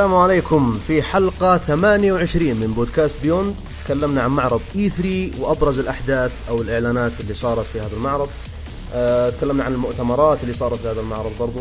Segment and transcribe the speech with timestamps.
[0.00, 3.54] السلام عليكم في حلقة 28 من بودكاست Beyond.
[3.84, 8.28] تكلمنا عن معرض E3 وأبرز الأحداث أو الإعلانات اللي صارت في هذا المعرض.
[8.94, 11.60] أه تكلمنا عن المؤتمرات اللي صارت في هذا المعرض برضو.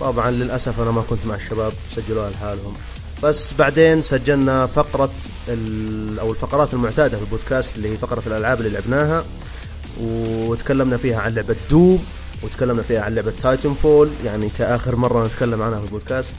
[0.00, 2.74] طبعا للأسف أنا ما كنت مع الشباب سجلوها لحالهم.
[3.22, 5.10] بس بعدين سجلنا فقرة
[6.20, 9.24] أو الفقرات المعتادة في البودكاست اللي هي فقرة الألعاب اللي لعبناها.
[10.00, 12.04] وتكلمنا فيها عن لعبة Doom
[12.42, 16.34] وتكلمنا فيها عن لعبة Titanfall يعني كآخر مرة نتكلم عنها في البودكاست.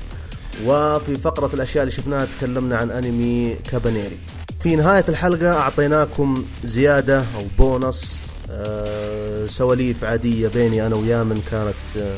[0.65, 4.17] وفي فقرة الأشياء اللي شفناها تكلمنا عن أنمي كابانيري.
[4.59, 8.17] في نهاية الحلقة أعطيناكم زيادة أو بونص
[8.49, 12.17] أه سواليف عادية بيني أنا ويامن كانت أه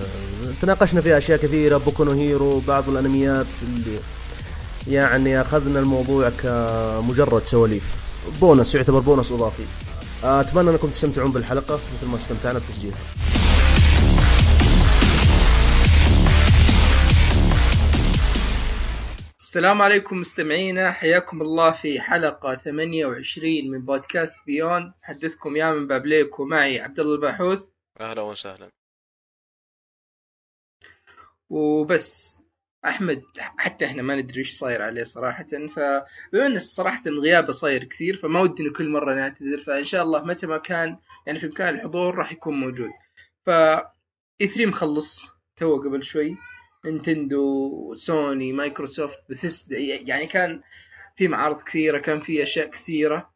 [0.61, 3.99] تناقشنا فيها أشياء كثيرة بوكونو هيرو بعض الأنميات اللي
[4.87, 7.83] يعني أخذنا الموضوع كمجرد سواليف.
[8.41, 9.63] بونص يعتبر بونص إضافي.
[10.23, 12.97] أتمنى أنكم تستمتعون بالحلقة مثل ما استمتعنا بتسجيلها
[19.57, 20.91] السلام عليكم مستمعينا.
[20.91, 24.93] حياكم الله في حلقة 28 من بودكاست بيون.
[25.01, 27.69] حدثكم يا من بابليك ومعي عبد الله الباحوث.
[27.99, 28.71] أهلا وسهلا.
[31.49, 32.43] وبس.
[32.85, 35.45] أحمد حتى إحنا ما ندري إيش صاير عليه صراحة.
[35.75, 39.61] فبما إن صراحة غيابه صاير كثير فما ودنا كل مرة نعتذر.
[39.61, 40.97] فإن شاء الله متى ما كان
[41.27, 42.91] يعني في إمكان الحضور راح يكون موجود.
[43.45, 43.49] ف
[44.41, 46.37] اي 3 مخلص تو قبل شوي.
[46.87, 50.61] نينتندو سوني مايكروسوفت بثيسدا يعني كان
[51.15, 53.33] في معارض كثيرة كان في أشياء كثيرة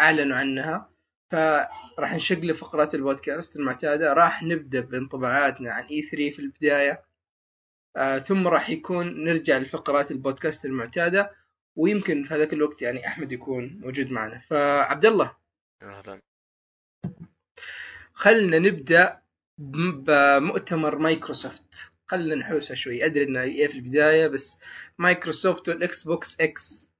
[0.00, 0.90] أعلنوا عنها.
[1.30, 4.12] فراح نشقل فقرات البودكاست المعتادة.
[4.12, 7.02] راح نبدأ بانطباعاتنا عن E3 في البداية.
[8.18, 11.34] ثم راح يكون نرجع لفقرات البودكاست المعتادة.
[11.76, 14.38] ويمكن في هذاك الوقت يعني أحمد يكون موجود معنا.
[14.38, 15.36] فعبد الله.
[15.82, 16.20] أهلا.
[18.12, 19.22] خلنا نبدأ
[19.58, 21.89] بمؤتمر مايكروسوفت.
[22.10, 23.04] خلينا نحوسها شوي.
[23.04, 24.58] أدري انه إيه في البداية بس
[24.98, 26.92] مايكروسوفت وال Xbox X.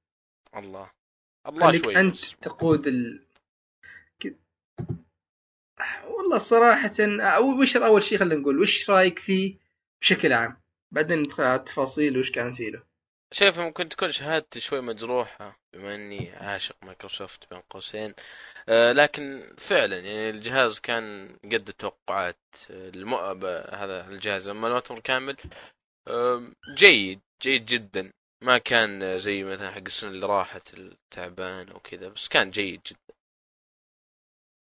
[0.55, 0.91] الله.
[1.47, 2.35] الله شوي أنت بس.
[2.41, 3.25] تقود ال.
[6.07, 6.91] والله صراحة
[7.59, 9.55] وش أول شيء خلينا نقول؟ وش رأيك فيه
[10.01, 10.57] بشكل عام؟
[10.91, 12.83] بعدين ندخل على التفاصيل وش كان فيه له.
[13.33, 18.13] شايف ممكن تكون شهادتي شوي مجروحة بما إني عاشق مايكروسوفت بين قوسين.
[18.69, 22.37] آه لكن فعلا يعني الجهاز كان قد التوقعات
[22.69, 25.37] المؤب هذا الجهاز لما المؤتمر كامل
[26.07, 28.13] آه جيد جيد جدا.
[28.41, 33.15] ما كان زي مثلا حق السنة اللي راحت التعبان أو كذا بس كان جيد جدا.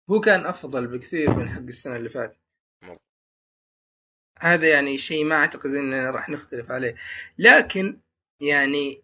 [0.10, 2.40] هو كان أفضل بكثير من حق السنة اللي فاتت.
[4.40, 6.96] هذا يعني شيء ما أعتقد اننا راح نختلف عليه.
[7.38, 8.03] لكن
[8.44, 9.02] يعني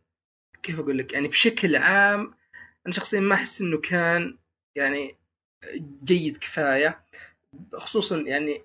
[0.64, 2.34] كيف أقول لك؟ يعني بشكل عام
[2.86, 4.38] أنا شخصيا ما أحس إنه كان
[4.76, 5.16] يعني
[6.04, 7.06] جيد كفاية
[7.74, 8.64] خصوصا يعني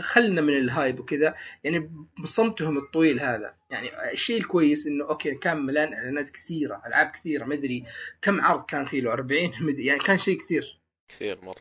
[0.00, 1.34] خلنا من ال hype وكذا
[1.64, 1.90] يعني
[2.22, 3.56] بصمتهم الطويل هذا.
[3.70, 7.84] يعني الشيء الكويس إنه أوكي كان ملان إعلانات كثيرة ألعاب كثيرة ما أدري
[8.22, 10.80] كم عرض كان فيه له 40 مدري يعني كان شيء كثير.
[11.08, 11.60] كثير مرة.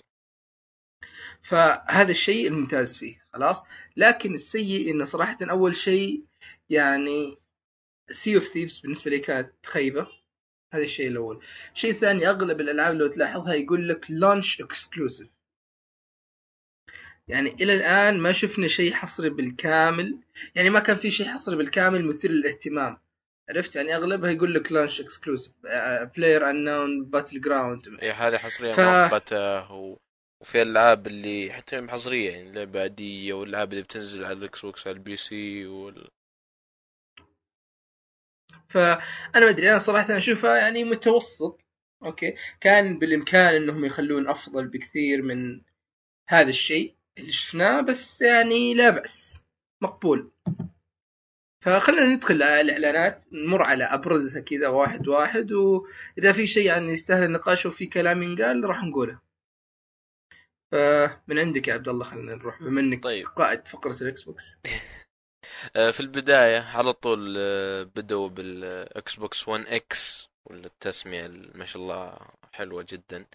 [1.42, 3.64] فهذا الشيء الممتاز فيه خلاص.
[3.98, 6.24] لكن السيء إنه صراحة أول شيء
[6.70, 7.38] يعني
[8.12, 10.08] Sea of Thieves بالنسبة لي كانت خيبه
[10.74, 11.44] هذا الشيء الأول.
[11.76, 15.30] الشيء الثاني أغلب الألعاب لو تلاحظها يقول لك launch exclusive
[17.28, 20.20] يعني إلى الآن ما شفنا شيء حصري بالكامل.
[20.56, 22.98] يعني ما كان في شيء حصري بالكامل مثير للاهتمام.
[23.50, 25.54] عرفت؟ يعني أغلبها يقول لك launch exclusive
[26.18, 29.72] PlayerUnknown Battleground هي هذه حصرية ف- مؤقتة.
[29.74, 29.98] و...
[30.42, 34.88] وفي الألعاب اللي حتى هي حصرية يعني لعبة عادية والألعاب اللي بتنزل على ال Xbox
[34.88, 36.08] على ال PC وال...
[38.76, 41.62] فأنا ما أدري أنا صراحة أنا اشوفها يعني متوسط
[42.04, 45.62] أوكي؟ كان بالإمكان إنهم يخلون أفضل بكثير من
[46.30, 49.44] هذا الشيء اللي شفناه بس يعني لا بأس
[49.82, 50.32] مقبول.
[51.62, 57.24] فخلينا ندخل على الإعلانات نمر على أبرزها كذا واحد واحد وإذا في شيء يعني يستاهل
[57.24, 59.20] النقاش وفي كلام ينقال راح نقوله.
[60.72, 63.26] فمن عندك يا عبد الله خلينا نروح بما إنك طيب.
[63.26, 64.58] قائد فقرة ال Xbox.
[65.92, 72.18] في البداية على طول آه، بدأوا بال Xbox 1 X والتسمية ال- ما شاء الله
[72.54, 73.26] حلوة جدا.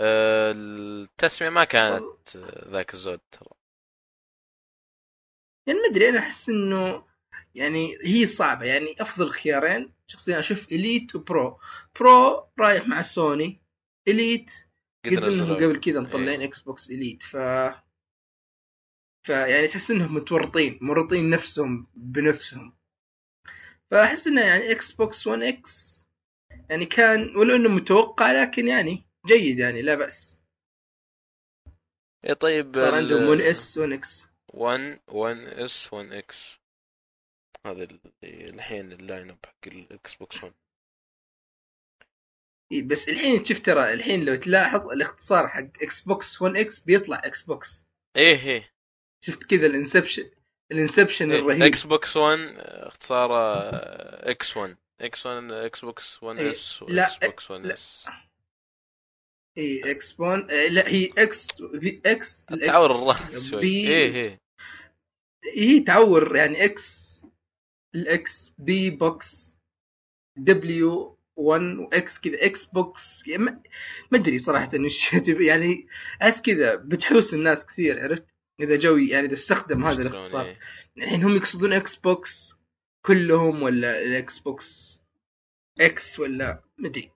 [0.00, 3.48] آه، التسمية ما كانت آه، ذاك الزود ترى.
[5.66, 7.04] يعني ما أدري أنا أحس إنه
[7.54, 8.64] يعني هي صعبة.
[8.66, 11.60] يعني أفضل خيارين شخصيا أشوف Elite و Pro
[12.00, 13.60] Pro رايح مع سوني
[14.08, 14.52] Elite
[15.04, 16.48] قد انهم نزلوا- قبل كذا مطلعين إيه.
[16.48, 17.36] Xbox Elite ف
[19.26, 22.76] فيعني تحس إنهم متورطين مورطين نفسهم بنفسهم.
[23.90, 26.06] فأحس إنه يعني Xbox 1 X
[26.70, 30.40] يعني كان ولو إنه متوقع لكن يعني جيد يعني لا بأس.
[32.28, 36.58] اي طيب صار عندهم 1 S 1 X 1 1 S 1 X
[37.66, 37.88] هذا
[38.24, 40.54] الحين ال line up حق ال X box 1
[42.72, 47.86] إيه بس الحين شوف ترى الحين لو تلاحظ الاختصار حق Xbox 1 X بيطلع Xbox
[48.16, 48.75] إيه إيه.
[49.26, 50.30] شفت كذا الانسبشن
[50.72, 51.62] الانسبشن الرهيب.
[51.62, 53.60] إكس بوكس 1 اختصاره
[54.30, 56.50] إكس 1 إكس 1 إكس بوكس 1 إيه.
[56.50, 57.74] اس لا، واكس بوكس 1 لا.
[57.74, 58.06] اس
[59.58, 63.60] اي إكس بون إيه لا هي إكس في إكس تعور الراس شوي.
[63.60, 64.40] بي إيه إيه.
[65.54, 67.16] هي تعور يعني إكس
[67.94, 69.56] الاكس بي بوكس
[70.38, 73.44] دبليو 1 واكس كذا إكس بوكس يعني
[74.10, 75.88] ما أدري صراحة وش يعني
[76.22, 78.26] أحس كذا بتحوس الناس كثير عرفت؟
[78.60, 80.58] إذا جوي يعني إذا استخدم هذا الاختصار إيه.
[80.98, 82.56] الحين هم يقصدون Xbox
[83.06, 85.00] كلهم ولا ال Xbox
[85.80, 87.10] X ولا مدري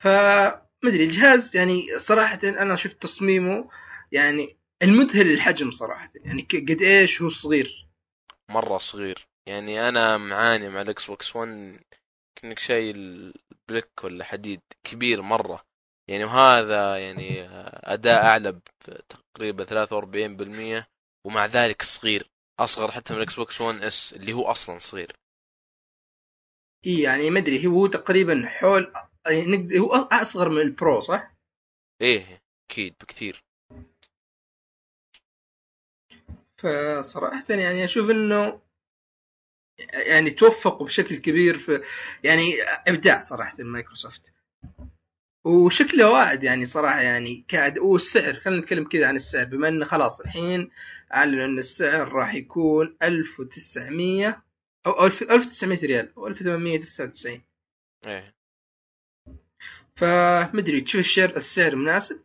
[0.00, 3.70] فمدري الجهاز يعني صراحة أنا شفت تصميمه
[4.12, 6.10] يعني المذهل الحجم صراحة.
[6.14, 7.88] يعني قد إيش هو صغير.
[8.48, 9.28] مرة صغير.
[9.46, 11.80] يعني أنا معاني مع ال Xbox 1
[12.36, 13.34] كأنك شايل
[13.68, 14.60] بلك ولا حديد.
[14.84, 15.67] كبير مرة.
[16.08, 17.48] يعني وهذا يعني
[17.94, 18.60] أداء أعلى
[19.08, 20.88] تقريبا 43%
[21.26, 22.30] ومع ذلك صغير.
[22.60, 25.16] أصغر حتى من ال Xbox 1 S اللي هو أصلا صغير.
[26.86, 28.92] إيه يعني ما أدري هو تقريبا حول
[29.26, 31.34] يعني هو أصغر من ال Pro صح؟
[32.00, 33.44] إيه أكيد بكثير.
[36.56, 38.60] فصراحة يعني أشوف إنه
[39.92, 41.82] يعني توفقوا بشكل كبير في
[42.24, 42.42] يعني
[42.88, 44.34] إبداع صراحة مايكروسوفت.
[45.48, 49.44] وشكله واعد يعني صراحة يعني كاد والسعر خلينا نتكلم كذا عن السعر.
[49.44, 50.70] بما إنه خلاص الحين
[51.14, 54.42] أعلنوا إن السعر راح يكون 1900
[54.86, 57.42] أو 1900 ريال أو 1899
[58.06, 58.34] إيه.
[59.96, 62.24] فمدري تشوف الشعر السعر مناسب؟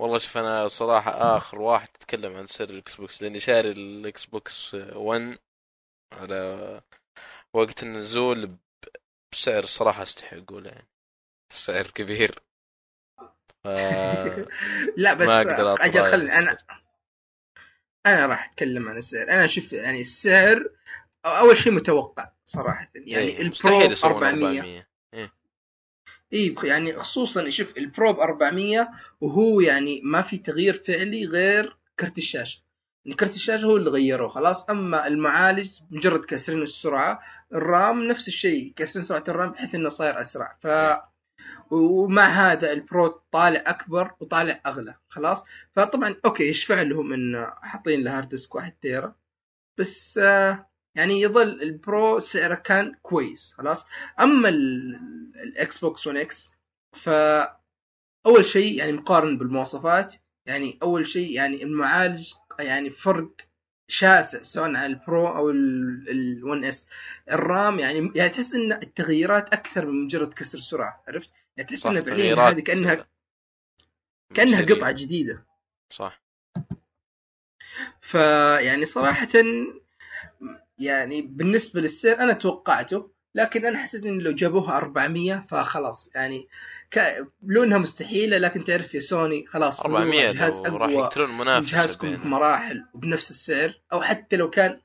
[0.00, 4.74] والله شوف أنا صراحة آخر واحد تتكلم عن سعر ال Xbox لأني شاري ال Xbox
[4.74, 5.38] 1
[6.12, 6.80] على
[7.54, 8.56] وقت النزول
[9.32, 10.88] بسعر صراحة استحي أقوله يعني.
[11.50, 12.42] سعر كبير.
[13.64, 13.68] ف...
[14.96, 16.38] لا بس أجل خلني السعر.
[16.38, 16.58] أنا
[18.06, 19.22] أنا راح أتكلم عن السعر.
[19.28, 20.68] أنا أشوف يعني السعر
[21.24, 22.88] أول شيء متوقع صراحة.
[22.94, 24.88] يعني إيه، ال Pro مستحيل يسوون 400 400
[26.32, 28.88] اي بخ- يعني خصوصا شوف ال Pro ب 400
[29.20, 32.62] وهو يعني ما في تغيير فعلي غير كرت الشاشة.
[33.04, 34.70] يعني كرت الشاشة هو اللي غيروه خلاص.
[34.70, 37.20] أما المعالج مجرد كاسرين السرعة
[37.54, 40.56] ال RAM نفس الشيء كاسرين سرعة ال RAM بحيث إنه صاير أسرع.
[40.62, 40.66] ف
[41.70, 45.44] ومع هذا ال Pro طالع أكبر وطالع أغلى خلاص؟
[45.76, 49.14] فطبعا أوكي يشفع لهم إن حاطين له hard disk 1 tera.
[49.78, 53.86] بس آه، يعني يظل ال Pro سعره كان كويس خلاص؟
[54.20, 54.94] أما ال-
[55.42, 56.52] ال Xbox One X
[56.92, 57.08] ف
[58.26, 60.14] أول شيء يعني مقارن بالمواصفات
[60.46, 63.30] يعني أول شيء يعني المعالج يعني فرق
[63.90, 66.88] شاسع سواء على ال Pro أو ال One S
[67.30, 71.86] ال RAM يعني يعني تحس إن التغييرات أكثر من مجرد كسر سرعة عرفت؟ يعني تحس
[71.86, 73.06] ان فعليا تغييرات هذه كأنها
[74.34, 74.62] كأنها.
[74.62, 75.46] قطعة جديدة
[75.90, 76.22] صح
[78.00, 79.28] فيعني صراحة
[80.78, 86.48] يعني بالنسبة للسعر أنا توقعته لكن أنا حسيت إن لو جابوها 400 فخلاص يعني
[86.90, 87.26] ك...
[87.42, 91.70] لو إنها مستحيلة لكن تعرف يا سوني خلاص 400 جهاز لو راح يقتلون من منافسة
[91.70, 92.16] جهازكم.
[92.16, 94.80] بمراحل وبنفس السعر أو حتى لو كان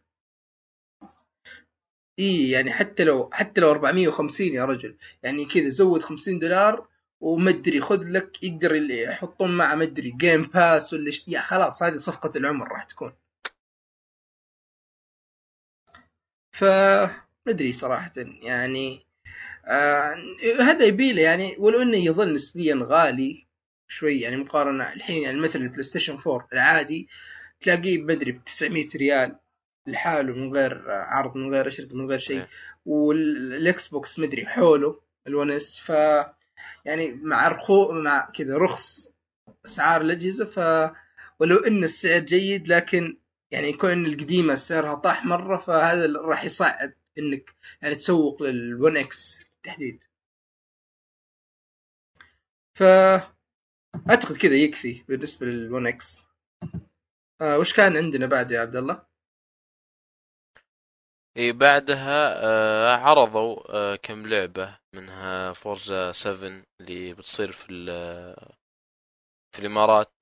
[2.19, 4.97] إي يعني حتى لو حتى لو 450 يا رجل.
[5.23, 6.87] يعني كذا زود 50 دولار
[7.21, 11.23] ومدري خذ لك يقدر يحطون معه مدري Game Pass ولا ش...
[11.27, 13.13] يا خلاص هذه صفقة العمر راح تكون.
[16.51, 19.05] فمدري صراحة يعني
[19.65, 20.15] آه
[20.59, 23.47] هذا يبيله يعني ولو إنه يظل نسبيا غالي
[23.87, 27.09] شوي يعني مقارنة الحين يعني مثل ال PlayStation 4 العادي
[27.61, 29.39] تلاقيه مدري ب 900 ريال.
[29.87, 32.47] لحاله من غير عرض من غير اشرطه من غير شيء إيه.
[32.85, 35.89] وال Xbox مدري حوله ال One S ف
[36.85, 39.13] يعني مع رخو مع كذا رخص
[39.65, 40.59] أسعار الأجهزة ف
[41.39, 43.17] ولو إن السعر جيد لكن
[43.51, 49.29] يعني يكون ان القديمة سعرها طاح مرة فهذا راح يصعب إنك يعني تسوق لل One
[49.29, 50.03] X بالتحديد
[52.75, 52.83] ف
[54.09, 56.21] أعتقد كذا يكفي بالنسبة لل One X
[57.41, 59.12] آه وش كان عندنا بعد يا عبد الله؟
[61.37, 68.35] إي بعدها آه عرضوا آه كم لعبة منها Forza 7 اللي بتصير في ال-
[69.55, 70.13] في الإمارات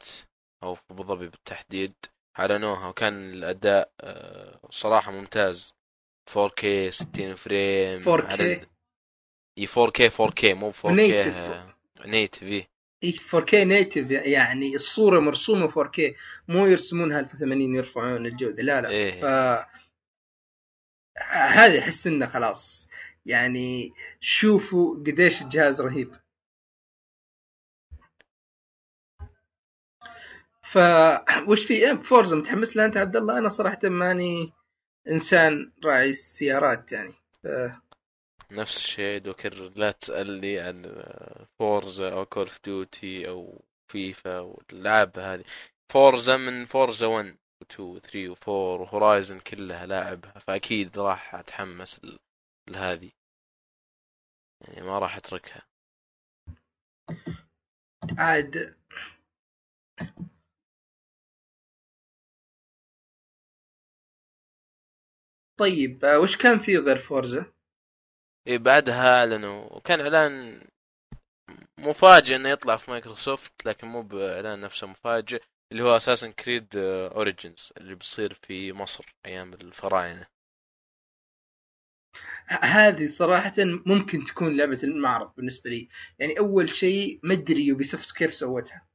[0.63, 1.93] أو في أبو ظبي بالتحديد
[2.39, 5.73] أعلنوها وكان الأداء آه صراحة ممتاز
[6.29, 8.29] 4K 60 frame 4K.
[8.37, 8.65] على-
[9.57, 11.35] إي 4K 4K مو 4K Native.
[11.35, 11.73] آه،
[12.05, 12.67] native إي
[13.03, 16.15] إي 4K native يعني الصورة مرسومة 4K
[16.47, 19.21] مو يرسمونها 1080 يرفعون الجودة لا لا إيه.
[19.21, 19.25] ف
[21.17, 22.89] هذه أحس إنه خلاص.
[23.25, 26.15] يعني شوفوا قديش الجهاز رهيب.
[30.63, 30.77] ف
[31.47, 34.53] وش في؟ إيه، Forza متحمس لها أنت عبد الله أنا صراحة ماني
[35.07, 37.13] إنسان راعي سيارات يعني.
[37.43, 37.47] ف...
[38.51, 41.03] نفس الشيء دوكر لا تسألني عن
[41.59, 45.43] Forza أو Call of Duty أو فيفا والالعاب هذه.
[45.89, 47.37] Forza من Forza 1
[47.71, 52.01] و2 و3 و4 و Horizon كلها لاعبها فأكيد راح أتحمس
[52.69, 53.11] لهذه.
[54.61, 55.61] يعني ما راح أتركها.
[58.17, 58.75] عاد.
[65.59, 67.53] طيب آه، وش كان في غير Forza؟
[68.47, 69.75] إيه بعدها أعلنوا.
[69.75, 70.61] وكان إعلان
[71.77, 75.43] مفاجئ إنه يطلع في مايكروسوفت لكن مو بإعلان نفسه مفاجئ.
[75.71, 80.27] اللي هو Assassin's Creed Origins اللي بيصير في مصر أيام الفراعنة.
[82.61, 83.53] هذه صراحة
[83.85, 85.89] ممكن تكون لعبة المعرض بالنسبة لي.
[86.19, 88.87] يعني أول شيء ما أدري Ubisoft كيف سوتها.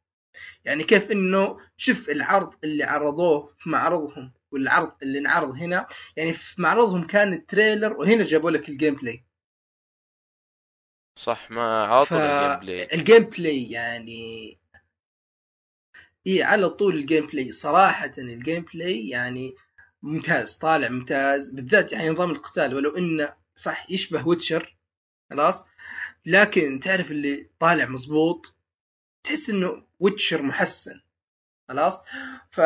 [0.64, 5.86] يعني كيف إنه شوف العرض اللي عرضوه في معرضهم والعرض اللي انعرض هنا.
[6.16, 9.24] يعني في معرضهم كان ال trailer وهنا جابوا لك ال gameplay
[11.18, 14.58] صح ما عطوا ف- ال gameplay ال gameplay يعني
[16.26, 19.54] إي على طول ال gameplay صراحة ال gameplay يعني
[20.02, 21.48] ممتاز طالع ممتاز.
[21.50, 24.76] بالذات يعني نظام القتال ولو إنه صح يشبه Witcher
[25.30, 25.64] خلاص.
[26.26, 28.54] لكن تعرف اللي طالع مزبوط
[29.24, 31.00] تحس إنه Witcher محسن
[31.68, 32.02] خلاص.
[32.50, 32.60] ف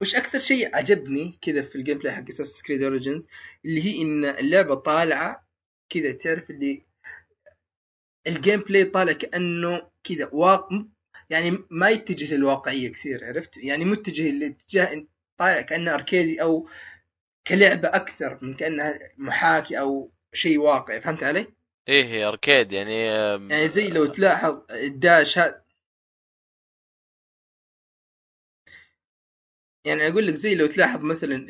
[0.00, 3.28] وش أكثر شيء عجبني كذا في ال gameplay حق Assassin's Creed Origins
[3.64, 5.46] اللي هي إن اللعبة طالعة
[5.88, 6.82] كذا تعرف اللي
[8.26, 10.82] ال gameplay طالع كأنه كذا واقع
[11.30, 15.06] يعني ما يتجه للواقعية كثير عرفت يعني متجه لاتجاه
[15.38, 16.68] طالع كأنه arcade ي أو
[17.46, 21.46] كلعبة أكثر من كأنها محاكي أو شيء واقعي فهمت علي؟
[21.88, 23.04] إيه arcade يعني
[23.50, 25.64] يعني زي لو تلاحظ ال dash هذا
[29.84, 31.46] يعني أقول لك زي لو تلاحظ مثلا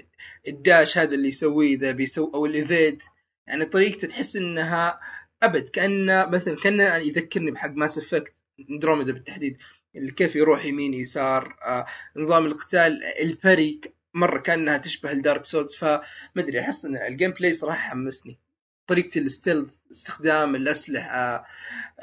[0.49, 3.03] ال dash هذا اللي يسويه ذا بيسوي أو ال evade
[3.47, 5.01] يعني طريقته تحس إنها
[5.43, 8.35] أبد كأنه مثلا كأنه يذكرني بحق Mass Effect
[8.71, 9.59] Andromeda بالتحديد
[9.97, 11.87] اللي كيف يروح يمين يسار آه
[12.17, 13.81] نظام القتال البري
[14.15, 16.03] مرة كأنها تشبه ال Dark Souls فما
[16.39, 18.39] أدري أحس إن ال gameplay صراحة حمسني.
[18.87, 21.47] طريقة ال stealth استخدام الأسلحة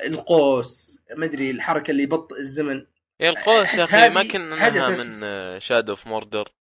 [0.06, 2.86] القوس ما أدري الحركة اللي يبطئ الزمن.
[3.22, 6.52] هي القوس يا أخي ما كنا من Shadow of Mordor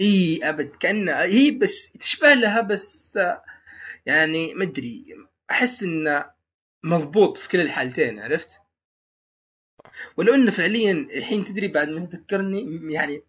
[0.00, 3.44] إي أبد كانها هي بس تشبه لها بس آه،
[4.06, 5.04] يعني ما أدري
[5.50, 6.30] أحس انه
[6.82, 8.60] مضبوط في كل الحالتين عرفت؟
[10.16, 13.22] ولو انه فعليا الحين تدري بعد ما تذكرني يعني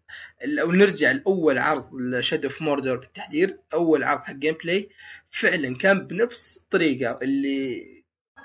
[0.44, 4.90] لو نرجع لأول عرض ل Shadow of Mordor بالتحديد أول عرض حق gameplay
[5.30, 7.86] فعلا كان بنفس الطريقة اللي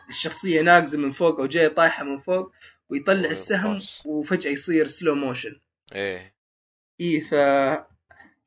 [0.09, 2.51] الشخصية ناقزة من فوق أو جاية طايحة من فوق
[2.89, 3.81] ويطلع السهم.
[4.05, 5.59] وفجأة يصير slow motion
[5.93, 6.35] إيه
[7.01, 7.33] إي ف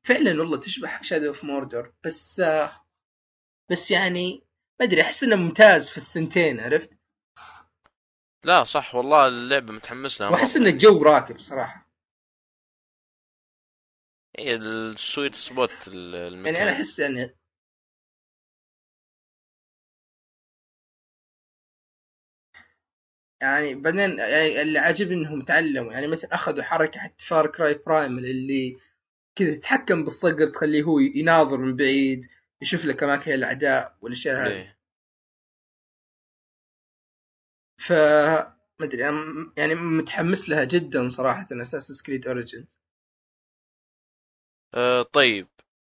[0.02, 2.72] فعلا والله تشبه حق Shadow of Mordor بس آه،
[3.70, 4.42] بس يعني
[4.80, 6.98] ما أدري أحس إنه ممتاز في الثنتين عرفت؟
[8.44, 10.56] لا صح والله اللعبة متحمس لها وأحس.
[10.56, 11.88] إن الجو راكب صراحة
[14.38, 17.34] هي ال sweet spot ال- المكان يعني أنا أحس يعني
[23.42, 28.18] يعني بعدين يعني اللي عاجبني إنهم تعلموا يعني مثلا أخذوا حركة حتى Far Cry Primal
[28.18, 28.76] اللي
[29.36, 32.26] كذا تتحكم بالصقر تخليه هو يناظر من بعيد
[32.62, 34.52] يشوف لك اماكن الاعداء والأشياء هذه.
[34.52, 34.78] إيه.
[37.80, 37.92] ف
[38.80, 39.02] ما أدري
[39.56, 42.80] يعني متحمس لها جدا صراحة Assassin's Creed Origins
[44.74, 45.48] آه طيب.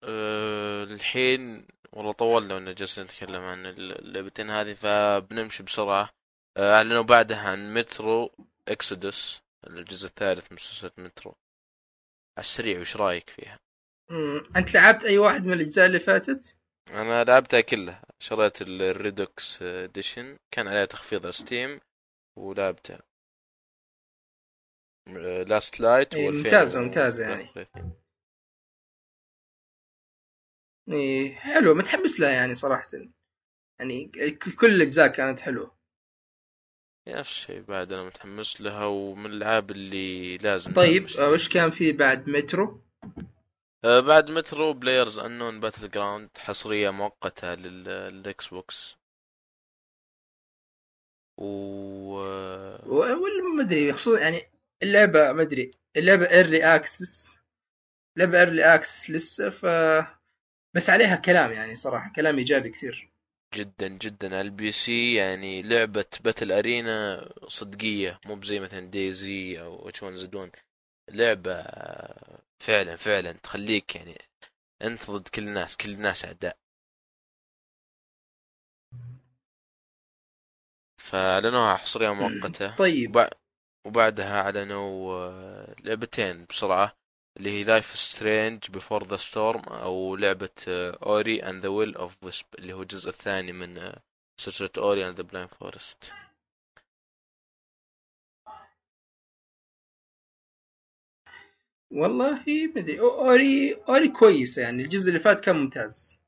[0.04, 6.10] آه الحين والله طولنا وأنا جالسين نتكلم عن اللعبتين هذه فبنمشي بسرعة.
[6.56, 11.34] آه أعلنوا بعدها عن Metro Exodus الجزء الثالث من سلسلة مترو
[12.38, 13.63] على السريع وش رأيك فيها؟
[14.56, 16.56] أنت لعبت أي واحد من الأجزاء اللي فاتت؟
[16.90, 18.02] أنا لعبتها كلها.
[18.20, 21.80] شريت ال Redux edition كان عليها تخفيض على Steam
[22.38, 23.02] ولعبتها.
[25.46, 27.48] Last Light إيه، ممتازة- ممتازة يعني.
[30.88, 32.88] إيه حلو متحمس لها يعني صراحة.
[33.80, 34.12] يعني
[34.60, 35.74] كل الأجزاء كانت حلوة.
[37.08, 42.28] نفس الشيء بعد أنا متحمس لها ومن الألعاب اللي لازم طيب وش كان في بعد؟
[42.28, 42.80] مترو؟
[43.84, 48.96] آه، بعد Metro PlayerUnknown's Battlegrounds حصرية مؤقتة لل- لل Xbox
[51.38, 52.14] و
[52.86, 54.42] ولا ما أدري خصوصا يعني
[54.82, 57.38] اللعبة ما أدري اللعبة early access
[58.18, 59.66] لعبة early access لسه ف
[60.76, 63.10] بس عليها كلام يعني صراحة كلام إيجابي كثير.
[63.54, 64.26] جدا جدا.
[64.28, 70.50] على ال PC يعني لعبة battle arena صدقية مو بزي مثلا DayZ أو H1Z1
[71.10, 71.64] لعبة
[72.66, 73.32] فعلا فعلا.
[73.32, 74.18] تخليك يعني
[74.82, 76.56] أنت ضد كل الناس كل الناس أعداء.
[81.00, 82.76] فأعلنوها حصرية مؤقتة.
[82.84, 83.10] طيب.
[83.10, 83.30] وبع-
[83.86, 86.96] وبعدها أعلنوا آه، لعبتين بسرعة.
[87.36, 90.50] اللي هي Life is Strange Before the Storm أو لعبة
[91.02, 94.02] Ori and the Will of the Wisps اللي هو الجزء الثاني من آه،
[94.40, 96.12] سلسلة Ori and the Blind Forest
[101.94, 103.00] والله ما أدري.
[103.00, 104.82] Ori Ori كويسه يعني.
[104.82, 106.20] الجزء اللي فات كان ممتاز.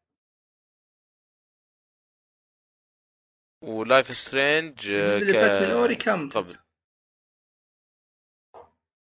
[3.62, 6.58] و Life is Strange الجزء اللي فات من Ori كان ممتاز.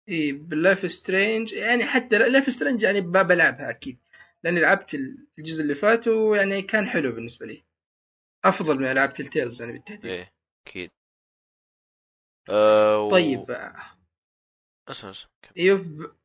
[0.10, 4.00] إي بال Life is Strange يعني حتى Life is Strange يعني بلعبها أكيد.
[4.44, 4.94] لأني لعبت
[5.40, 7.64] الجزء اللي فات ويعني كان حلو بالنسبة لي.
[8.46, 10.06] أفضل من العاب Telltale يعني بالتحديد.
[10.06, 10.34] إيه
[10.68, 10.92] أكيد.
[12.50, 13.12] أه و...
[13.12, 13.52] طيب.
[14.90, 15.30] اسمع اسمع.
[15.58, 16.16] إيوه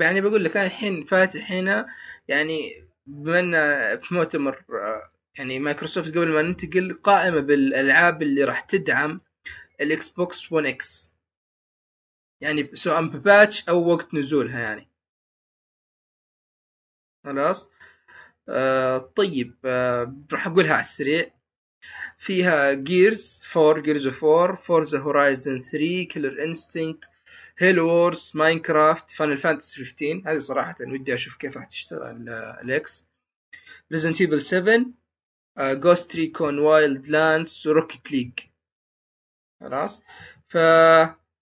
[0.00, 1.86] يعني بقول لك أنا الحين فاتح هنا
[2.28, 3.52] يعني بما إن
[4.00, 4.64] في مؤتمر
[5.38, 9.20] يعني مايكروسوفت قبل ما ننتقل قائمة بالألعاب اللي راح تدعم
[9.80, 11.16] ال Xbox 1 X
[12.40, 14.88] يعني سواء ب patch أو وقت نزولها يعني.
[17.24, 17.70] خلاص؟
[18.48, 21.30] آه طيب آه راح أقولها على السريع.
[22.18, 27.10] فيها Gears 4 Gears of 4 Forza Horizon 3 Killer Instinct
[27.58, 32.28] Halo Wars Minecraft Final Fantasy 15 هذه صراحة ودي أشوف كيف راح تشتغل
[32.62, 33.06] ال X
[33.92, 34.84] Resident Evil 7
[35.58, 38.32] Ghost Recon Wildlands و Rocket League
[39.60, 40.02] خلاص؟
[40.48, 40.54] ف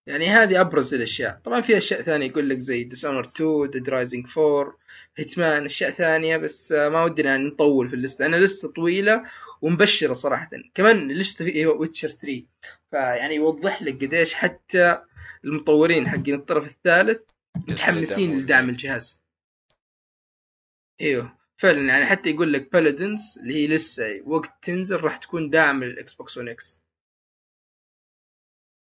[0.06, 1.40] يعني هذه أبرز الأشياء.
[1.44, 4.78] طبعا في أشياء ثانية يقول لك زي Dishonored 2 Dead Rising 4
[5.16, 9.24] Hitman أشياء ثانية بس آه، ما ودنا يعني نطول في اللسته أنا لسه طويلة
[9.62, 10.48] ومبشرة صراحة.
[10.74, 12.42] كمان اللسته في Witcher 3
[12.90, 15.02] فيعني يوضح لك قديش حتى
[15.44, 17.22] المطورين حقين الطرف الثالث
[17.56, 18.38] متحمسين.
[18.38, 19.24] لدعم الجهاز.
[21.00, 21.38] إيوه.
[21.56, 26.14] فعلا يعني حتى يقول لك Paladins اللي هي لسه وقت تنزل راح تكون داعم لل
[26.14, 26.80] Xbox 1 X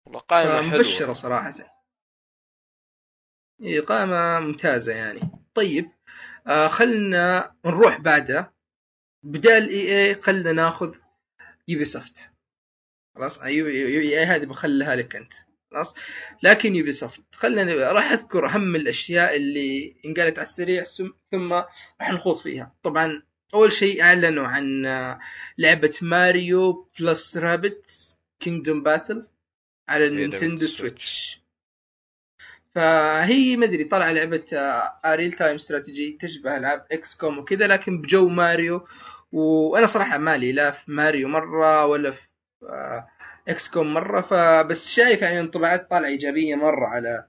[0.06, 1.54] والله قائمة مبشرة حلوة صراحة.
[3.62, 5.20] اي قائمة ممتازة يعني.
[5.54, 5.92] طيب
[6.48, 8.54] آه خلنا نروح بعدها.
[9.24, 10.98] بدال EA خلنا ناخذ
[11.68, 12.32] Ubisoft
[13.16, 15.34] خلاص Ubi Ubi إي هذه بخليها لك أنت.
[15.72, 15.96] خلاص.
[16.44, 20.84] لكن Ubisoft خلنا راح أذكر أهم الأشياء اللي انقالت على السريع
[21.32, 21.54] ثم-
[22.02, 22.76] راح نخوض فيها.
[22.84, 24.84] طبعا أول شيء أعلنوا عن
[25.58, 29.28] لعبة Mario plus Rabbids Kingdom Battle
[29.90, 30.78] على ال Nintendo ال Switch.
[30.78, 31.42] Switch
[32.76, 34.46] فهي مدري طلع لعبة
[35.06, 38.88] real time strategy تشبه ألعاب XCOM وكذا لكن بجو ماريو.
[39.32, 42.28] وأنا صراحة مالي لا في ماريو مرة ولا في
[42.64, 43.08] آه،
[43.48, 47.28] XCOM مرة فبس شايف يعني انطباعات طالعة إيجابية مرة على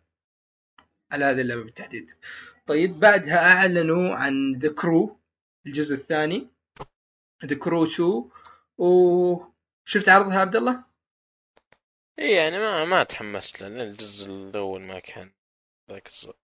[1.12, 2.10] على هذه اللعبة بالتحديد.
[2.66, 5.20] طيب بعدها أعلنوا عن The Crew
[5.66, 6.48] الجزء الثاني.
[7.44, 8.30] The Crew 2
[8.78, 10.84] وشفت عرضها عبد الله؟
[12.18, 15.30] إي يعني ما ما تحمست لأن الجزء الأول ما كان
[15.90, 16.34] ذاك الزود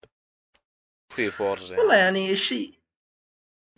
[1.14, 1.82] في Forza يعني.
[1.82, 2.77] والله يعني الشيء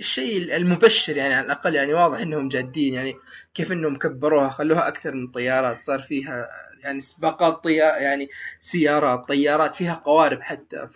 [0.01, 3.17] الشيء المبشر يعني على الأقل يعني واضح إنهم جادين يعني
[3.55, 6.49] كيف إنهم كبروها خلوها أكثر من طيارات صار فيها
[6.83, 8.29] يعني سباقات طيار يعني
[8.61, 10.89] سيارات طيارات فيها قوارب حتى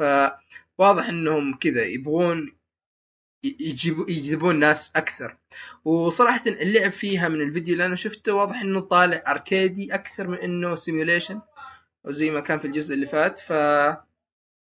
[0.78, 2.56] فواضح إنهم كذا يبغون
[4.08, 5.36] يجذبون ناس أكثر.
[5.84, 10.74] وصراحة اللعب فيها من الفيديو اللي أنا شفته واضح إنه طالع أركيدي أكثر من إنه
[10.74, 11.40] simulation
[12.04, 13.52] وزي ما كان في الجزء اللي فات ف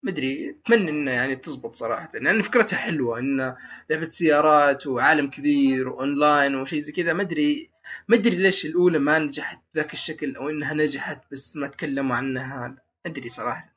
[0.02, 2.10] مدري أتمنى إنه يعني تزبط صراحة.
[2.14, 3.56] لأن فكرتها حلوة إن
[3.90, 7.12] لعبة سيارات وعالم كبير وأونلاين وشيء زي كذا.
[7.12, 7.70] مدري
[8.08, 12.76] مدري ليش الأولى ما نجحت بذاك الشكل أو إنها نجحت بس ما تكلموا عنها.
[13.06, 13.72] أدري صراحة.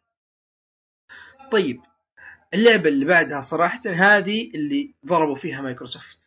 [1.52, 1.82] طيب
[2.54, 6.26] اللعبة اللي بعدها صراحة هذه اللي ضربوا فيها مايكروسوفت.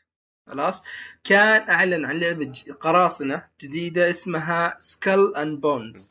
[0.49, 0.83] خلاص؟
[1.25, 6.09] كان أعلن عن لعبة قراصنة جديدة اسمها Skull and Bones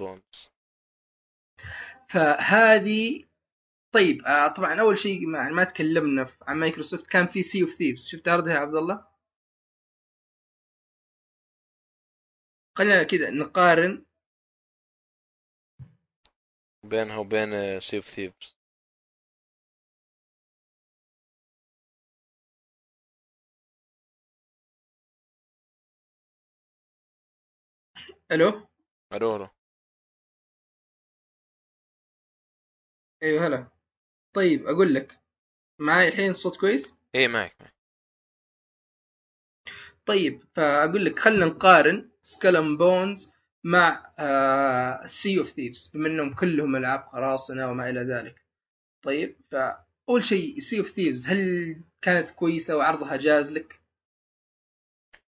[2.09, 3.23] فهذه
[3.97, 8.07] طيب آه طبعا أول شيء ما, ما تكلمنا عن مايكروسوفت كان في Sea of Thieves
[8.07, 9.05] شفت عرضها يا عبد الله؟
[12.77, 14.05] خلينا كذا نقارن
[16.83, 18.57] بينها وبين سيف ثيفز
[28.31, 28.67] ألو؟
[29.13, 29.49] ألو ألو.
[33.23, 33.76] أيوه هلا.
[34.37, 35.19] طيب أقول لك.
[35.79, 37.73] معاي الحين الصوت كويس؟ إيه معك معك
[40.05, 43.31] طيب فأقول لك خلينا نقارن Skull and Bones
[43.63, 44.13] مع
[45.05, 48.45] Sea of Thieves بما إنهم كلهم ألعاب قراصنة وما إلى ذلك.
[49.01, 53.81] طيب فأول شيء Sea of Thieves هل كانت كويسة وعرضها جاز لك؟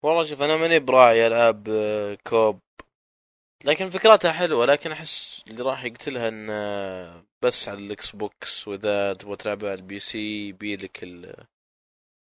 [0.03, 2.61] والله شوف أنا ماني براعي ألعاب آه، co-op
[3.65, 9.13] لكن فكرتها حلوة لكن أحس اللي راح يقتلها إن آه، بس على ال Xbox واذا
[9.15, 11.47] تبغى تلعبها على ال PC يبيلك ال-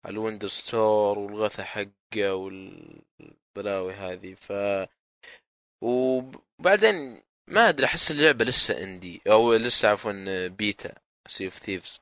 [0.05, 4.33] على ال Windows Store والغثى حقه والبلاوي هذه.
[4.33, 4.53] ف
[5.81, 10.93] وبعدين ما أدري أحس اللعبة لسه indie أو لسه عفوا beta
[11.27, 12.01] Sea of Thieves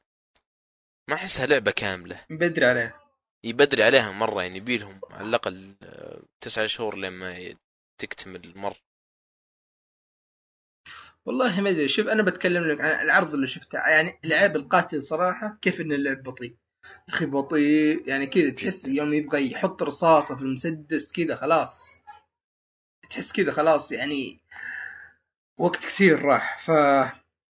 [1.09, 2.25] ما أحسها لعبة كاملة.
[2.29, 2.95] بدري عليه
[3.43, 7.53] يبدري عليها مرة يعني يبيلهم على الأقل آه، تسعة شهور لما
[7.97, 8.88] تكتمل مرة.
[11.25, 11.87] والله ما أدري.
[11.87, 13.77] شوف أنا بتكلم لك عن العرض اللي شفته.
[13.89, 16.55] يعني لعب القاتل صراحة كيف ان اللعب بطيء.
[16.85, 21.99] يا أخي بطيء يعني كذا تحس يوم يبغى يحط رصاصة في المسدس كذا خلاص.
[23.09, 24.39] تحس كذا خلاص يعني
[25.59, 26.59] وقت كثير راح.
[26.65, 26.71] ف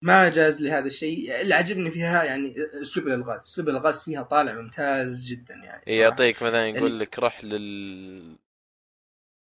[0.02, 1.40] ما جاز لي هذا الشيء.
[1.40, 3.40] اللي عجبني فيها يعني أسلوب الألغاز.
[3.40, 6.10] أسلوب الألغاز فيها طالع ممتاز جدا يعني إيه، صراحة.
[6.10, 8.36] يعطيك مثلا يقول يعني- لك روح لل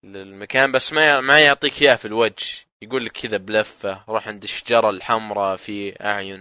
[0.03, 2.66] للمكان بس ما ما يعطيك إياه في الوجه.
[2.81, 6.39] يقول لك كذا بلفة روح عند الشجرة الحمراء في أعين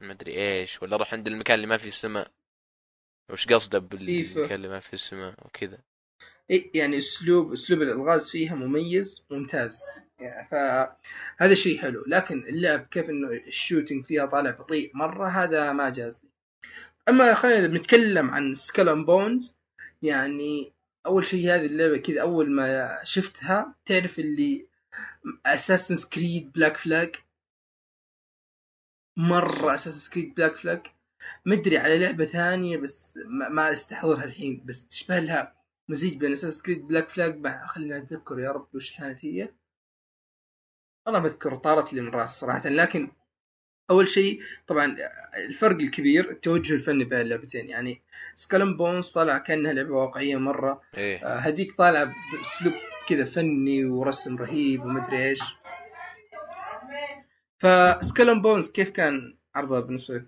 [0.00, 2.30] ما ادري إيش ولا روح عند المكان اللي ما فيه سماء.
[3.32, 5.78] وش قصده بالمكان اللي ما فيه سماء وكذا؟
[6.50, 9.80] إيه يعني اسلوب أسلوب الألغاز فيها مميز ممتاز.
[10.20, 12.04] يعني فهذا شيء حلو.
[12.06, 16.30] لكن اللعب كيف إنه ال shooting فيها طالع بطيء مرة هذا ما جاز لي.
[17.08, 19.56] أما خلينا بنتكلم عن Skull Bones
[20.02, 20.72] يعني
[21.06, 24.66] أول شيء هذه اللعبة كذا أول ما شفتها تعرف اللي
[25.46, 27.16] Assassin's Creed Black Flag
[29.16, 30.86] مرة Assassin's Creed Black Flag
[31.46, 33.18] مدري على لعبة ثانية بس
[33.50, 35.56] ما, استحضرها الحين بس تشبه لها.
[35.88, 39.48] مزيج بين Assassin's Creed Black Flag مع خلينا اتذكر يا رب وش كانت هي.
[41.06, 42.68] والله ما أذكر طارت لي من راسي صراحة.
[42.68, 43.10] لكن
[43.90, 44.96] أول شيء طبعا
[45.36, 47.68] الفرق الكبير التوجه الفني بين اللعبتين.
[47.68, 48.02] يعني
[48.34, 50.82] Skull and Bones طالع كأنها لعبة واقعية مرة.
[50.96, 51.26] إيه.
[51.26, 52.74] آه، هذيك طالعة بأسلوب
[53.08, 55.40] كذا فني ورسم رهيب ومدري إيش
[57.58, 60.26] ف Skull and Bones كيف كان عرضها بالنسبة لك؟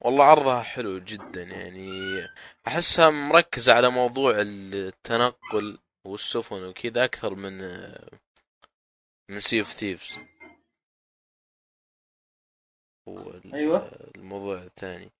[0.00, 1.88] والله عرضها حلو جدا يعني
[2.66, 7.58] أحسها مركزة على موضوع التنقل والسفن وكذا أكثر من
[9.30, 10.18] من Sea of Thieves
[13.54, 14.10] أيوة.
[14.16, 15.10] الموضوع الثاني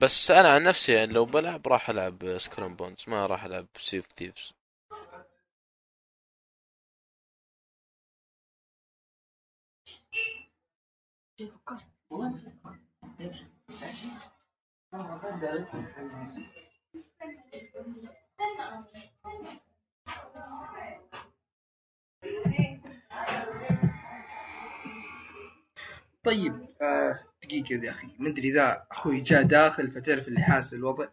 [0.00, 3.66] بس أنا عن نفسي يعني لو بلعب راح ألعب Skull and Bones ما راح ألعب
[3.78, 4.52] Sea of Thieves
[26.24, 28.08] طيب آه دقيقة يا أخي.
[28.18, 31.08] ما أدري إذا أخوي جاء داخل فتعرف اللي حاس الوضع.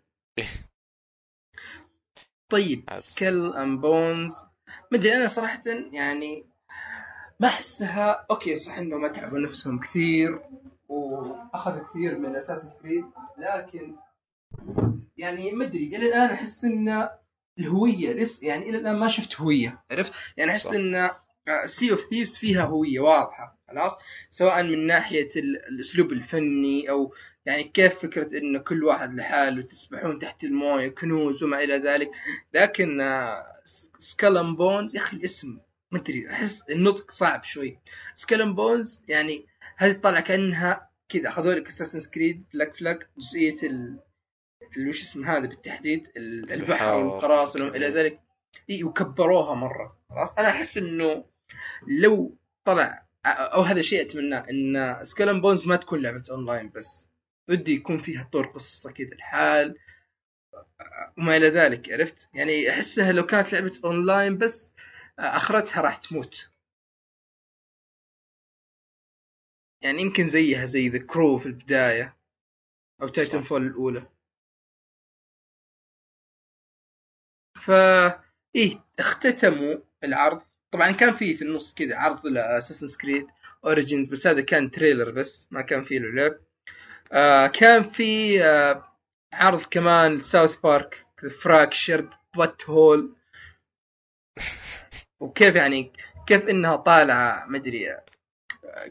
[2.49, 2.99] طيب عاد.
[2.99, 4.41] Skull and Bones
[4.91, 5.61] ما أدري أنا صراحة
[5.93, 6.52] يعني
[7.43, 10.41] ما أحسها okay صح إنهم أتعبوا نفسهم كثير
[10.89, 13.05] وأخذوا كثير من Assassin's Creed
[13.37, 13.95] لكن
[15.17, 17.09] يعني ما أدري إلى الآن أحس إن
[17.59, 20.71] الهوية لسه يعني إلى الآن ما شفت هوية عرفت؟ يعني صح.
[20.71, 21.09] إن
[21.65, 23.97] Sea of Thieves فيها هوية واضحة خلاص؟
[24.29, 27.13] سواء من ناحية ال- الأسلوب الفني أو
[27.45, 32.11] يعني كيف فكرة إنه كل واحد لحاله تسبحون تحت الموية كنوز وما إلى ذلك.
[32.53, 33.01] لكن
[33.99, 35.57] Skull and Bones يا أخي الاسم
[35.93, 37.79] ما أدري أحس النطق صعب شوي.
[38.15, 39.45] Skull and Bones يعني
[39.77, 43.99] هذه طالعة كأنها كذا أخذوا لك Assassin's Creed Black Flag جزئية ال
[44.87, 48.19] وش اسم هذا بالتحديد؟ ال- البحر وما إلى ذلك.
[48.69, 49.97] إي وكبروها مرة.
[50.09, 51.25] خلاص أنا أحس إنه
[51.87, 57.07] لو طلع أو هذا شيء اتمناه إن Skull and Bones ما تكون لعبة اونلاين بس.
[57.49, 59.75] ودي يكون فيها طور قصة كذا الحال
[61.17, 64.73] وما إلى ذلك عرفت؟ يعني أحسها لو كانت لعبة اونلاين بس
[65.19, 66.49] آخرتها راح تموت.
[69.83, 72.17] يعني يمكن زيها زي The Crew في البداية
[73.01, 74.07] أو Titanfall الأولى.
[77.61, 77.71] ف
[78.55, 80.41] إيه اختتموا العرض.
[80.71, 83.27] طبعا كان في في النص كذا عرض ل Assassin's Creed
[83.65, 86.39] Origins بس هذا كان trailer بس ما كان فيه له لعب.
[87.11, 88.97] آه كان في آه
[89.33, 91.05] عرض كمان South Park
[91.41, 93.15] Fractured But Whole
[95.23, 95.91] وكيف يعني
[96.27, 98.03] كيف إنها طالعة مدري آه،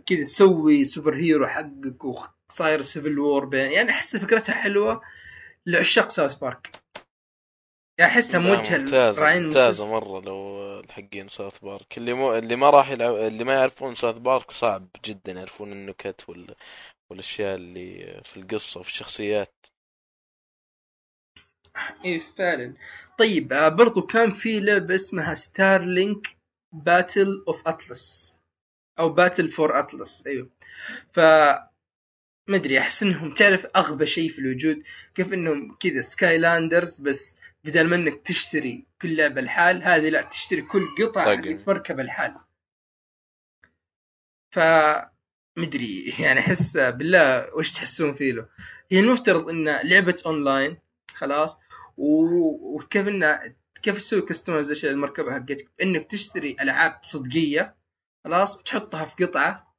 [0.07, 5.03] كذا تسوي super hero حقك وصاير Civil War بين يعني أحس فكرتها حلوة
[5.67, 6.71] لعشاق South Park
[7.99, 12.71] يعني أحسها موجهة ممتازة لراعين ممتازة مرة لو الحقين South Park اللي مو اللي ما
[12.71, 16.55] راح يلعب اللي ما يعرفون South Park صعب جدا يعرفون النكت وال...
[17.11, 19.67] والأشياء اللي في القصة وفي الشخصيات.
[22.05, 22.75] إيه فعلا.
[23.19, 26.37] طيب آه، برضو كان في لعبة اسمها Starlink
[26.73, 28.41] Battle of Atlas
[28.99, 30.51] أو Battle for Atlas أيوه.
[31.13, 31.21] ف
[32.49, 34.83] ما أدري أحس إنهم تعرف أغبى شيء في الوجود؟
[35.15, 40.63] كيف إنهم كذا Skylanders بس بدل ما إنك تشتري كل لعبة الحال هذه لا تشتري
[40.63, 41.37] كل قطعة.
[41.37, 42.35] حقت مركب الحال
[44.51, 44.59] ف
[45.57, 48.49] مدري يعني أحس بالله وش تحسون فيه له؟
[48.91, 50.79] هي المفترض إن لعبة اونلاين
[51.15, 51.59] خلاص.
[51.97, 57.75] وكيف انه كيف تسوي customization للمركبة حقتك؟ إنك تشتري ألعاب صدقية
[58.25, 59.75] خلاص وتحطها في قطعة.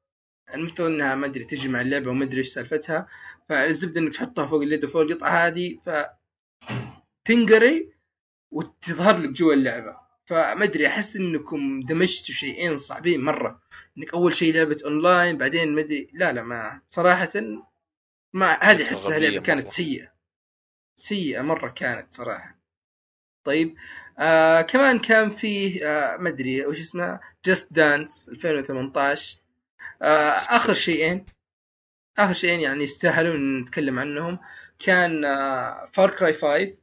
[0.54, 3.08] المفترض إنها ما أدري تجي مع اللعبة وما أدري إيش سالفتها.
[3.50, 5.90] فالزبدة إنك تحطها فوق اليد وفوق القطعة هذه ف
[7.26, 7.94] تنقري
[8.52, 9.98] وتظهر لك جوا اللعبة.
[10.26, 13.62] فما أدري أحس إنكم دمجتوا شيئين صعبين مرة.
[13.98, 17.32] إنك أول شيء لعبة اونلاين بعدين ما ادري لا لا ما صراحة
[18.34, 19.70] ما هذه أحسها لعبة كانت.
[19.70, 20.13] سيئة.
[20.96, 22.56] سيئة مرة كانت صراحة.
[23.46, 23.76] طيب
[24.20, 29.38] آه كمان كان فيه آه ما أدري وش اسمه Just Dance 2018
[30.02, 31.26] آه آخر شيئين
[32.18, 34.40] آخر شيئين يعني يستاهلون نتكلم عنهم.
[34.80, 36.78] كان آه Far Cry 5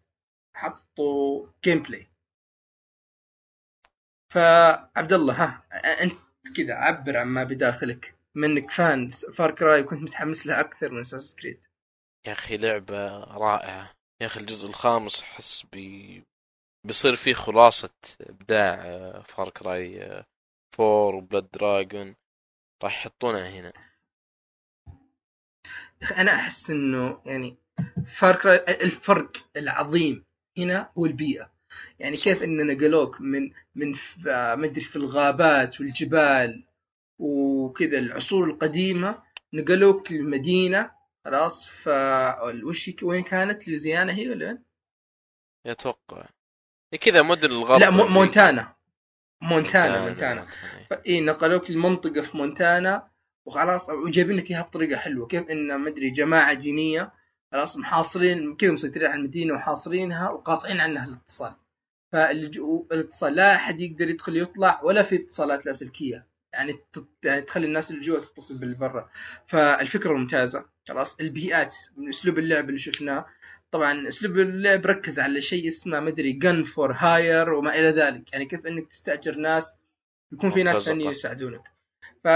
[0.55, 2.07] حطوا gameplay
[4.33, 5.63] فعبد الله ها
[6.03, 6.19] أنت
[6.57, 8.15] كذا عبر عن ما بداخلك.
[8.35, 11.61] منك fan Far Cry وكنت متحمس لها أكثر من Assassin's Creed
[12.27, 13.93] يا أخي لعبة رائعة.
[14.21, 16.23] يا أخي الجزء الخامس أحس بي...
[16.87, 18.77] بيصير فيه خلاصة إبداع
[19.23, 20.03] Far Cry
[20.81, 22.15] 4 و Blood Dragon
[22.85, 23.73] راح يحطونها هنا.
[26.17, 27.57] أنا أحس إنه يعني
[28.07, 30.25] فار كراي الفرق العظيم
[30.59, 31.53] هنا هو البيئة.
[31.99, 33.95] يعني كيف ان نقلوك من من
[34.29, 36.65] آه، ما أدري في الغابات والجبال
[37.19, 39.23] وكذا العصور القديمة
[39.55, 40.91] نقلوك للمدينة
[41.25, 41.89] خلاص ف
[42.65, 44.65] وش هي- وين كانت؟ لوزيانا هي ولا وين؟
[45.67, 46.29] يتوقع.
[46.93, 48.75] إيه كذا مدن الغرب لا مو- مونتانا.
[49.43, 50.47] مونتانا مونتانا مونتانا.
[51.07, 53.11] اي نقلوك لمنطقه في مونتانا.
[53.47, 55.27] وخلاص وجايبين لك إياها بطريقة حلوة.
[55.27, 57.13] كيف إن ما أدري جماعة دينية
[57.53, 61.55] خلاص محاصرين كذا مسيطرين على المدينة وحاصرينها وقاطعين عنها الاتصال.
[62.13, 66.27] فالاتصال لا أحد يقدر يدخل يطلع ولا في اتصالات لاسلكية.
[66.53, 66.79] يعني
[67.25, 69.11] يعني تخلي الناس اللي جوا تتصل باللي برا
[69.47, 70.65] فالفكرة ممتازة.
[70.89, 73.27] خلاص البيئات من أسلوب اللعب اللي شفناه.
[73.71, 78.33] طبعا أسلوب اللعب ركز على شيء اسمه مدري جن فور هاير وما إلى ذلك.
[78.33, 79.75] يعني كيف إنك تستأجر ناس
[80.33, 80.77] يكون في ناس.
[80.77, 81.63] ثانيين يساعدونك.
[82.25, 82.29] ف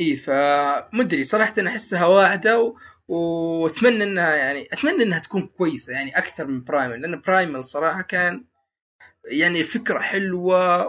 [0.00, 2.76] إي فمدري صراحة أحسها واعدة و...
[3.08, 8.44] وأتمنى إنها يعني أتمنى إنها تكون كويسة يعني أكثر من Primal لأن Primal صراحة كان
[9.24, 10.86] يعني الفكرة حلوة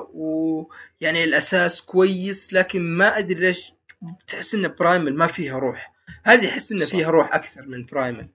[1.02, 3.74] ويعني الأساس كويس لكن ما أدري ليش
[4.28, 5.94] تحس إن Primal ما فيها روح.
[6.24, 6.86] هذه أحس إن.
[6.86, 8.30] فيها روح أكثر من Primal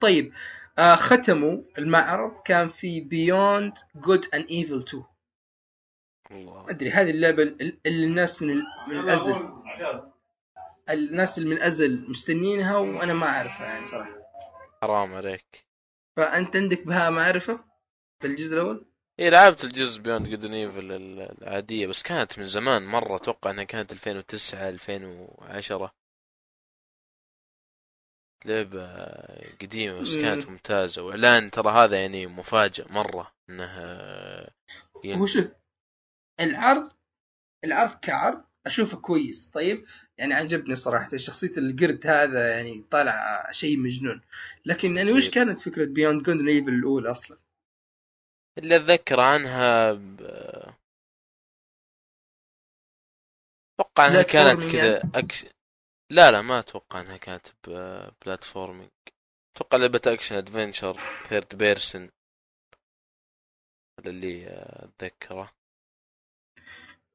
[0.00, 0.32] طيب
[0.78, 2.42] آه ختموا المعرض.
[2.42, 5.04] كان في Beyond Good and Evil 2
[6.30, 6.62] الله.
[6.62, 9.50] ما أدري هذه اللعبة ال- اللي الناس من ال- من الازل
[10.90, 14.16] الناس اللي من الأزل مستنينها وأنا ما أعرفها يعني صراحة.
[14.82, 15.66] حرام عليك.
[16.16, 17.64] فأنت عندك بها معرفة
[18.22, 18.86] بالجزء الأول؟
[19.20, 20.92] اي لعبت الجزء Beyond Good Evil
[21.42, 25.94] العادية بس كانت من زمان مرة أتوقع إنها كانت 2009 2010
[28.44, 28.86] لعبة
[29.62, 30.52] قديمة بس كانت مم.
[30.52, 31.02] ممتازة.
[31.02, 33.64] وإعلان ترى هذا يعني مفاجئ مرة انه
[35.06, 35.46] هو شوف
[36.40, 36.90] العرض
[37.64, 39.50] العرض كعرض أشوفه كويس.
[39.50, 39.84] طيب
[40.18, 44.20] يعني عجبني صراحة شخصية القرد هذا يعني طالع شيء مجنون.
[44.66, 45.30] لكن يعني وش.
[45.30, 47.38] كانت فكرة Beyond Good Evil الأولى أصلا؟
[48.58, 50.20] اللي أتذكر عنها ب...
[53.80, 55.46] أتوقع إنها كانت كذا ac...
[56.10, 57.70] لا لا ما أتوقع إنها كانت ب...
[58.24, 58.90] platforming
[59.56, 62.10] أتوقع لعبة action adventure third person
[64.00, 65.52] هذا اللي أتذكره.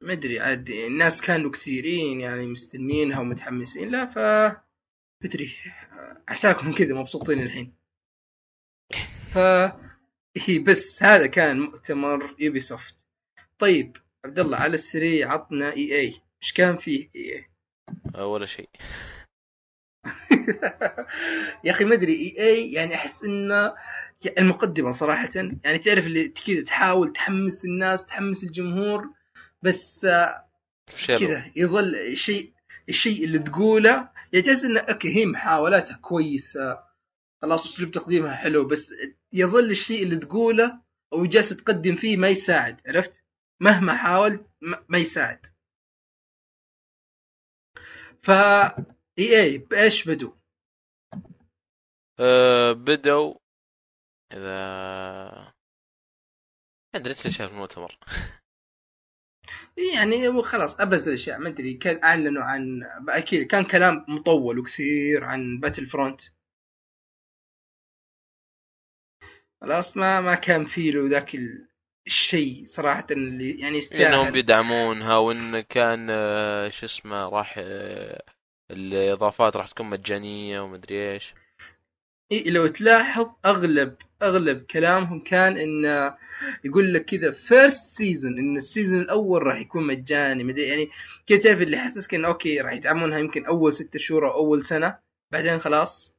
[0.01, 3.91] ما أدري عاد الناس كانوا كثيرين يعني مستنينها ومتحمسين.
[3.91, 4.17] لا ف
[5.23, 5.51] أدري.
[6.27, 7.75] عساكم كذا مبسوطين الحين.
[9.33, 9.37] ف
[10.37, 13.07] هي بس هذا كان مؤتمر Ubisoft
[13.59, 16.21] طيب عبد الله على السريع عطنا EA.
[16.43, 17.45] إيش كان فيه EA؟
[18.15, 18.69] أه، ولا شيء.
[21.65, 23.73] يا أخي ما أدري EA يعني أحس إنه
[24.37, 29.09] المقدمة صراحة يعني تعرف اللي كذا تحاول تحمس الناس تحمس الجمهور
[29.61, 30.45] بس آه،
[31.07, 32.53] كذا يظل الشيء
[32.89, 36.79] الشيء اللي تقوله يجوز إنه okay هي محاولاتها كويسة
[37.41, 38.93] خلاص أسلوب تقديمها حلو بس
[39.35, 40.81] يظل الشيء اللي تقوله
[41.13, 43.23] أو جالس تقدم فيه ما يساعد عرفت؟
[43.61, 44.45] مهما حاول
[44.89, 45.45] ما- يساعد.
[48.23, 48.31] ف
[49.19, 50.31] EA بإيش بدوا؟
[52.19, 53.35] أه بدوا
[54.33, 54.55] إذا
[56.93, 57.97] ما أدري انت شايف المؤتمر
[59.95, 65.23] يعني هو خلاص أبرز الأشياء ما أدري كان أعلنوا عن أكيد كان كلام مطول وكثير
[65.23, 66.21] عن Battlefront
[69.65, 71.67] خلاص ما ما كان في له ذاك ال-
[72.07, 78.23] الشيء صراحة اللي يعني إنهم يستاهل بيدعمونها وإن كان آه، شو اسمه راح آه،
[78.71, 81.33] الإضافات راح تكون مجانية ومدري إيش.
[82.31, 86.17] إيه لو تلاحظ أغلب أغلب كلامهم كان انه
[86.63, 90.89] يقول لك كذا first season إن ال season الأول راح يكون مجاني مدري يعني
[91.27, 94.99] كذا تعرف اللي حسسك انه okay راح يدعمونها يمكن أول ستة شهور أو أول سنة
[95.31, 96.14] بعدين خلاص؟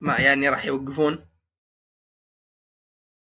[0.00, 1.26] ما يعني راح يوقفون؟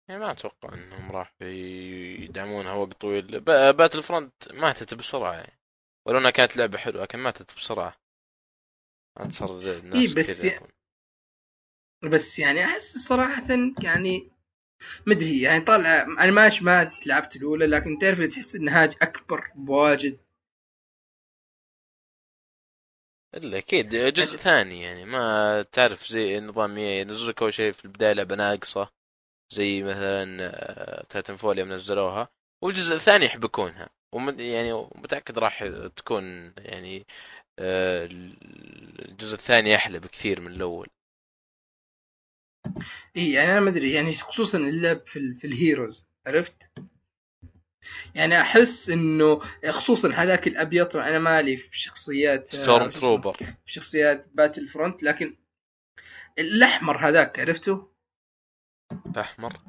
[0.08, 3.40] يعني ما أتوقع إنهم راح يدعمونها وقت طويل.
[3.72, 5.32] باتل فرونت ماتت بسرعة.
[5.34, 5.58] يعني
[6.06, 7.94] ولو انها كانت لعبة حلوة لكن ماتت بسرعة.
[9.18, 10.48] ما صار الناس إيه، بس كذا.
[10.48, 10.60] يع-
[12.12, 13.42] بس يعني أحس صراحة
[13.82, 14.30] يعني
[15.06, 20.18] مدري يعني طالع أنا ماش ما لعبت الأولى لكن تعرف تحس إن هذه أكبر بواجد
[23.37, 24.37] إلا أكيد جزء.
[24.38, 28.90] ثاني يعني ما تعرف زي نظام إيه، ينزل لك أول شيء في البداية لعبة ناقصة
[29.53, 32.29] زي مثلا Titanfall يوم نزلوها
[32.64, 35.64] والجزء الثاني يحبكونها ومد يعني متأكد راح
[35.96, 37.07] تكون يعني
[37.59, 38.09] آه،
[39.09, 40.88] الجزء الثاني أحلى بكثير من الأول
[43.16, 46.70] إي يعني أنا ما أدري يعني خصوصا اللعب في, ال- في ال Heroes عرفت؟
[48.14, 54.27] يعني أحس إنه خصوصا هذاك الأبيض طبعا أنا مالي في شخصيات آه، Stormtrooper؟ في شخصيات
[54.35, 55.37] Battlefront لكن
[56.38, 57.88] الأحمر هذاك عرفته؟
[59.16, 59.61] احمر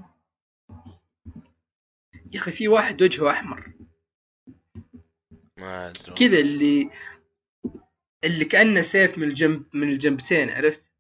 [2.34, 3.72] يا أخي في واحد وجهه أحمر
[5.58, 6.92] ما أدري كذا اللي
[8.24, 10.92] اللي كأنه سيف من الجنب من الجنبتين عرفت؟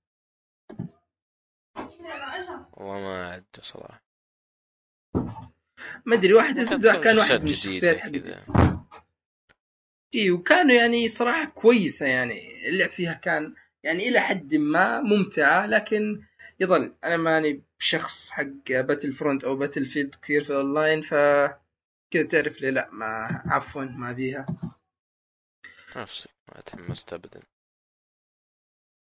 [2.74, 4.07] والله ما أدري صراحة
[6.08, 8.36] ما أدري واحد تكون كان واحد من الشخصيات حقتي.
[10.16, 16.22] اي وكانوا يعني صراحة كويسة يعني اللعب فيها كان يعني إلى حد ما ممتعة لكن
[16.60, 21.14] يظل أنا ماني بشخص حق Battlefront أو Battlefield كثير في الاونلاين ف
[22.12, 24.46] كذا تعرف لي لا ما عفوا ما بيها
[25.96, 27.42] نفسي ما تحمست ابدا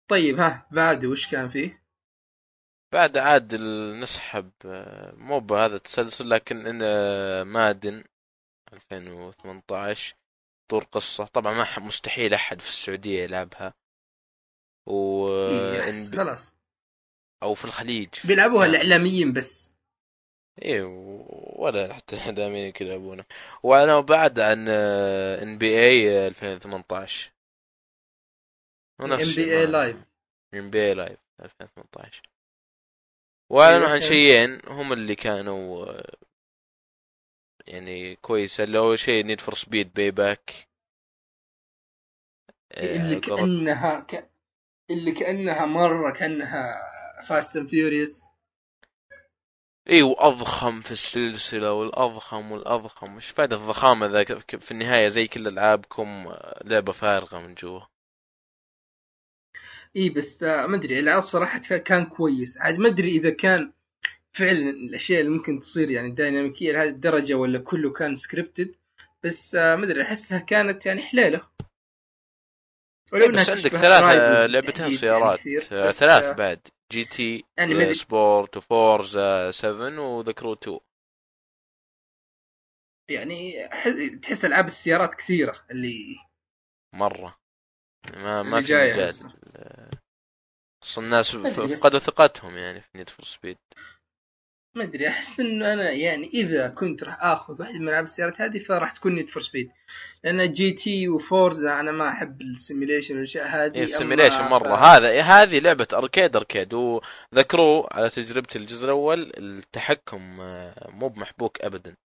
[0.09, 1.83] طيب ها بعد وش كان فيه؟
[2.93, 3.55] بعد عاد
[4.03, 8.05] نسحب آه، مو بهذا التسلسل لكن إن آه، مادن
[8.73, 10.15] 2018
[10.71, 11.25] طور قصة.
[11.27, 13.75] طبعا ما مستحيل أحد في السعودية يلعبها.
[14.87, 16.55] و إيه إن أحس ب- خلاص.
[17.43, 18.09] أو في الخليج.
[18.25, 18.75] بيلعبوها نعم.
[18.75, 19.75] الاعلاميين بس.
[20.63, 23.25] إيه و- ولا حتى الاعلاميين كذا يلعبونه.
[23.63, 27.33] وأنا بعد عن إن بي اي 2018
[29.01, 29.97] NBA Live.
[30.55, 32.23] NBA Live 2018
[33.51, 36.17] وأعلنوا أيوة، عن شيئين هم اللي كانوا آه،
[37.67, 40.69] يعني كويسه اللي اول شيء Need for Speed Payback
[42.73, 44.31] آه، اللي كأنها ك...
[44.91, 46.83] اللي كأنها مرة كأنها
[47.29, 48.25] Fast and Furious
[49.91, 53.17] اي وأضخم في السلسلة والأضخم والأضخم.
[53.17, 57.81] وش فائده الضخامة ذا ك- في النهاية زي كل ألعابكم آه، لعبة فارغة من جوا.
[59.97, 62.59] إي بس آه، ما أدري العرض صراحة كان كويس.
[62.59, 63.73] عاد ما أدري إذا كان
[64.33, 68.77] فعلا الأشياء اللي ممكن تصير يعني ديناميكيه لهذه الدرجة ولا كله كان scripted
[69.25, 71.41] بس آه، ما أدري أحسها كانت يعني حليلة.
[73.13, 76.61] ولو إيه، بس عندك ثلاث Rivals آه، بالتحديد لعبتين يعني سيارات بس، ثلاث بعد
[76.93, 77.95] GT يعني.
[77.95, 80.79] Sport و Forza 7 و The Crew 2
[83.11, 83.69] يعني
[84.23, 86.17] تحس ألعاب السيارات كثيرة اللي
[86.95, 87.39] مرة.
[88.15, 89.13] ما ما في مجال.
[89.57, 89.89] هسه.
[90.83, 93.57] اصل الناس فقدوا ثقتهم يعني في Need for Speed
[94.75, 98.59] ما أدري أحس إنه أنا يعني إذا كنت راح آخذ واحدة من ألعاب السيارات هذه
[98.59, 99.71] فراح تكون Need for Speed
[100.25, 104.77] لأن GT و Forza أنا ما أحب ال simulation والأشياء هذه ال simulation مرة.
[104.77, 111.61] ف- هذا هذه لعبة arcade arcade وذكروا على تجربتي الجزء الأول التحكم آه، مو بمحبوك
[111.61, 111.97] ابدا.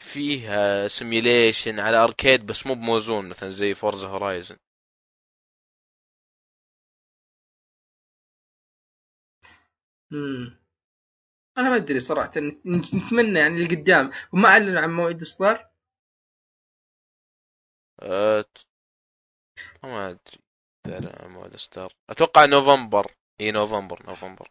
[0.00, 4.56] فيها simulation على arcade بس مو بموزون مثلا زي Forza Horizon
[10.12, 10.58] امم
[11.58, 12.32] أنا ما أدري صراحة
[12.66, 14.10] نتمنى يعني لقدام.
[14.32, 15.66] وما أعلنوا عن موعد إصدار؟
[18.02, 18.44] أه...
[19.82, 20.38] ما أدري
[20.86, 23.14] اعلن موعد ستار أتوقع نوفمبر.
[23.40, 24.50] إي نوفمبر نوفمبر.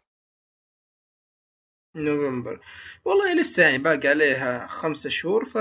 [1.96, 2.60] نوفمبر
[3.04, 5.56] والله لسه يعني باقي عليها خمسة شهور ف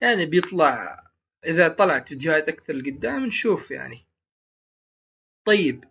[0.00, 1.02] يعني بيطلع
[1.46, 4.06] إذا طلعت فيديوهات أكثر لقدام نشوف يعني
[5.44, 5.84] طيب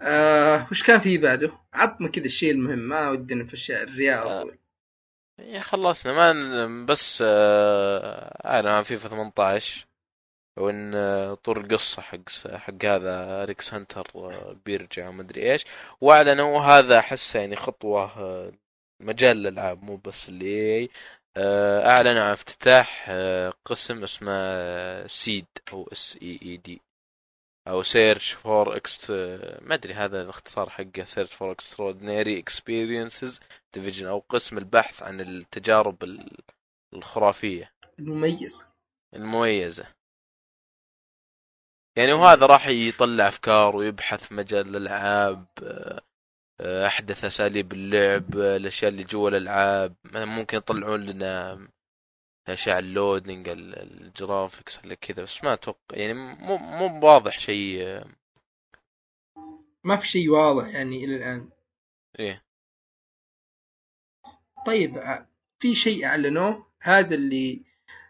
[0.00, 5.60] آه وش كان في بعده؟ عطنا كذا الشيء المهم ما ودنا في الشيء الرياض آه.
[5.60, 9.88] خلصنا ما بس آه اعلن عن فيفا 18
[10.58, 15.64] وإن آه، طول القصة حق حق هذا Alex Hunter آه، بيرجع وما أدري إيش
[16.00, 18.52] وأعلنوا هذا أحس يعني خطوة آه،
[19.00, 20.88] مجال الألعاب مو بس اللي
[21.86, 23.10] اعلنوا عن افتتاح
[23.64, 26.80] قسم اسمه SEED أو S E E D
[27.68, 29.10] أو Search for Ext
[29.62, 33.40] ما أدري هذا الاختصار حقه Search for Extraordinary Experiences
[33.74, 36.18] Division أو قسم البحث عن التجارب
[36.94, 37.72] الخرافية.
[37.98, 38.66] المميزة.
[39.14, 39.86] المميزة.
[41.96, 46.02] يعني وهذا راح يطلع أفكار ويبحث في مجال الألعاب آه،
[46.60, 49.94] أحدث أساليب اللعب الأشياء اللي جوا الألعاب.
[50.14, 51.68] ممكن يطلعون لنا
[52.48, 58.04] أشياء ال loading ال graphics اللي كذا بس ما أتوقع يعني مو مو واضح شيء.
[59.84, 61.50] ما في شيء واضح يعني إلى الآن.
[62.18, 62.44] إيه.
[64.66, 65.02] طيب
[65.60, 67.64] في شيء أعلنوه؟ هذا اللي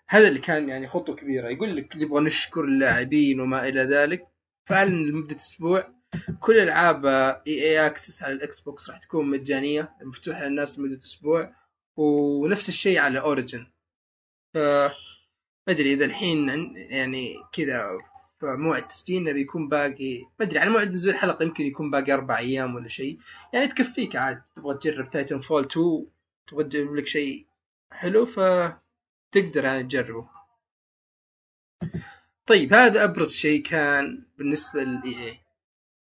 [0.09, 1.49] هذا اللي كان يعني خطوة كبيرة.
[1.49, 4.29] يقول لك نبغى نشكر اللاعبين وما إلى ذلك.
[4.69, 5.98] فعلا لمدة أسبوع
[6.41, 7.07] كل ألعاب
[7.47, 11.55] EA Access على ال Xbox راح تكون مجانية مفتوحة للناس لمدة أسبوع
[11.97, 13.67] ونفس الشيء على Origin.
[14.55, 14.59] ف
[15.69, 17.99] ما أدري إذا الحين يعني كذا
[18.41, 22.75] فموعد تسجيلنا بيكون باقي ما أدري على موعد نزول الحلقة يمكن يكون باقي أربع أيام
[22.75, 23.19] ولا شيء.
[23.53, 26.07] يعني تكفيك عاد تبغى تجرب Titanfall 2
[26.47, 27.47] تبغى تجرب لك شيء
[27.93, 28.41] حلو ف
[29.33, 30.29] تقدر يعني تجربه.
[32.47, 35.48] طيب هذا أبرز شيء كان بالنسبة للاي إي.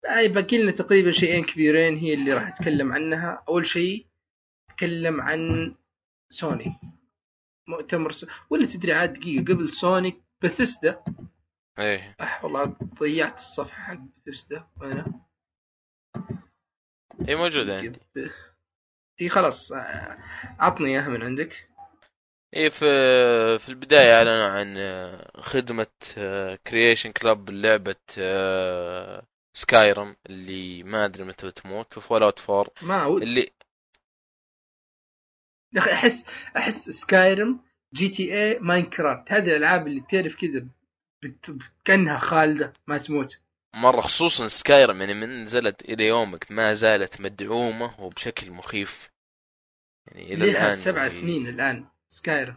[0.04, 3.44] يعني باقي لنا تقريبا شيئين كبيرين هي اللي راح اتكلم عنها.
[3.48, 4.06] أول شيء
[4.70, 5.74] اتكلم عن
[6.30, 6.80] سوني.
[7.68, 8.26] مؤتمر س...
[8.50, 11.02] ولا تدري عاد دقيقة قبل سوني بثسدا
[11.78, 12.16] إيه.
[12.20, 12.64] أح والله
[13.00, 15.20] ضيعت الصفحة حق بثسدا وأنا
[17.28, 18.00] اي موجودة عندي.
[19.20, 19.72] إي خلاص.
[20.58, 21.68] عطني إياها من عندك.
[22.56, 22.86] إي في
[23.58, 24.76] في البداية أعلنوا عن
[25.42, 25.86] خدمة
[26.66, 27.96] Creation Club لعبة
[29.54, 33.22] Skyrim اللي ما أدري متى بتموت و Fallout 4 ما أود.
[33.22, 33.50] اللي
[35.72, 36.26] يا أخي أحس
[36.56, 37.60] أحس Skyrim
[37.94, 40.66] GTA Minecraft هذه الألعاب اللي تعرف كذا
[41.22, 41.56] بت...
[41.84, 43.38] كأنها خالدة ما تموت
[43.74, 49.10] مرة خصوصا Skyrim يعني من نزلت إلى يومك ما زالت مدعومة وبشكل مخيف
[50.06, 51.10] يعني إلى الآن سبع يعني...
[51.10, 52.56] سنين الآن Skyrim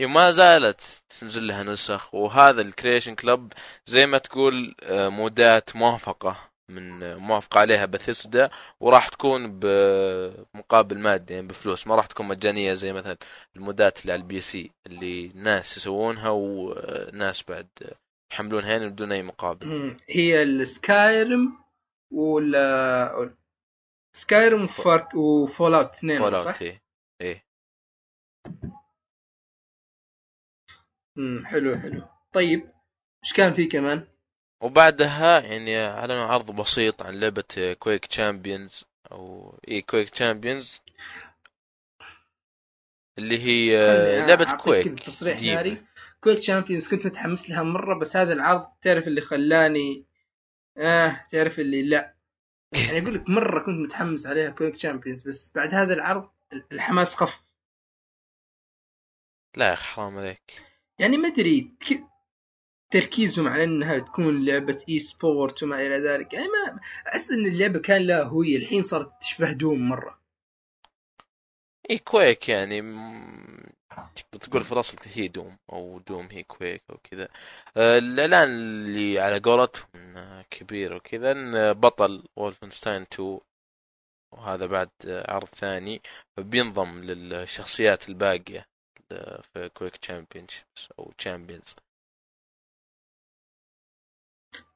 [0.00, 3.52] ما زالت تنزل لها نسخ وهذا ال Creation Club
[3.84, 11.46] زي ما تقول آه، مودات موافقة من موافقة عليها بثيسدا وراح تكون بمقابل مادي يعني
[11.46, 11.86] بفلوس.
[11.86, 13.16] ما راح تكون مجانية زي مثلا
[13.56, 17.68] المودات اللي على ال PC اللي ناس يسوونها وناس بعد
[18.32, 19.96] يحملونها يعني بدون أي مقابل.
[20.08, 21.58] هي ال Skyrim
[22.12, 23.34] ولا
[24.16, 26.82] Skyrim وفارك و Fallout اثنين Fallout إيه.
[27.20, 27.44] إيه.
[31.18, 32.02] امم حلو حلو.
[32.32, 32.72] طيب
[33.24, 34.06] إيش كان في كمان؟
[34.60, 40.80] وبعدها يعني أعلنوا عرض بسيط عن لعبة Quake Champions أو اي Quake Champions
[43.18, 43.78] اللي هي
[44.28, 45.82] لعبة Quake تصريح ناري.
[46.20, 50.04] Quake Champions كنت متحمس لها مرة بس هذا العرض تعرف اللي خلاني
[50.76, 52.14] آه تعرف اللي لا.
[52.72, 56.30] يعني أقول لك مرة كنت متحمس عليها Quake Champions بس بعد هذا العرض
[56.72, 57.42] الحماس خف.
[59.56, 60.71] لا يا حرام عليك.
[60.98, 61.70] يعني ما أدري
[62.92, 66.34] تركيزهم على إنها تكون لعبة e-sport وما إلى ذلك.
[66.34, 70.18] يعني ما أحس إن اللعبة كان لها هوية الحين صارت تشبه Doom مرة.
[71.90, 72.80] اي Quake يعني
[74.40, 77.28] تقول في الأصل هي Doom أو Doom هي Quake أو كذا.
[77.76, 79.86] آه، الإعلان اللي على قولتهم
[80.50, 83.40] كبير وكذا إن بطل Wolfenstein 2
[84.32, 86.02] وهذا بعد عرض ثاني
[86.38, 88.71] بينضم للشخصيات الباقية.
[89.42, 90.50] في Quake Champions
[90.98, 91.76] أو Champions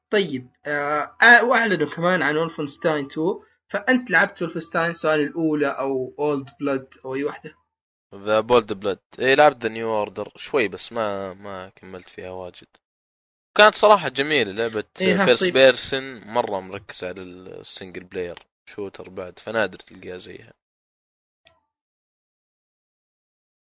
[0.09, 6.49] طيب آه, آه، وأعلنوا كمان عن Wolfenstein 2 فأنت لعبت Wolfenstein سواء الأولى أو Old
[6.59, 7.55] Blood أو أي واحدة؟
[8.15, 12.67] The Old Blood اي لعبت The New Order شوي بس ما ما كملت فيها واجد.
[13.57, 15.53] كانت صراحة جميلة لعبة إيه first طيب.
[15.53, 18.39] person مرة مركز على ال single player
[18.69, 20.53] shooter بعد فنادر تلقاها زيها.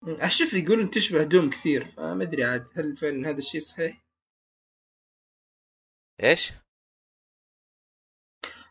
[0.03, 4.05] أشوف يقولون تشبه Doom كثير فما أدري عاد هل فعلا هذا الشيء صحيح؟
[6.23, 6.53] إيش؟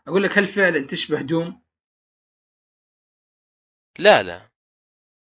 [0.08, 1.62] أقول لك هل فعلا تشبه Doom؟
[4.00, 4.50] لا لا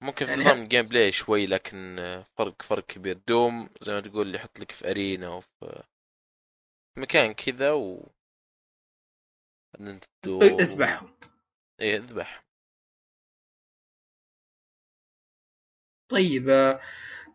[0.01, 1.95] ممكن في يعني نظام ال gameplay شوي لكن
[2.37, 5.83] فرق فرق كبير Doom زي ما تقول يحط لك في arena وفي
[6.97, 8.09] مكان كذا و
[9.79, 11.17] أنت تدور إيه، أذبحهم
[11.81, 12.44] إيه اذبح
[16.09, 16.79] طيب آه،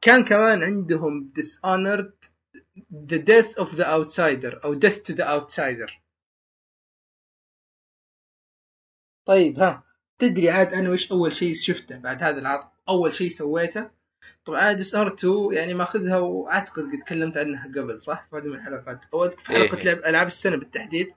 [0.00, 2.28] كان كمان عندهم Dishonored
[2.90, 5.90] The Death of the Outsider أو Death to the Outsider.
[9.26, 9.82] طيب ها
[10.18, 13.90] تدري عاد أنا وش أول شيء شفته بعد هذا العرض؟ أول شيء سويته؟
[14.44, 19.04] طبعا Dishonored 2 يعني ماخذها وأعتقد قد تكلمت عنها قبل صح؟ في واحدة من الحلقات
[19.14, 19.84] أو في حلقة إيه.
[19.84, 21.14] لعب ألعاب السنة بالتحديد.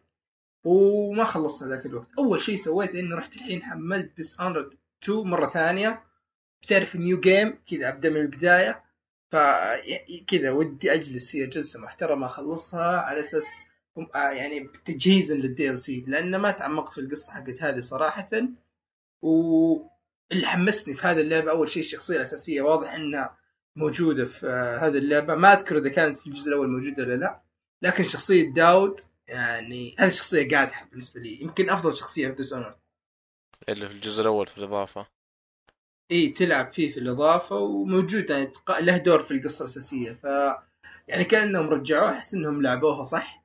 [0.65, 2.07] وما خلصت ذاك الوقت.
[2.17, 6.03] أول شيء سويته إني رحت الحين حملت Dishonored 2 مرة ثانية.
[6.63, 8.83] بتعرف new game كذا أبدأ من البداية.
[9.31, 9.35] ف
[10.27, 13.45] كذا ودي أجلس فيها جلسة محترمة أخلصها على أساس
[14.15, 18.27] آه، يعني تجهيزا لل DLC لأن ما تعمقت في القصة حقت هذه صراحة.
[19.21, 23.37] واللي حمسني في هذه اللعبة أول شيء الشخصية الأساسية واضح إنها
[23.75, 25.35] موجودة في آه، هذه اللعبة.
[25.35, 27.41] ما أذكر إذا كانت في الجزء الأول موجودة ولا لا.
[27.81, 31.41] لكن شخصية Daud يعني هذه الشخصيه قادحة بالنسبة لي.
[31.41, 32.75] يمكن أفضل شخصية في Dishonored
[33.69, 35.07] اللي في الجزء الأول في الإضافة.
[36.13, 38.51] إي تلعب فيه في الإضافة وموجود يعني
[38.81, 40.11] له دور في القصة الأساسية.
[40.13, 40.23] ف
[41.07, 43.43] يعني كأنهم رجعوه أحس إنهم لعبوها صح.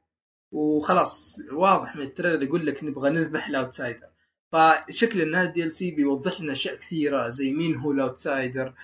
[0.52, 4.08] وخلاص واضح من ال trailer يقول لك نبغى نذبح ال Outsider.
[4.52, 8.74] فشكل إن هذا ال DLC بيوضح لنا أشياء كثيرة زي مين هو ال Outsider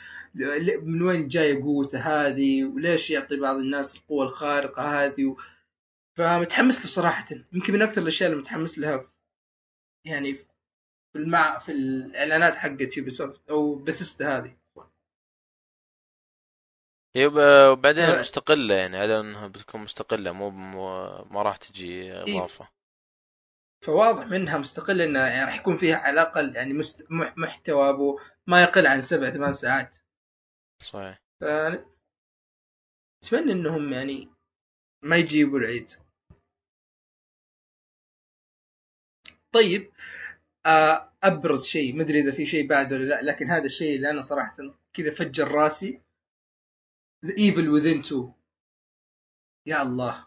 [0.82, 5.24] من وين جاية قوته هذه وليش يعطي بعض الناس القوة الخارقة هذه.
[5.24, 5.36] و...
[6.16, 7.26] فمتحمس له صراحة.
[7.52, 9.06] يمكن من أكثر الأشياء اللي متحمس لها
[10.04, 10.36] يعني
[11.14, 14.56] في المع في الإعلانات حقت يوبي سوفت أو بثستا هذه.
[17.16, 18.20] ب- وبعدين لا.
[18.20, 20.50] مستقلة يعني على أنها بتكون مستقلة مو
[21.30, 22.68] ما راح تجي إضافة.
[23.84, 27.06] فواضح منها مستقلة انها يعني راح يكون فيها على الأقل يعني مست...
[27.10, 29.96] مح- محتوى أبو ما يقل عن سبع ثمان ساعات.
[30.82, 31.22] صحيح.
[31.40, 31.44] ف
[33.24, 34.28] أتمنى إنهم يعني
[35.02, 35.90] ما يجيبوا العيد.
[39.54, 39.94] طيب آه،
[41.24, 44.20] أبرز شيء ما أدري إذا في شيء بعده ولا لا لكن هذا الشيء اللي أنا
[44.20, 44.56] صراحة
[44.92, 46.00] كذا فجر راسي.
[47.26, 48.34] The Evil Within 2
[49.66, 50.26] يا الله.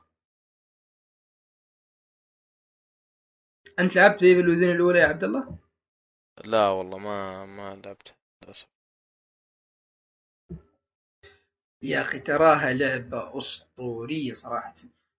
[3.79, 5.57] أنت لعبت Evil Within الأولى يا عبد الله؟
[6.45, 8.67] لا والله ما ما لعبت للأسف.
[11.83, 14.73] يا أخي تراها لعبة أسطورية صراحة.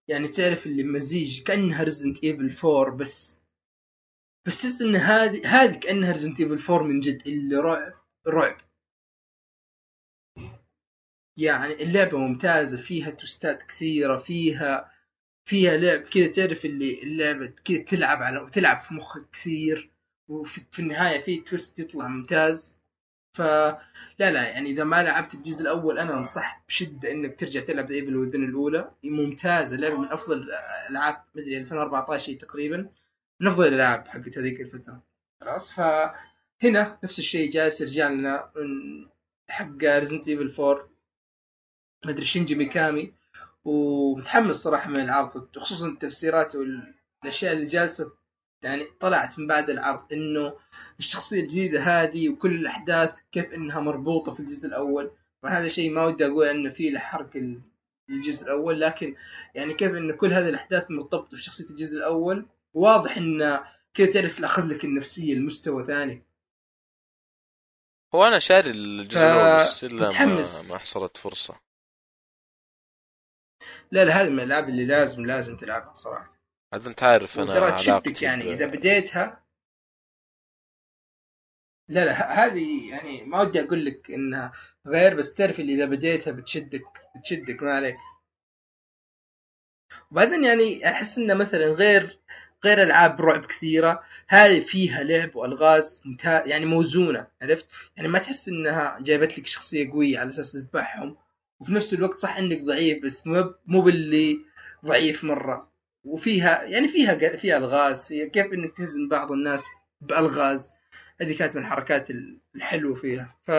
[0.08, 3.37] يعني تعرف اللي مزيج كأنها Resident Evil 4 بس.
[4.48, 7.92] بس تحس إن هذه هذه كأنها Resident Evil 4 من جد اللي رعب
[8.28, 8.56] رعب.
[11.36, 14.92] يعني اللعبة ممتازة فيها تويستات كثيرة فيها
[15.44, 16.26] فيها لعب كذا.
[16.26, 19.90] تعرف اللي اللعبة كذا تلعب على تلعب في مخك كثير
[20.28, 22.78] وفي في النهاية في twist يطلع ممتاز.
[23.36, 23.40] ف
[24.18, 28.44] لا يعني إذا ما لعبت الجزء الأول أنا انصح بشدة إنك ترجع تلعب Evil Within
[28.44, 28.90] الأولى.
[29.04, 30.46] ممتازة لعبة من أفضل
[30.90, 32.90] ألعاب مدري 2014 شيء تقريبا.
[33.40, 35.02] من افضل الإلعاب حقت هذيك الفترة.
[35.40, 38.50] خلاص فهنا نفس الشيء جالس يرجع لنا
[39.50, 40.88] حق Resident Evil 4
[42.06, 43.12] مدري شينجي ميكامي
[43.64, 48.12] ومتحمس صراحة من العرض خصوصا التفسيرات والأشياء اللي جالسة
[48.62, 50.52] يعني طلعت من بعد العرض إنه
[50.98, 55.10] الشخصية الجديدة هذه وكل الأحداث كيف إنها مربوطة في الجزء الأول.
[55.42, 57.60] وهذا شيء ما ودي أقول إنه فيه له حرق ال-
[58.10, 59.14] الجزء الأول لكن
[59.54, 62.46] يعني كيف إن كل هذه الأحداث مرتبطة في شخصية الجزء الأول.
[62.74, 63.64] واضح انه
[63.94, 66.22] كذا تعرف اخذ لك النفسية لمستوى ثاني.
[68.14, 70.36] هو أنا شاري الجزء ف- الأول بس إلا ما.
[70.70, 71.60] ما حصلت فرصة.
[73.92, 76.30] لا لا هذه من الألعاب اللي لازم لازم تلعبها صراحة.
[76.72, 79.44] عاد أنت عارف أنا وترى تشدك يعني ب- إذا بديتها
[81.88, 84.52] لا لا هذه يعني ما ودي أقول لك إنها
[84.86, 86.82] غير بس تعرف اللي إذا بديتها بتشدك
[87.16, 87.96] بتشدك ما عليك.
[90.10, 92.20] وبعدين يعني أحس إنه مثلا غير
[92.64, 94.02] غير العاب رعب كثيرة.
[94.28, 99.90] هذه فيها لعب وألغاز ممتاز يعني موزونة عرفت؟ يعني ما تحس إنها جايبت لك شخصية
[99.90, 101.16] قوية على أساس تذبحهم.
[101.60, 103.22] وفي نفس الوقت صح إنك ضعيف بس
[103.66, 104.38] مو باللي
[104.84, 105.72] ضعيف مرة.
[106.04, 109.66] وفيها يعني فيها فيها ألغاز فيها كيف إنك تهزم بعض الناس
[110.00, 110.72] بألغاز.
[111.20, 112.08] هذه كانت من الحركات
[112.56, 113.36] الحلوة فيها.
[113.46, 113.50] ف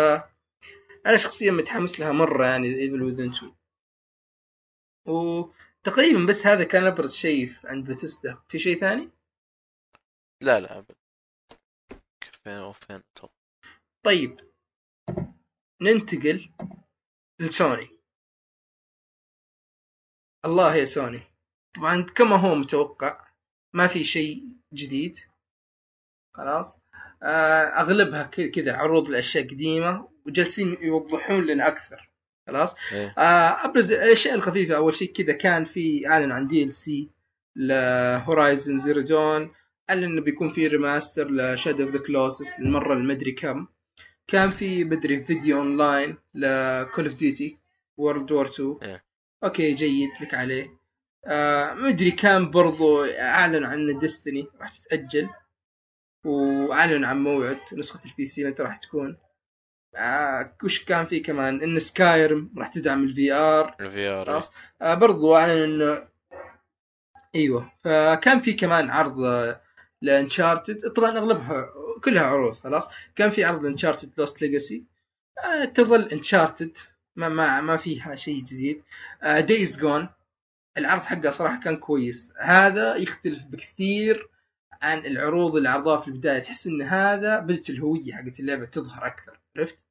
[1.06, 3.52] أنا شخصيا متحمس لها مرة يعني ايفل وذن 2
[5.80, 9.10] وتقريبا بس هذا كان أبرز شيء عند بثسدا في شيء ثاني؟
[10.42, 10.86] لا لا.
[12.48, 13.34] 2000 أو 2000 أتوقع
[14.06, 14.40] طيب.
[15.82, 16.50] ننتقل
[17.40, 18.00] لسوني.
[20.46, 21.22] الله يا سوني.
[21.76, 23.28] طبعا كما هو متوقع
[23.74, 25.18] ما في شيء جديد.
[26.36, 26.80] خلاص.
[27.24, 32.09] آه، أغلبها كذا عروض لأشياء قديمة وجالسين يوضحون لنا أكثر.
[32.50, 33.14] خلاص؟ إيه.
[33.18, 34.76] آه، ابرز الأشياء الخفيفة.
[34.76, 37.10] أول شيء كذا كان في اعلن عن DLC
[37.56, 39.52] ل Horizon Zero Dawn
[39.90, 43.68] اعلن إنه بيكون في remaster ل Shadow of the Colossus للمرة المدري كم.
[44.28, 47.58] كان في مدري فيديو اونلاين ل Call of Duty
[47.98, 49.04] World War 2 إيه.
[49.44, 50.80] أوكي جيد لك عليه.
[51.26, 55.30] آه مدري كان برضو اعلن عن Destiny راح تتأجل.
[56.26, 59.18] واعلن عن موعد نسخة ال PC متى راح تكون.
[59.96, 64.52] آه وش كان في كمان؟ إن Skyrim راح تدعم ال VR ال VR خلاص.
[64.82, 66.08] آه برضو اعلن انه
[67.36, 67.72] إيوه.
[67.84, 69.62] فكان في كمان عرض آه،
[70.02, 70.90] ل Uncharted.
[70.90, 71.70] طبعا أغلبها
[72.04, 72.90] كلها عروض خلاص.
[73.16, 74.84] كان في عرض Uncharted Lost Legacy
[75.76, 76.78] تظل Uncharted.
[77.16, 78.84] ما ما ما فيها شيء جديد.
[79.24, 80.10] Days Gone
[80.78, 82.34] العرض حقه صراحة كان كويس.
[82.42, 84.30] هذا يختلف بكثير
[84.82, 86.40] عن العروض اللي عرضوها في البداية.
[86.40, 89.40] تحس إن هذا بدت الهويه حقت اللعبة تظهر أكثر.
[89.60, 89.86] عرفت؟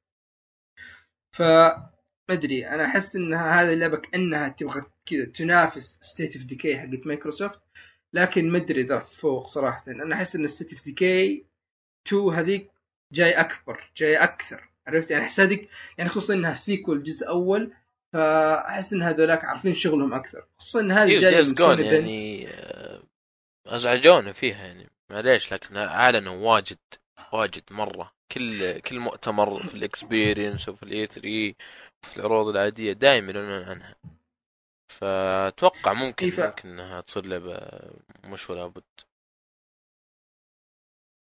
[1.35, 6.77] ف ما أدري أنا أحس إن هذه اللعبة كأنها تبغى كذا تنافس State of Decay
[6.77, 7.59] حقت مايكروسوفت
[8.13, 9.83] لكن ما أدري إذا تفوق صراحة.
[9.87, 11.45] أنا أحس إن State of Decay
[12.07, 12.71] 2 هذيك
[13.13, 17.73] جاي أكبر جاي أكثر عرفت؟ يعني أحس هذيك يعني خصوصا إنها sequel جزء أول
[18.13, 20.47] فأحس إن هذولاك عارفين شغلهم أكثر.
[20.59, 21.41] خصوصا إن هذه جاية
[21.75, 23.03] من يعني آه،
[23.67, 26.77] أزعجونا فيها يعني معليش لكن أعلنوا واجد
[27.33, 28.18] واجد مرة.
[28.31, 31.53] كل كل مؤتمر في ال experience وفي ال E3
[32.03, 33.95] وفي العروض العادية دائما يعلنون عنها.
[34.91, 37.59] فأتوقع ممكن إيه ف- ممكن إنها تصير لعبة
[38.23, 38.83] مش ولا بد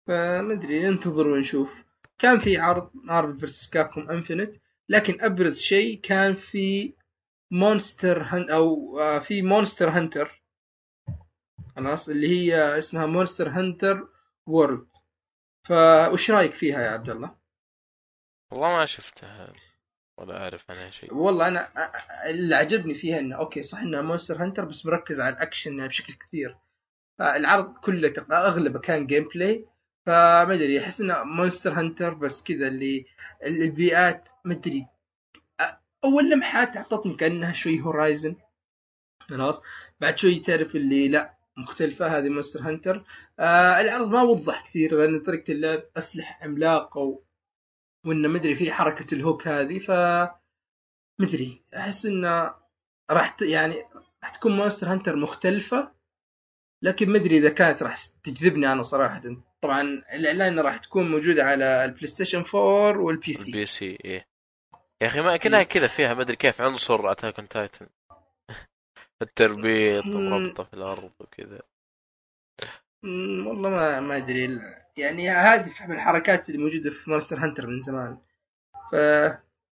[0.08, 1.84] فما أدري ننتظر ونشوف.
[2.18, 4.54] كان في عرض Marvel vs Capcom Infinite
[4.88, 6.94] لكن أبرز شيء كان في
[7.50, 10.42] Monster Hun أو آه، في Monster Hunter
[11.76, 14.08] خلاص اللي هي اسمها Monster Hunter
[14.46, 14.88] World
[15.62, 17.36] فوش رأيك فيها يا عبد الله؟
[18.50, 19.52] والله ما شفتها
[20.18, 21.14] ولا أعرف عنها شيء.
[21.14, 21.68] والله أنا
[22.30, 26.56] اللي عجبني فيها إنه okay صح إنها Monster Hunter بس مركز على الأكشن بشكل كثير.
[27.18, 29.66] فالعرض كله أغلبه كان gameplay
[30.06, 33.06] فما أدري أحس إنه Monster Hunter بس كذا اللي
[33.46, 34.86] البيئات ما أدري
[36.04, 38.36] أول لمحات اعطتني كأنها شوي Horizon
[39.20, 39.62] خلاص؟
[40.00, 43.04] بعد شوي تعرف اللي لا مختلفة هذه Monster Hunter.
[43.38, 47.22] آه العرض ما وضح كثير لأن طريقة اللعب أسلحة عملاقة و...
[48.06, 49.90] وإنه مدري في حركة ال hook هذه ف
[51.20, 52.54] مدري أحس إنه
[53.10, 53.42] راح ت...
[53.42, 53.74] يعني
[54.22, 55.92] راح تكون Monster Hunter مختلفة
[56.82, 59.22] لكن مدري إذا كانت راح تجذبني أنا صراحة.
[59.62, 59.82] طبعا
[60.14, 63.50] الإعلان راح تكون موجودة على ال PlayStation 4 وال PC.
[63.50, 64.26] ال P C إيه.
[65.02, 65.64] يا أخي ما كنا إيه.
[65.64, 67.86] كذا فيها ما أدري كيف عنصر Attack on Titan
[69.22, 70.14] التربيط مم.
[70.14, 71.60] ومربطه في الأرض وكذا.
[73.46, 74.60] والله ما ما أدري.
[74.96, 78.18] يعني هذه من الحركات اللي موجودة في Monster Hunter من زمان.
[78.92, 78.94] ف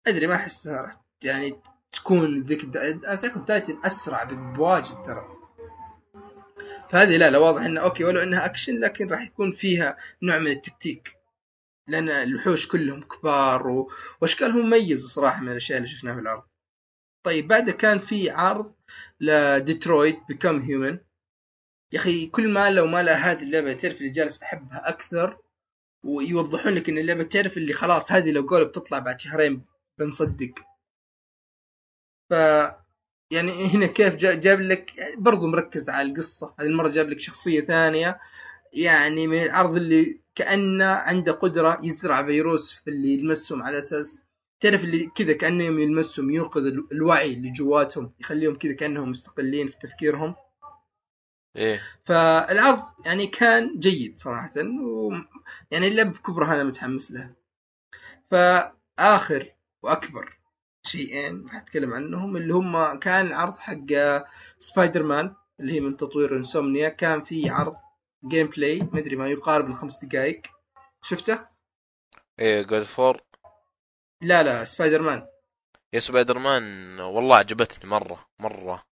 [0.07, 0.92] أدري ما أحسها راح
[1.24, 1.57] يعني
[1.92, 5.28] تكون ذيك Attack Titan أسرع بواجد ترى.
[6.90, 10.47] فهذه لا لا واضح إنه okay ولو إنها أكشن لكن راح يكون فيها نوع من
[10.47, 11.16] التكتيك.
[11.88, 13.90] لأن الوحوش كلهم كبار و...
[14.20, 16.42] وأشكالهم مميزة صراحة من الأشياء اللي شفناها في العرض
[17.22, 18.73] طيب بعدها كان في عرض
[19.20, 20.99] لديترويت بيكم هيومن
[21.92, 25.38] يا أخي كل ما لو ما لها هذه اللعبة تعرف اللي جالس أحبها أكثر
[26.05, 29.64] ويوضحون لك إن اللعبة تعرف اللي خلاص هذه لو قالوا بتطلع بعد شهرين
[29.99, 30.55] بنصدق.
[32.30, 32.32] ف
[33.30, 36.55] يعني هنا كيف جا- جاب لك يعني برضو مركز على القصة.
[36.61, 38.20] هذه المرة جاب لك شخصية ثانية
[38.72, 44.18] يعني من العرض اللي كأنه عنده قدرة يزرع فيروس في اللي يلمسهم على أساس
[44.64, 49.78] تعرف اللي كذا كانه يوم يلمسهم ال- الوعي اللي جواتهم يخليهم كذا كأنهم مستقلين في
[49.78, 50.34] تفكيرهم.
[51.56, 51.82] إيه.
[52.04, 55.12] فالعرض يعني كان جيد صراحة و
[55.70, 57.34] يعني اللعبة بكبرها أنا متحمس لها
[58.30, 59.52] فآخر
[59.82, 60.38] وأكبر
[60.86, 63.86] شيئين راح أتكلم عنهم اللي هم كان عرض حق
[64.58, 66.88] سبايدر مان اللي هي من تطوير Insomniac.
[66.88, 67.74] كان في عرض
[68.28, 70.42] gameplay مدري ما يقارب الخمس دقائق
[71.02, 71.38] شفته؟
[72.38, 73.22] إيه God of War
[74.24, 75.26] لا لا سبايدر مان
[75.92, 78.84] يا سبايدر مان والله عجبتني مرة مرة.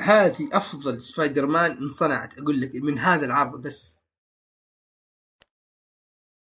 [0.00, 4.02] هذه أفضل سبايدر مان انصنعت أقول لك من هذا العرض بس.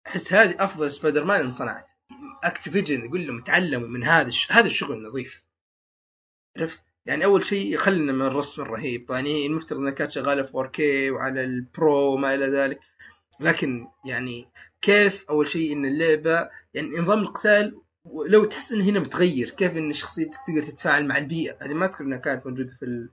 [0.08, 1.92] أحس هذه أفضل سبايدر مان انصنعت.
[2.44, 4.52] Activision يقول لهم تعلموا من هذا الش...
[4.52, 5.46] هذا الشغل نظيف
[6.58, 9.12] عرفت؟ يعني أول شيء خلنا من الرسم الرهيب.
[9.12, 10.80] يعني المفترض انها كانت شغالة في 4K
[11.14, 12.80] وعلى البرو وما إلى ذلك.
[13.40, 14.50] لكن يعني
[14.82, 17.82] كيف أول شيء إن اللعبة يعني نظام القتال
[18.28, 22.04] لو تحس انه هنا متغير كيف إن شخصيتك تقدر تتفاعل مع البيئة هذه ما أذكر
[22.04, 23.10] إنها كانت موجودة في ال...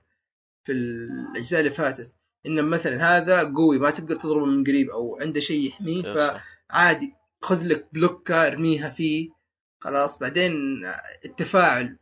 [0.65, 5.39] في الأجزاء اللي فاتت إن مثلا هذا قوي ما تقدر تضربه من قريب أو عنده
[5.39, 6.01] شيء يحميه.
[6.71, 9.29] فعادي خذ لك بلوكة ارميها فيه
[9.83, 10.51] خلاص بعدين
[11.25, 11.97] التفاعل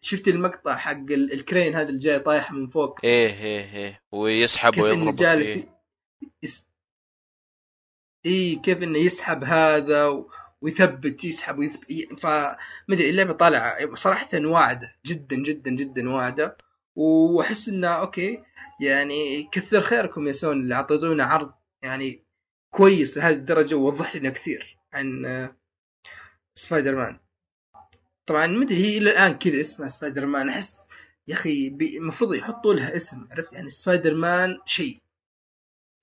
[0.00, 4.72] شفت المقطع حق ال- الكرين هذا اللي جاي طايح من فوق إيه إيه إيه ويسحب
[4.74, 5.68] كيف إنه ويضرب جالس فيه.
[6.42, 6.66] يس...
[8.26, 10.30] اي كيف إنه يسحب هذا و...
[10.62, 13.94] ويثبت يسحب ويثبت فمدري اللعبة طالعة.
[13.94, 16.56] صراحة واعدة جدا جدا جدا واعدة.
[16.96, 18.42] وأحس انها okay
[18.80, 21.52] يعني كثر خيركم يا سوني اللي اعطيتونا عرض
[21.82, 22.24] يعني
[22.74, 25.22] كويس لهذه الدرجة ووضح لنا كثير عن
[26.54, 27.20] سبايدر مان.
[28.26, 30.48] طبعا مدري هي إلى الآن كذا اسمها سبايدر مان.
[30.48, 30.88] أحس
[31.28, 34.98] يا أخي المفروض يحطوا لها اسم عرفت؟ يعني سبايدر مان شيء.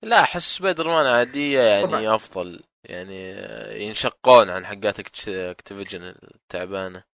[0.02, 2.14] لا أحس Spider Man عادية يعني طبعاً.
[2.14, 2.62] أفضل.
[2.84, 6.02] يعني آه، ينشقون عن حقات Activision
[6.34, 7.04] التعبانة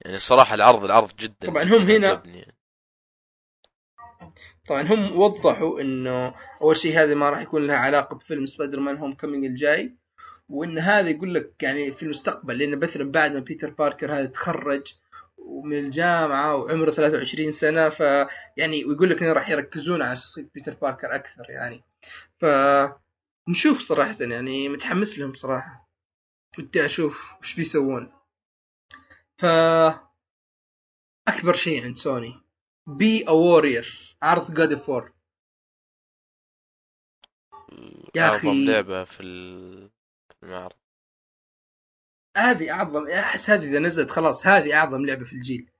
[0.00, 2.54] يعني الصراحة العرض العرض جدا طبعاً جداً هم هنا- يعني.
[4.68, 9.44] طبعا هم وضحوا إنه أول شيء هذا ما راح يكون لها علاقة بفيلم Spider-Man Homecoming
[9.44, 9.96] الجاي
[10.48, 14.94] وإن هذا يقول لك يعني في المستقبل لأن مثلا بعد ما بيتر باركر هذا تخرج
[15.38, 18.00] ومن الجامعة وعمره 23 سنة ف
[18.56, 21.82] يعني ويقول لك إنه راح يركزون على شخصية بيتر باركر أكثر يعني
[22.38, 22.44] ف
[23.48, 25.90] نشوف صراحة يعني متحمس لهم صراحة.
[26.58, 28.12] ودي أشوف وش بيسوون.
[29.38, 29.44] ف
[31.28, 32.40] أكبر شيء عند سوني
[32.86, 35.12] Be a warrior عرض God of War
[38.14, 38.66] يا أعظم أخي.
[38.66, 39.90] لعبة في ال-
[40.28, 40.76] في المعرض.
[42.36, 45.70] هذه أعظم أحس هذه إذا نزلت خلاص هذه أعظم لعبة في الجيل.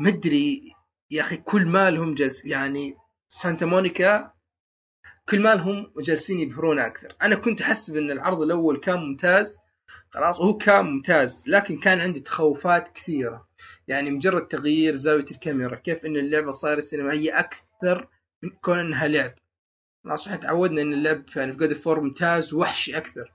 [0.00, 0.74] مدري
[1.10, 2.96] يا أخي كل ما لهم جلس يعني
[3.28, 4.34] سانتا مونيكا
[5.32, 7.16] كل ما لهم جالسين يبهرون أكثر.
[7.22, 9.58] أنا كنت احسب ان العرض الأول كان ممتاز
[10.10, 13.48] خلاص وهو كان ممتاز لكن كان عندي تخوفات كثيرة.
[13.88, 18.08] يعني مجرد تغيير زاوية الكاميرا كيف أن اللعبة صايرة سينمائية أكثر
[18.42, 19.34] من كون أنها لعب.
[20.04, 23.32] خلاص إحنا تعودنا أن اللعب يعني في God of War ممتاز وحشي أكثر.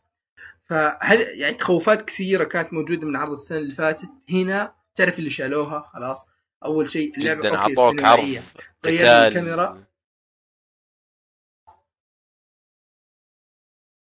[0.65, 4.09] فهذا يعني تخوفات كثيرة كانت موجودة من عرض السنة اللي فاتت.
[4.29, 6.27] هنا تعرف اللي شالوها خلاص.
[6.65, 8.41] أول شيء اللعبة جدا okay اعطوك عرض سينمائية.
[8.85, 9.27] غيرنا قتال.
[9.27, 9.83] الكاميرا.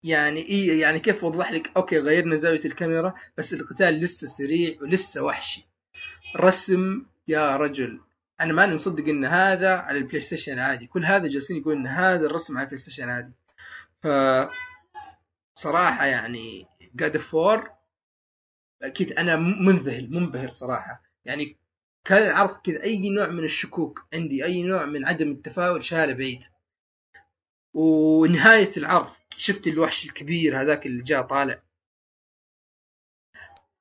[0.05, 5.22] يعني إيه يعني كيف وضح لك؟ okay غيرنا زاوية الكاميرا بس القتال لسه سريع ولسه
[5.22, 5.66] وحشي.
[6.36, 8.00] رسم يا رجل.
[8.40, 12.26] أنا ماني مصدق إن هذا على البلاي ستيشن عادي كل هذا جالسين يقول إن هذا
[12.26, 13.32] الرسم على البلاي ستيشن عادي
[14.03, 14.07] ف
[15.55, 17.70] صراحة يعني God of War
[18.82, 21.03] أكيد أنا منذهل منبهر صراحة.
[21.24, 21.57] يعني
[22.05, 26.44] كان العرض كذا أي نوع من الشكوك عندي أي نوع من عدم التفاؤل شاله بعيد.
[27.74, 31.62] ونهاية العرض شفت الوحش الكبير هذاك اللي جاء طالع.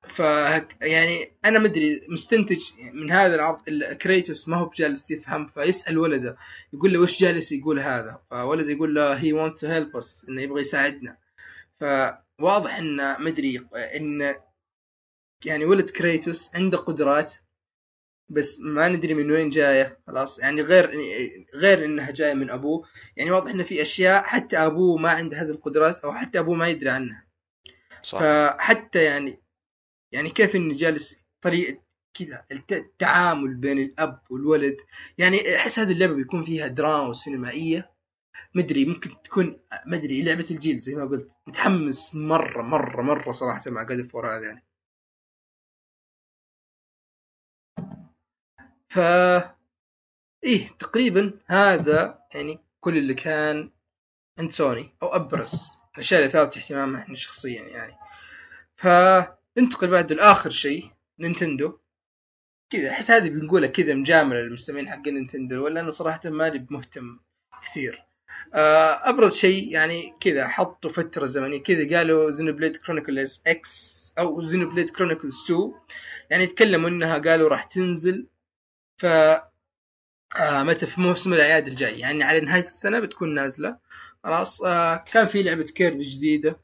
[0.08, 0.18] ف
[0.80, 3.60] يعني أنا مدري مستنتج من هذا العرض
[4.02, 6.36] كريتوس ما هو بجالس يفهم فيسأل ولده
[6.72, 10.42] يقول له وش جالس يقول هذا؟ فولده يقول له هي wants to help us إنه
[10.42, 11.18] يبغى يساعدنا.
[11.80, 14.34] فواضح انه مدري إن
[15.44, 17.34] يعني ولد كريتوس عنده قدرات
[18.28, 20.38] بس ما ندري من وين جاية خلاص.
[20.38, 20.90] يعني غير
[21.54, 22.88] غير إنها جاية من أبوه.
[23.16, 26.68] يعني واضح إنه في أشياء حتى أبوه ما عنده هذه القدرات أو حتى أبوه ما
[26.68, 27.26] يدري عنها.
[28.02, 28.18] صح.
[28.20, 29.38] فحتى يعني
[30.12, 31.82] يعني كيف إنه جالس طريقة
[32.18, 34.76] كذا الت- التعامل بين الأب والولد.
[35.18, 37.92] يعني أحس هذه اللعبة بيكون فيها دراما وسينمائية.
[38.54, 43.82] مدري ممكن تكون مدري لعبة الجيل زي ما قلت متحمس مرة مرة مرة صراحة مع
[43.82, 44.64] جاد فور هذا يعني.
[48.92, 48.98] ف
[50.44, 53.70] إيه تقريبا هذا يعني كل اللي كان
[54.38, 57.94] عند سوني أو أبرز الأشياء اللي اثارت اهتمامنا إحنا شخصيا يعني.
[58.76, 61.78] فننتقل بعد لآخر شيء نينتندو.
[62.70, 67.18] كذا أحس هذه بنقولها كذا مجاملة للمستمعين حق نينتندو ولا أنا صراحة ماني مهتم
[67.62, 68.02] كثير.
[68.54, 74.90] آه، أبرز شيء يعني كذا حطوا فترة زمنية كذا قالوا Xenoblade Chronicles X أو Xenoblade
[74.90, 75.72] Chronicles 2
[76.30, 78.26] يعني تكلموا إنها قالوا راح تنزل
[79.02, 79.06] ف
[80.36, 81.98] آه متى في موسم الأعياد الجاي.
[81.98, 83.78] يعني على نهاية السنة بتكون نازلة.
[84.24, 86.60] خلاص آه كان في لعبة كيربي جديدة.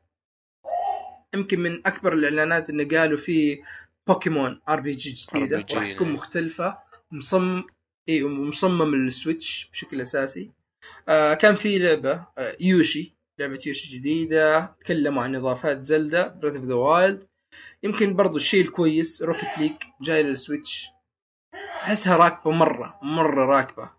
[1.35, 3.63] يمكن من أكبر الإعلانات انه قالوا في
[4.07, 5.61] بوكيمون RPG جديدة.
[5.63, 6.13] RPG وراح تكون.
[6.13, 6.79] مختلفة.
[7.11, 7.65] مصمم
[8.09, 10.51] إي مصمم لل Switch بشكل أساسي.
[11.09, 14.77] آه كان في لعبة آه يوشي لعبة يوشي جديدة.
[14.81, 17.25] تكلموا عن إضافات Zelda Breath of the Wild
[17.83, 20.89] يمكن برضو الشيء الكويس Rocket League جاي لل Switch.
[21.89, 23.91] أحسها راكبة مرة مرة راكبة.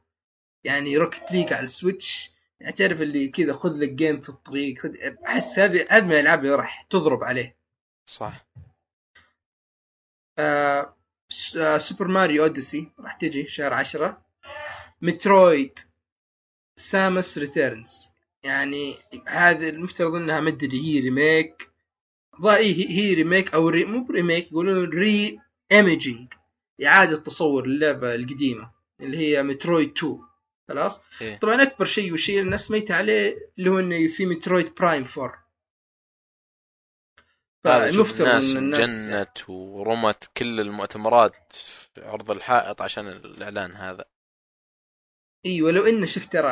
[0.64, 4.80] يعني Rocket League على ال Switch يعني تعرف اللي كذا خذ لك game في الطريق
[4.80, 4.96] خذ
[5.28, 7.58] أحس هذه هذه من الألعاب اللي راح تضرب عليه.
[8.06, 8.48] صح.
[10.38, 10.96] آه
[11.78, 14.22] Super Mario Odyssey راح تجي شهر عشرة.
[15.02, 15.80] Metroid
[16.76, 18.10] Samus Returns
[18.44, 21.70] يعني هذه المفترض إنها مدري هي remake
[22.46, 26.34] هي, هي remake أو ري مو ب remake يقولون reimagining
[26.88, 28.72] اعاده تصور اللعبة القديمة
[29.02, 30.20] اللي هي Metroid 2
[30.70, 31.38] خلاص؟ إيه.
[31.40, 35.50] طبعا أكبر شيء والشيء الناس ميت عليه اللي هو إنه في Metroid Prime 4
[37.66, 44.06] هذا شوف فالمفترض الناس الناس انجنت ورمت كل المؤتمرات في عرض الحائط عشان الإعلان هذا.
[45.46, 46.50] اي ولو إنه شفت ترى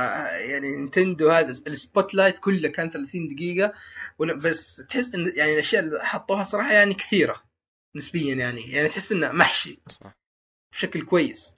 [0.49, 3.73] يعني نينتندو هذا ال spotlight كله كان 30 دقيقة
[4.19, 7.43] ولا- بس تحس إن يعني الأشياء اللي حطوها صراحة يعني كثيرة.
[7.98, 8.72] نسبيا يعني.
[8.72, 10.18] يعني تحس إنه محشي صح.
[10.72, 11.58] بشكل كويس.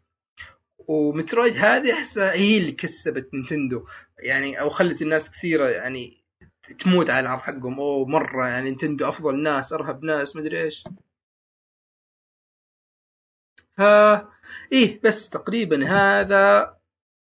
[0.87, 3.85] و Metroid هذه أحسها هي اللي كسبت نينتندو.
[4.19, 6.23] يعني أو خلت الناس كثيرة يعني
[6.79, 7.79] تموت على العرض حقهم.
[7.79, 10.83] اوه مرة يعني نينتندو أفضل ناس أرهب ناس مدري إيش.
[13.77, 13.81] ف
[14.71, 16.75] إيه بس تقريبا هذا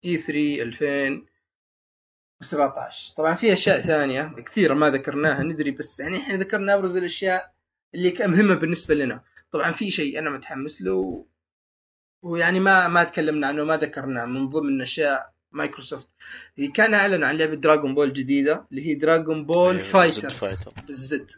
[0.04, 6.96] E3 2017 طبعا في أشياء ثانية كثيرة ما ذكرناها ندري بس يعني إحنا ذكرنا أبرز
[6.96, 7.55] الأشياء
[7.96, 9.24] اللي كان مهمة بالنسبة لنا.
[9.50, 11.26] طبعا في شيء أنا متحمس له
[12.22, 16.08] ويعني ما ما تكلمنا عنه ما ذكرناه من ضمن اشياء مايكروسوفت.
[16.56, 20.82] هي كان اعلن عن لعبة Dragon Ball جديدة اللي هي Dragon Ball أيوة، Fighters Fighter.
[20.86, 21.30] بال Z.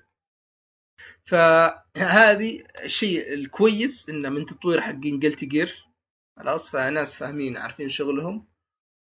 [1.25, 5.85] فهذه الشيء الكويس انه من تطوير حقين قلت جير
[6.37, 8.47] خلاص فناس فاهمين عارفين شغلهم.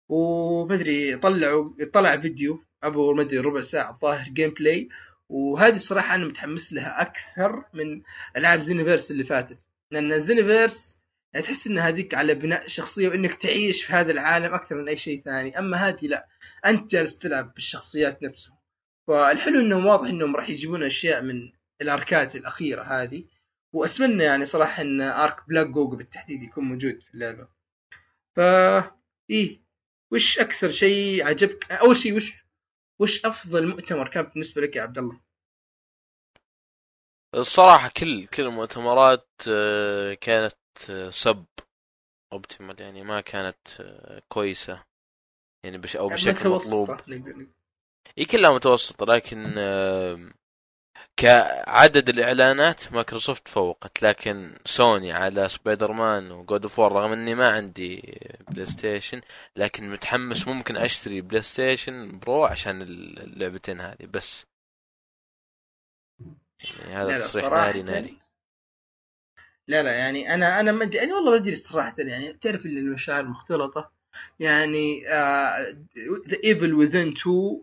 [0.09, 4.89] ومدري طلعوا طلع فيديو ابو مدري ربع ساعة الظاهر gameplay
[5.31, 8.01] وهذه الصراحة أنا متحمس لها أكثر من
[8.37, 9.59] ألعاب Xenoverse اللي فاتت.
[9.91, 10.99] لأن Xenoverse
[11.33, 15.21] تحس إن هذيك على بناء شخصية وإنك تعيش في هذا العالم أكثر من أي شيء
[15.21, 15.59] ثاني.
[15.59, 16.27] أما هذه لا
[16.65, 18.57] أنت جالس تلعب بالشخصيات نفسهم.
[19.07, 23.23] فالحلو إنهم واضح إنهم راح يجيبون أشياء من ال arcات الأخيرة هذه.
[23.73, 27.47] وأتمنى يعني صراحة إن arc بلاك جوكو بالتحديد يكون موجود في اللعبة.
[28.35, 28.91] فا
[29.29, 29.61] إيه
[30.11, 32.40] وش أكثر شيء عجبك؟ أول شيء وش
[33.01, 35.19] وش أفضل مؤتمر كان بالنسبة لك يا عبد الله؟
[37.35, 40.55] الصراحة كل كل المؤتمرات آه، كانت
[40.89, 44.83] آه، suboptimal يعني ما كانت آه، كويسة.
[45.65, 47.47] يعني بش أو بشكل متوسطة، مطلوب.
[48.17, 49.53] إي كلها متوسطة لكن
[51.21, 57.49] كعدد الإعلانات مايكروسوفت فوقت لكن سوني على Spider-Man و God of War رغم إني ما
[57.49, 58.19] عندي
[58.49, 59.21] بلاي ستيشن
[59.55, 64.45] لكن متحمس ممكن أشتري بلاي ستيشن Pro عشان اللعبتين هذه بس.
[66.79, 68.17] يعني هذا لا تصريح ناري ناري.
[69.67, 72.79] لا لا يعني أنا أنا ما أدري يعني والله ما أدري صراحة يعني تعرف اللي
[72.79, 73.91] المشاعر مختلطة
[74.39, 75.03] يعني
[76.27, 77.61] The Evil Within 2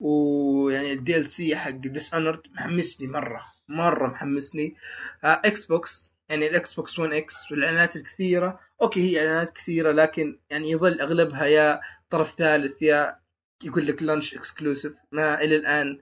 [0.00, 4.76] ويعني ال DLC حق Dishonored محمسني مرة مرة محمسني.
[5.24, 8.60] Xbox يعني ال Xbox One X والإعلانات الكثيرة.
[8.82, 11.80] okay هي إعلانات كثيرة لكن يعني يظل أغلبها يا
[12.10, 13.20] طرف ثالث يا
[13.64, 16.00] يقول لك launch exclusive ما إلى الآن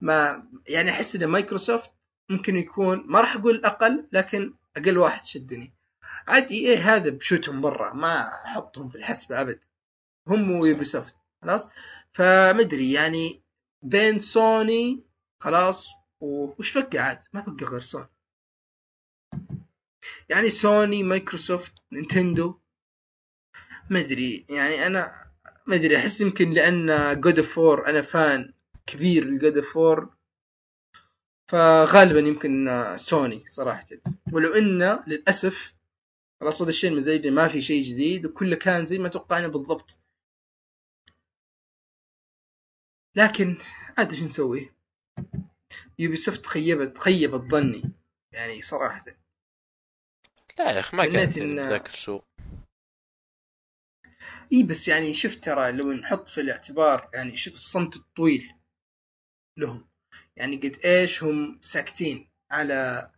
[0.00, 1.90] ما يعني أحس إن مايكروسوفت
[2.30, 5.74] ممكن يكون ما راح أقول أقل لكن أقل واحد شدني.
[6.26, 9.58] عاد إيه EA هذا بشوتهم برا ما أحطهم في الحسبة أبد.
[10.28, 11.68] هم ويوبي سوفت خلاص؟
[12.14, 13.42] فمدري يعني
[13.82, 15.04] بين سوني
[15.40, 15.88] خلاص
[16.20, 18.08] وش بقى عاد؟ ما بقى غير سوني.
[20.28, 22.58] يعني سوني مايكروسوفت نينتندو.
[23.90, 25.30] مدري يعني أنا
[25.66, 28.52] مدري أحس يمكن لأن God of War أنا fan
[28.86, 30.14] كبير ل God of War
[31.48, 33.86] فغالبا يمكن سوني صراحة.
[34.32, 35.74] ولو انه للأسف
[36.40, 39.98] خلاص هذا الشيء المزعج ما في شيء جديد وكله كان زي ما توقعنا بالضبط.
[43.16, 43.58] لكن
[43.98, 44.70] عاد إيش نسوي؟
[45.98, 47.82] يوبي سوفت خيبت خيبت ظني
[48.32, 49.04] يعني صراحة.
[50.58, 52.24] لا يا أخي ما كانت إن- بذاك السوء.
[54.52, 58.54] إي بس يعني شفت ترى لو نحط في الاعتبار يعني شوف الصمت الطويل
[59.56, 59.86] لهم.
[60.36, 63.10] يعني قد إيش هم ساكتين على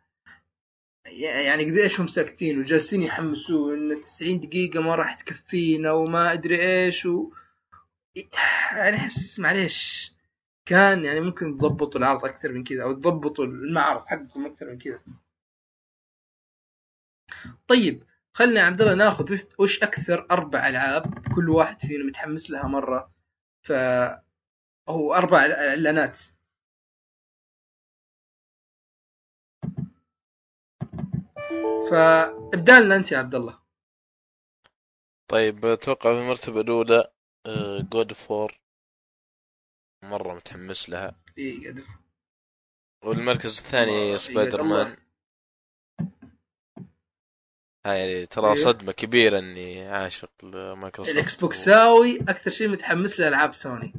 [1.07, 6.61] يعني قد إيش هم ساكتين وجالسين يحمسوه إن 90 دقيقة ما راح تكفينا وما أدري
[6.85, 7.33] إيش و
[8.77, 10.13] يعني أحس معليش.
[10.67, 15.03] كان يعني ممكن تضبطوا العرض أكثر من كذا أو تضبطوا المعرض حقكم أكثر من كذا.
[17.69, 18.05] طيب
[18.35, 23.13] خلنا يا عبد الله ناخذ وش- أكثر أربع ألعاب كل واحد فينا متحمس لها مرة؟
[23.63, 23.73] ف
[24.89, 26.19] هو أربع إعلانات.
[31.91, 33.59] فابدأ لنا أنت يا عبد الله.
[35.29, 37.13] طيب أتوقع في المرتبة الأولى
[37.93, 38.61] جود فور
[40.05, 41.15] مرة متحمس لها.
[41.39, 41.85] اي قد
[43.05, 44.63] والمركز الثاني الله، سبايدر.
[44.63, 44.97] مان.
[47.87, 48.55] هاي يعني ترى إيه.
[48.55, 51.17] صدمة كبيرة إني عاشق لمايكروسوفت.
[51.19, 53.93] الإكس بوكساوي أكثر شيء متحمس له ألعاب سوني.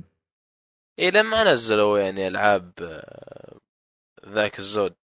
[0.99, 3.59] اي لما نزلوا يعني ألعاب آه،
[4.25, 4.95] ذاك الزود.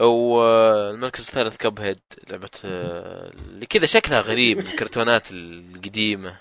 [0.00, 2.00] والمركز الثالث كب هيد
[2.30, 6.40] لعبة آه، اللي كذا شكلها غريب الكرتونات القديمة.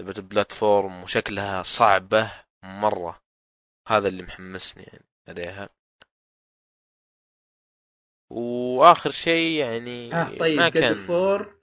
[0.00, 3.22] لعبة platform وشكلها صعبة مرة.
[3.88, 5.68] هذا اللي محمسني يعني عليها.
[8.30, 11.62] وآخر شيء يعني آه طيب ما كان for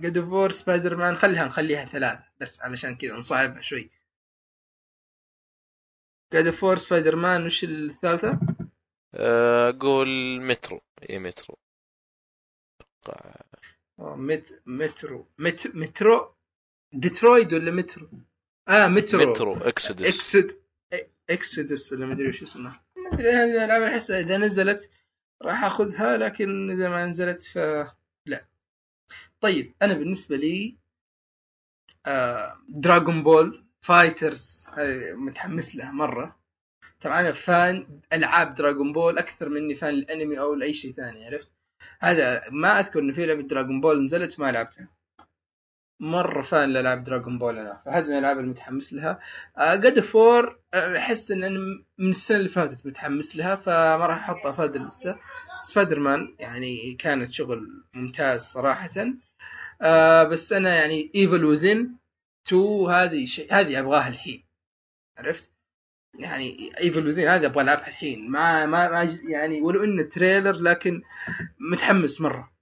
[0.00, 3.90] God of War, Spider-Man خليها نخليها ثلاثة بس علشان كذا نصعبها شوي.
[6.32, 8.40] God of War, Spider-Man وش الثالثة؟
[9.14, 10.80] آه، أقول مترو.
[11.10, 11.56] اي مترو.
[13.98, 15.26] أوه، مت مترو.
[15.38, 16.34] مت Metro.
[16.92, 18.08] Detroit ولا مترو؟
[18.68, 19.30] آه Metro.
[19.30, 20.56] Metro Exodus Exod
[21.30, 24.90] Exodus ولا مدري وش اسمها ما أدري هذه الألعاب احسها إذا نزلت
[25.42, 27.58] راح أخذها لكن إذا ما نزلت ف
[28.26, 28.46] لا.
[29.40, 30.76] طيب أنا بالنسبة لي
[32.06, 34.66] آه Dragon Ball Fighters
[35.14, 36.36] متحمس لها مرة.
[37.00, 41.52] ترى أنا fan ألعاب Dragon Ball أكثر مني fan الأنمي أو لاي شيء ثاني عرفت؟
[42.00, 44.88] هذا ما أذكر انه في لعبة Dragon Ball نزلت ما لعبتها.
[46.00, 47.82] مرة fan لألعاب Dragon Ball أنا.
[47.84, 49.20] فهذه من الألعاب المتحمس لها.
[49.56, 51.58] God of War أحس إن أنا
[51.98, 55.16] من السنة اللي فاتت متحمس لها فما راح أحطها في هذه ال list هذه
[55.60, 58.90] Spider-Man يعني كانت شغل ممتاز صراحة.
[59.82, 61.96] آه بس أنا يعني Evil Within
[62.46, 64.44] 2 هذه شيء هذه أبغاها الحين.
[65.18, 65.55] عرفت؟
[66.18, 68.30] يعني Evil Within هذه أبغى ألعبها الحين.
[68.30, 71.02] ما ما, ما يعني ولو إنه trailer لكن
[71.72, 72.52] متحمس مرة.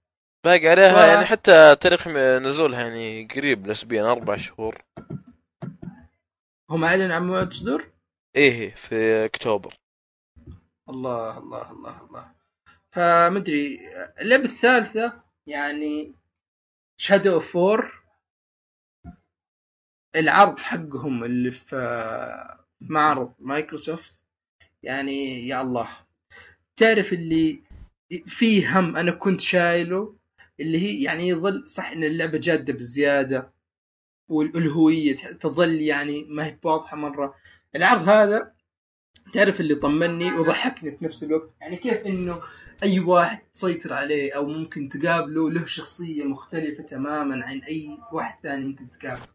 [0.45, 2.07] باقي عليها و- يعني حتى تاريخ
[2.47, 4.81] نزولها يعني قريب نسبيا أربع شهور.
[6.69, 7.91] هم اعلنوا عن موعد صدور؟
[8.35, 9.73] إيه في أكتوبر.
[10.89, 12.31] الله الله الله الله.
[12.91, 13.79] فمدري
[14.21, 16.15] اللعبة الثالثة يعني
[16.97, 18.01] Shadow of War
[20.15, 21.75] العرض حقهم اللي في
[22.81, 24.23] معرض مايكروسوفت
[24.83, 25.89] يعني يا الله.
[26.77, 27.59] تعرف اللي
[28.25, 30.15] فيه هم أنا كنت شايله؟
[30.59, 33.51] اللي هي يعني يظل صح إن اللعبة جادة بزيادة
[34.29, 37.35] والالوهية تظل يعني ما هي واضحة مرة.
[37.75, 38.51] العرض هذا
[39.33, 42.41] تعرف اللي طمني وضحكني في نفس الوقت يعني كيف إنه
[42.83, 48.65] أي واحد تسيطر عليه أو ممكن تقابله له شخصية مختلفة تماما عن أي واحد ثاني
[48.65, 49.27] ممكن تقابله.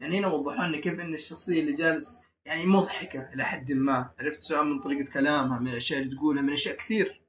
[0.00, 4.14] يعني هنا وضحوا لنا كيف إن الشخصية اللي جالس يعني مضحكة إلى حد ما.
[4.18, 7.22] عرفت سواء من طريقة كلامها من الأشياء اللي تقولها من أشياء كثير.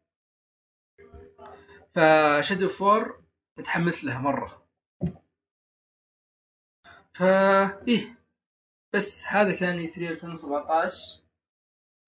[1.95, 3.23] ف Shadow of War
[3.59, 4.67] متحمس لها مرة.
[7.13, 8.17] فا إيه
[8.93, 11.23] بس هذا كان E3 2017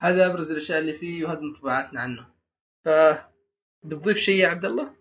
[0.02, 2.34] هذا أبرز الأشياء اللي فيه وهذا انطباعاتنا عنه.
[2.86, 2.90] ف
[3.84, 4.96] بتضيف شيء يا عبد الله؟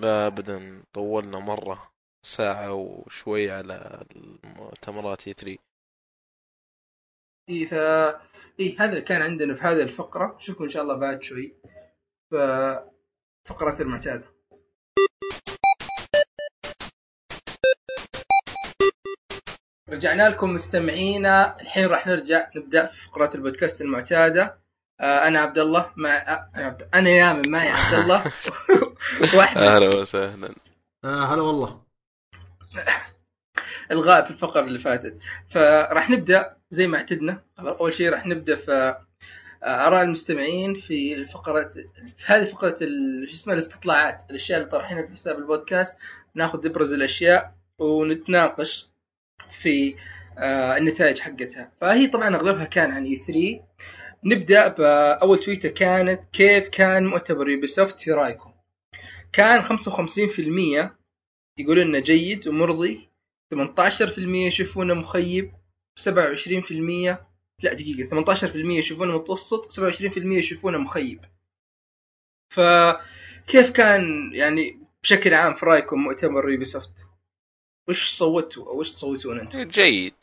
[0.00, 0.82] لا ابدا.
[0.92, 5.58] طولنا مرة ساعة وشوي على المؤتمرات E3
[7.50, 7.74] اي ف
[8.60, 10.36] اي هذا اللي كان عندنا في هذه الفقرة.
[10.36, 11.54] نشوفكم إن شاء الله بعد شوي
[12.30, 12.34] ف
[13.48, 14.24] فقرة المعتادة
[19.88, 21.60] رجعنا لكم مستمعينا.
[21.60, 24.58] الحين راح نرجع نبدأ في فقرات البودكاست المعتادة.
[25.00, 26.88] آه أنا عبد الله مع آه، أنا عبد...
[26.94, 28.32] أنا يامن معي عبد الله.
[29.36, 29.58] واحد.
[29.58, 30.54] أهلا وسهلا.
[31.04, 31.82] آه هلا والله.
[33.90, 35.18] الغاء في الفقرة اللي فاتت.
[35.48, 37.42] فراح نبدأ زي ما اعتدنا.
[37.58, 38.72] أول شيء راح نبدأ في
[39.62, 41.72] آه، آراء المستمعين في الفقرات
[42.16, 42.76] في هذه فقرة
[43.26, 45.98] شو اسمها؟ الاستطلاعات الأشياء اللي طرحينها في حساب البودكاست.
[46.34, 48.88] ناخذ إبرز الأشياء ونتناقش
[49.50, 49.94] في
[50.38, 51.72] آه، النتائج حقتها.
[51.80, 53.60] فهي طبعا أغلبها كان عن إي 3
[54.24, 58.52] نبدأ باول تويته كانت كيف كان مؤتمر يوبيسوفت في رايكم؟
[59.32, 60.96] كان 55%
[61.58, 63.08] يقولون إنه جيد ومرضي
[63.54, 65.52] 18% يشوفونه مخيب
[66.00, 67.18] 27%
[67.62, 71.24] لا دقيقة 18% يشوفونه متوسط 27% يشوفونه مخيب.
[72.52, 77.06] فكيف كان يعني بشكل عام في رأيكم مؤتمر يوبيسوفت؟
[77.88, 80.14] وش صوتوا أو وش تصوتون أنتم؟ جيد.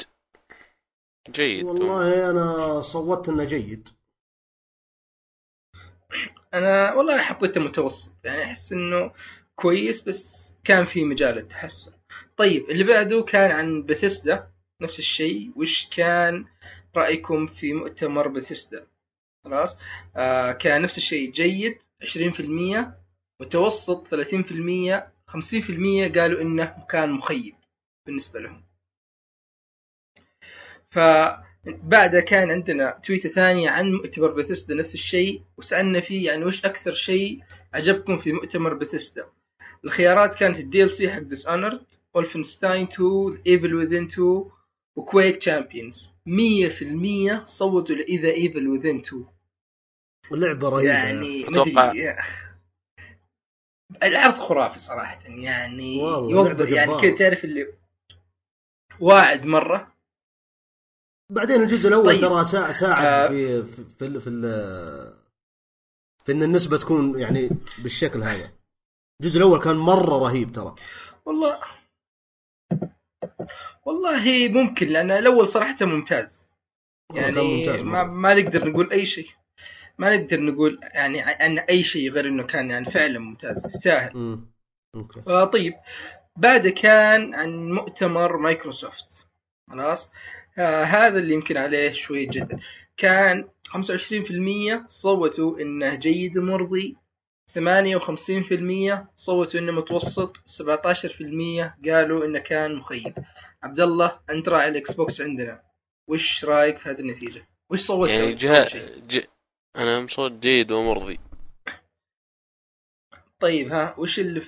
[1.30, 1.66] جيد.
[1.66, 3.90] والله أنا صوتت إنه جيد.
[6.54, 9.14] أنا والله أنا حطيته متوسط يعني أحس إنه
[9.56, 11.94] كويس بس كان في مجال للتحسن
[12.38, 15.52] طيب اللي بعده كان عن بثسدا نفس الشيء.
[15.56, 16.46] وش كان
[16.96, 18.88] رأيكم في مؤتمر بثسدا
[19.46, 19.78] خلاص.
[20.16, 21.32] آه كان نفس الشيء.
[21.32, 22.98] جيد 20%
[23.42, 27.56] متوسط 30% 50% قالوا إنه كان مخيب
[28.06, 28.64] بالنسبة لهم.
[30.90, 35.44] فبعدها كان عندنا تويتة ثانية عن مؤتمر بثيسدا نفس الشيء.
[35.58, 37.44] وسألنا فيه يعني وش أكثر شيء
[37.74, 39.30] عجبكم في مؤتمر بثيسدا
[39.86, 44.46] الخيارات كانت ال DLC حق Dishonored Wolfenstein 2 Evil Within 2
[44.98, 49.26] و Quake Champions 100% صوتوا ل The Evil Within 2
[50.32, 50.94] اللعبه رهيبة.
[50.94, 52.16] يعني مدري
[54.04, 57.02] العرض خرافي صراحة يعني والله يوضح لعبة يعني.
[57.02, 57.74] كذا تعرف اللي
[59.00, 59.94] واعد مرة؟
[61.32, 62.22] بعدين الجزء الأول طيب.
[62.22, 63.28] ترى سا- ساعد آه.
[63.28, 65.18] في في في, ال- في, ال-
[66.26, 67.50] في إن النسبة تكون يعني
[67.84, 68.52] بالشكل هذا.
[69.22, 70.76] الجزء الأول كان مرة رهيب ترى.
[71.26, 71.60] والله.
[73.86, 76.50] والله ممكن لأن الأول صراحة ممتاز.
[77.16, 78.04] يعني ممتاز ما.
[78.04, 79.30] ما نقدر نقول أي شيء.
[79.98, 84.40] ما نقدر نقول يعني عن أي شيء غير إنه كان يعني فعلا ممتاز يستاهل.
[84.96, 85.24] أوكي.
[85.28, 85.74] آه طيب.
[86.38, 89.28] بعد كان عن مؤتمر مايكروسوفت.
[89.72, 90.10] خلاص؟
[90.58, 92.60] آه هذا اللي يمكن عليه شوية جدل.
[92.98, 96.98] كان 25% صوتوا إنه جيد ومرضي.
[97.52, 100.38] 58% صوتوا إنه متوسط.
[100.48, 103.14] 17% قالوا إنه كان مخيب.
[103.64, 105.64] عبد الله انت راعي الاكس بوكس عندنا
[106.10, 109.26] وش رأيك في هذه النتيجة؟ وش صوت يعني شيء؟ ج...
[109.76, 111.20] أنا مصوت جيد ومرضي
[113.40, 114.42] طيب ها وش اللي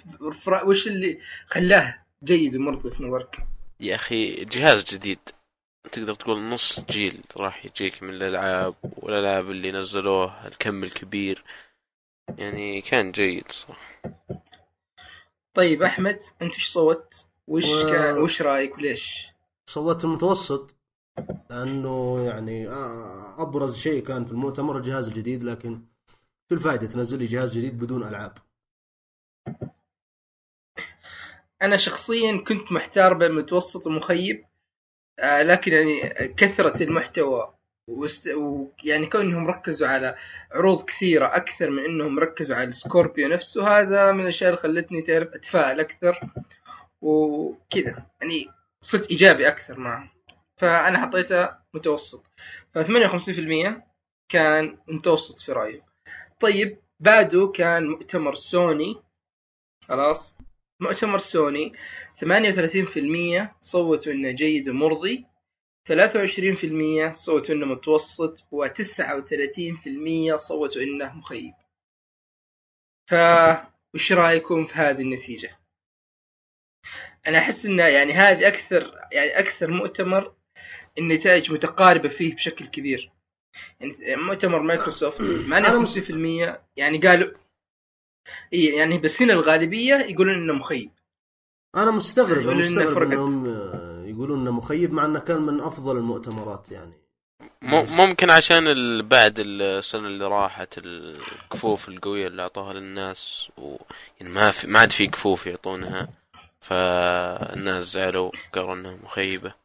[0.66, 3.48] وش اللي خلاه جيد ومرضي في نظرك؟
[3.80, 5.20] يا أخي جهاز جديد
[5.92, 11.44] تقدر تقول نص جيل راح يجيك من الألعاب والألعاب اللي نزلوه الكم الكبير
[12.38, 14.02] يعني كان جيد صراحة
[15.54, 19.28] طيب أحمد أنت وش صوت؟ وش و- كان وش رأيك وليش؟
[19.70, 20.76] صوت المتوسط
[21.50, 25.82] لأنه يعني آه، أبرز شيء كان في المؤتمر الجهاز الجديد لكن
[26.50, 28.38] شو الفائدة تنزل لي جهاز جديد بدون ألعاب
[31.62, 34.46] أنا شخصيا كنت محتار بين متوسط ومخيب
[35.20, 36.00] آه لكن يعني
[36.38, 37.54] كثرة المحتوى
[37.90, 38.28] وست...
[38.28, 40.16] ويعني كونهم ركزوا على
[40.52, 45.02] عروض كثيرة أكثر من أنهم ركزوا على ال Scorpio نفسه هذا من الأشياء اللي خلتني
[45.02, 46.20] تعرف أتفائل أكثر
[47.06, 48.06] وكذا.
[48.22, 48.48] يعني
[48.82, 50.12] صرت إيجابي أكثر معه.
[50.58, 52.24] فأنا حطيته متوسط.
[52.74, 53.84] ف 58%
[54.30, 55.82] كان متوسط في رأيي.
[56.40, 58.96] طيب بعده كان مؤتمر سوني.
[59.88, 60.38] خلاص.
[60.80, 61.74] مؤتمر سوني.
[62.16, 65.26] 38% صوتوا إنه جيد ومرضي.
[65.90, 68.40] 23% صوتوا إنه متوسط.
[68.40, 71.54] و39% صوتوا إنه مخيب.
[73.10, 73.16] ف
[73.94, 75.65] وش رأيكم في هذه النتيجة؟
[77.28, 80.34] أنا أحس إنه يعني هذه أكثر يعني أكثر مؤتمر
[80.98, 83.12] النتائج متقاربة فيه بشكل كبير.
[83.80, 85.22] يعني مؤتمر مايكروسوفت
[86.52, 87.32] 58% يعني قالوا
[88.54, 90.92] إيه يعني بس هنا الغالبية يقولون إنه مخيب.
[91.76, 93.12] أنا مستغرب يقولون مستغرب فرقت.
[93.12, 96.94] إنهم آه، يقولون إنه مخيب مع إنه كان من أفضل المؤتمرات يعني.
[97.98, 103.76] ممكن عشان ال- بعد السنة اللي راحت الكفوف القوية اللي أعطوها للناس و...
[104.22, 106.08] يعني ما في ما عاد في كفوف يعطونها.
[106.66, 109.56] فالناس زعلوا قالوا إنها مخيبة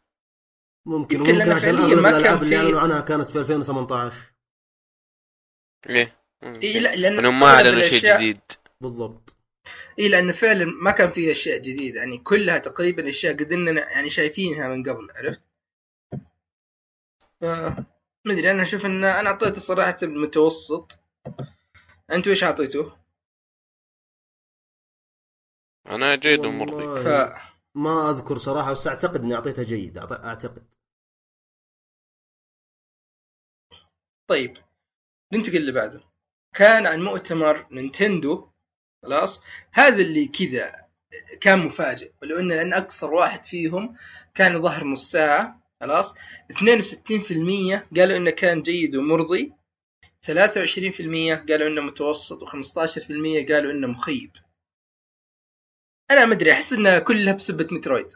[0.87, 4.33] ممكن لأنه عشان أغلب الألعاب اللي أعلنوا عنها كانت في 2018
[5.87, 8.41] ليه؟ إيه لا لأن إنهم ما أعلنوا شيء جديد
[8.81, 9.37] بالضبط
[9.99, 14.11] اي لأن فعلا ما كان فيها أشياء جديدة يعني كلها تقريبا أشياء قد إننا يعني
[14.11, 15.43] شايفينها من قبل عرفت؟
[17.41, 17.45] ف
[18.25, 20.99] ما أدري أنا أشوف إن أنا أعطيته صراحة المتوسط
[22.13, 23.00] انت وش اعطيته؟
[25.87, 27.05] أنا جيد ومرضي.
[27.05, 27.07] ف
[27.75, 30.65] ما أذكر صراحة بس أعتقد إني أعطيتها جيد أعتقد.
[34.31, 34.57] طيب
[35.33, 36.03] ننتقل اللي بعده
[36.55, 38.49] كان عن مؤتمر نينتندو
[39.03, 39.41] خلاص؟
[39.73, 40.87] هذا اللي كذا
[41.41, 43.97] كان مفاجئ ولو إن لأن أقصر واحد فيهم
[44.35, 49.53] كان ظهر نص ساعة خلاص؟ 62% قالوا إنه كان جيد ومرضي.
[50.23, 54.31] 23% قالوا إنه متوسط و15% قالوا إنه مخيب.
[56.11, 58.07] أنا ما أدري أحس انها كلها بسبه مترويد.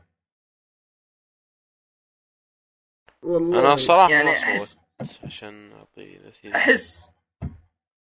[3.22, 3.60] والله.
[3.60, 4.80] أنا الصراحه يعني ما احس
[5.24, 6.20] عشان أعطي
[6.54, 7.10] احس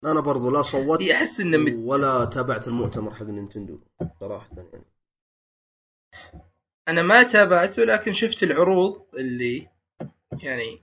[0.04, 3.80] أنا برضو لا صوت إي، أحس إنه مت- ولا تابعت المؤتمر حق نينتندو
[4.20, 4.84] صراحة يعني.
[6.88, 9.68] أنا ما تابعته لكن شفت العروض اللي
[10.42, 10.82] يعني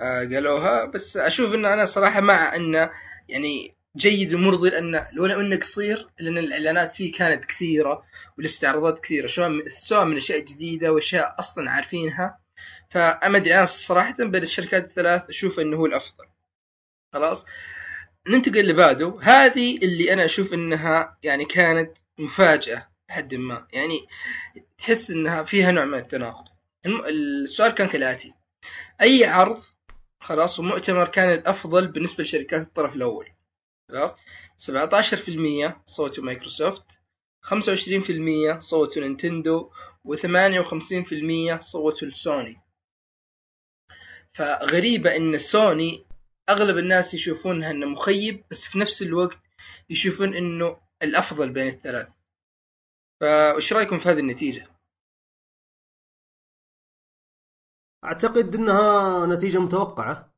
[0.00, 2.90] آه قالوها بس أشوف إن أنا صراحة مع انه
[3.28, 8.04] يعني جيد ومرضي لأنه لولا أنه قصير لأن الإعلانات فيه كانت كثيرة
[8.38, 9.26] والاستعراضات كثيرة
[9.66, 12.38] سواء من أشياء جديدة وأشياء أصلا عارفينها.
[12.90, 16.24] فما ادري أنا صراحة بين الشركات الثلاث أشوف إنه هو الأفضل.
[17.12, 17.46] خلاص؟
[18.28, 23.68] ننتقل اللي بعده هذه اللي أنا أشوف إنها يعني كانت مفاجأة لحد ما.
[23.72, 24.06] يعني
[24.78, 26.44] تحس إنها فيها نوع من التناقض.
[26.86, 28.34] السؤال كان كالآتي.
[29.00, 29.62] أي عرض
[30.20, 33.31] خلاص ومؤتمر كان الأفضل بالنسبة لشركات الطرف الأول؟
[33.92, 34.16] خلاص
[34.56, 37.00] 17% صوتوا مايكروسوفت
[37.44, 39.70] 25% صوتوا نينتندو
[40.08, 42.60] و58% صوتوا لسوني
[44.32, 46.06] فغريبة إن سوني
[46.48, 49.38] أغلب الناس يشوفونها إنه مخيب بس في نفس الوقت
[49.90, 52.08] يشوفون إنه الأفضل بين الثلاث.
[53.20, 54.66] فإيش رأيكم في هذه النتيجة؟
[58.04, 60.31] أعتقد إنها نتيجة متوقعة.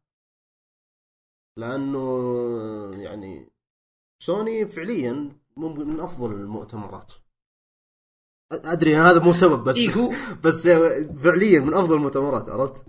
[1.56, 3.48] لأنه يعني
[4.18, 7.12] سوني فعليا من أفضل المؤتمرات
[8.52, 10.12] أدري هذا مو سبب بس إيه هو
[10.44, 10.68] بس
[11.22, 12.84] فعليا من أفضل المؤتمرات عرفت؟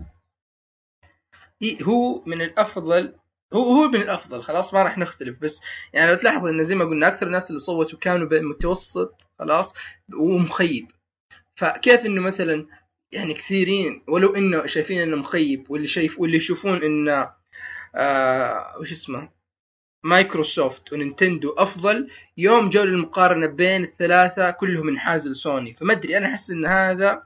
[1.62, 3.14] إيه هو من الأفضل
[3.52, 5.60] هو هو من الأفضل خلاص ما راح نختلف بس
[5.92, 9.74] يعني لو تلاحظ إن زي ما قلنا أكثر الناس اللي صوتوا كانوا بين متوسط خلاص
[10.20, 10.90] ومخيب
[11.54, 12.66] فكيف إنه مثلا
[13.12, 17.35] يعني كثيرين ولو إنه شايفين إنه مخيب واللي شايف واللي يشوفون إنه
[17.96, 19.28] آه وش اسمه؟
[20.04, 25.74] مايكروسوفت ونينتندو أفضل يوم جو للمقارنة بين الثلاثة كلهم انحازوا لسوني.
[25.74, 27.22] فما أدري أنا أحس إن هذا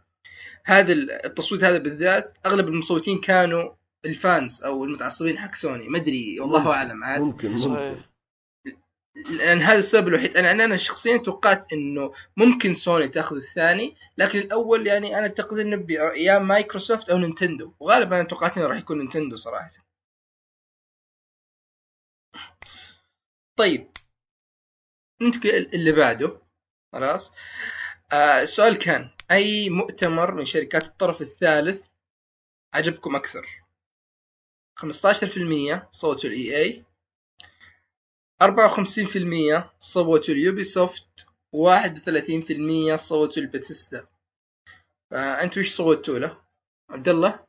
[0.65, 0.93] هذا
[1.25, 3.71] التصويت هذا بالذات أغلب المصوتين كانوا
[4.05, 5.89] ال fans أو المتعصبين حق سوني.
[5.89, 6.71] ما أدري والله ممكن.
[6.71, 7.21] أعلم عاد.
[7.21, 8.01] ممكن ممكن.
[9.31, 10.37] لأن هذا السبب الوحيد.
[10.37, 15.59] أنا أنا أنا شخصيا توقعت إنه ممكن سوني تأخذ الثاني لكن الأول يعني أنا أعتقد
[15.59, 17.73] إنه بي- يا مايكروسوفت أو نينتندو.
[17.81, 19.71] وغالبا أنا توقعت إنه راح يكون نينتندو صراحة.
[23.61, 23.91] طيب.
[25.21, 26.41] ننتقل اللي بعده.
[26.93, 27.33] خلاص.
[28.13, 31.89] آه السؤال كان أي مؤتمر من شركات الطرف الثالث
[32.75, 33.47] عجبكم أكثر؟
[34.77, 36.85] 15% صوتوا ل EA
[38.43, 41.27] 54% صوتوا ل Ubisoft
[41.57, 44.07] و31% صوتوا البثيستا
[45.11, 46.41] فانتوا إيش صوتوا له؟
[46.91, 47.41] عبد الله؟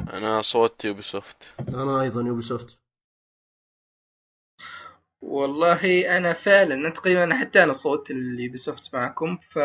[0.00, 2.81] أنا صوتت Ubi soft أنا أيضا Ubisoft
[5.22, 9.58] والله أنا فعلا أنا تقريبا أنا حتى أنا صوت ل Ubisoft معكم ف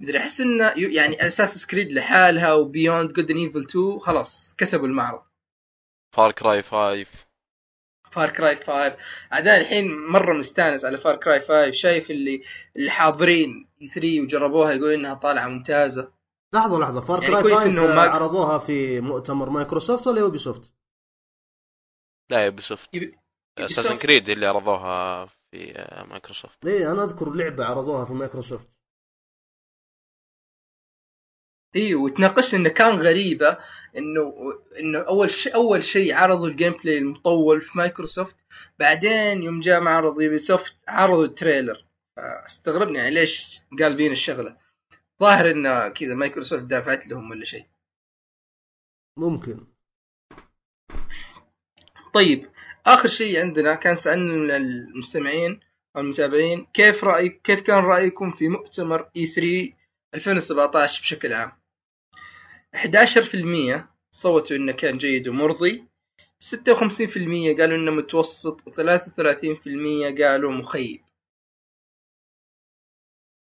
[0.00, 4.86] مدري أحس انه يعني Assassin's Creed لحالها و Beyond Good and Evil 2 خلاص كسبوا
[4.86, 5.22] المعرض.
[6.16, 7.06] Far Cry 5
[8.12, 8.96] Far Cry 5
[9.32, 12.42] عاد الحين مرة مستانس على Far Cry 5 شايف اللي
[12.76, 16.12] اللي حاضرين 3 وجربوها يقولون إنها طالعة ممتازة.
[16.54, 17.00] لحظة لحظة.
[17.00, 20.72] Far يعني Cry كويس 5 إنهم ما- عرضوها في مؤتمر مايكروسوفت ولا Ubisoft؟
[22.30, 22.88] لا Ubisoft
[23.58, 28.68] Assassin's Creed اللي عرضوها في آه، مايكروسوفت إيه أنا أذكر لعبة عرضوها في مايكروسوفت
[31.76, 33.58] أيوه وتناقشنا إنه كان غريبة
[33.96, 34.34] إنه
[34.80, 38.36] إنه أول شيء أول شيء عرضوا ال gameplay المطول في مايكروسوفت
[38.78, 41.86] بعدين يوم جاء معرض Ubisoft عرضوا ال trailer.
[42.18, 44.56] استغربنا يعني ليش قال بينا الشغلة.
[45.20, 47.66] ظاهر انه كذا مايكروسوفت دافعت لهم ولا شيء.
[49.18, 49.66] ممكن.
[52.14, 52.51] طيب
[52.86, 55.60] آخر شيء عندنا كان سألنا المستمعين
[55.96, 59.72] أو المتابعين كيف رايك كيف كان رأيكم في مؤتمر اي 3
[60.14, 61.52] 2017 بشكل عام؟
[62.76, 63.80] 11%
[64.12, 65.84] صوتوا إنه كان جيد ومرضي
[66.42, 71.02] 56% قالوا إنه متوسط و33% قالوا مخيب.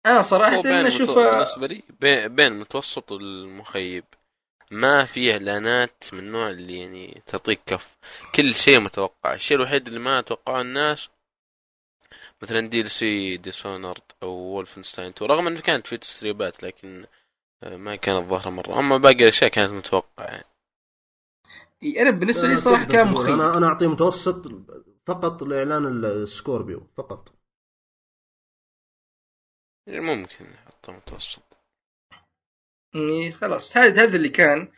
[0.06, 0.86] أنا صراحة أنا المتو...
[0.86, 4.04] أشوفه بالنسبة لي بين, بين المتوسط والمخيب.
[4.70, 7.97] ما في اعلانات من النوع اللي يعني تعطيك كف.
[8.34, 9.34] كل شيء متوقع.
[9.34, 11.09] الشيء الوحيد اللي ما توقعه الناس
[12.43, 17.06] مثلا DLC Dishonored أو Wolfenstein 2 رغم إنه كانت في تسريبات لكن
[17.62, 18.78] آه، ما كانت ظاهرة مرة.
[18.78, 20.44] أما باقي الأشياء كانت متوقعة يعني.
[22.01, 23.09] أنا بالنسبة لي صراحة كان.
[23.09, 24.47] مخيب أنا أنا اعطيه متوسط
[25.06, 27.32] فقط لإعلان ال Scorpio فقط.
[29.88, 31.45] ممكن نحطه متوسط.
[32.97, 33.77] إيه خلاص.
[33.77, 34.73] هذا هذا اللي كان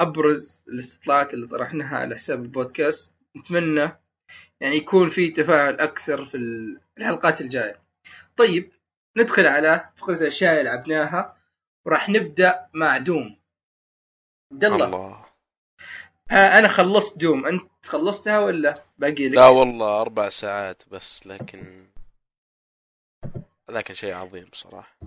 [0.00, 3.14] أبرز الاستطلاعات اللي طرحناها على حساب البودكاست.
[3.36, 3.98] نتمنى
[4.60, 6.36] يعني يكون في تفاعل أكثر في
[6.98, 7.82] الحلقات الجاية.
[8.36, 8.72] طيب
[9.16, 11.36] ندخل على فقرة الأشياء اللي لعبناها
[11.86, 13.36] وراح نبدأ مع دوم.
[14.52, 14.86] عبد الله.
[14.86, 15.24] الله.
[16.30, 17.46] آه أنا خلصت دوم.
[17.46, 21.86] أنت خلصتها ولا باقي لك؟ لا والله أربع ساعات بس لكن
[23.68, 24.98] لكن شيء عظيم بصراحه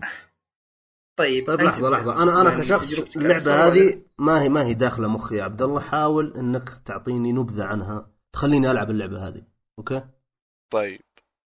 [1.18, 2.23] طيب طيب لحظة لحظة.
[2.23, 5.80] أنا أنا يعني كشخص اللعبة؟ هذه ما هي ما هي داخلة مخي يا عبد الله.
[5.80, 8.11] حاول إنك تعطيني نبذة عنها.
[8.34, 9.41] تخليني ألعب اللعبة هذه
[9.80, 10.07] أوكي؟
[10.73, 11.02] طيب.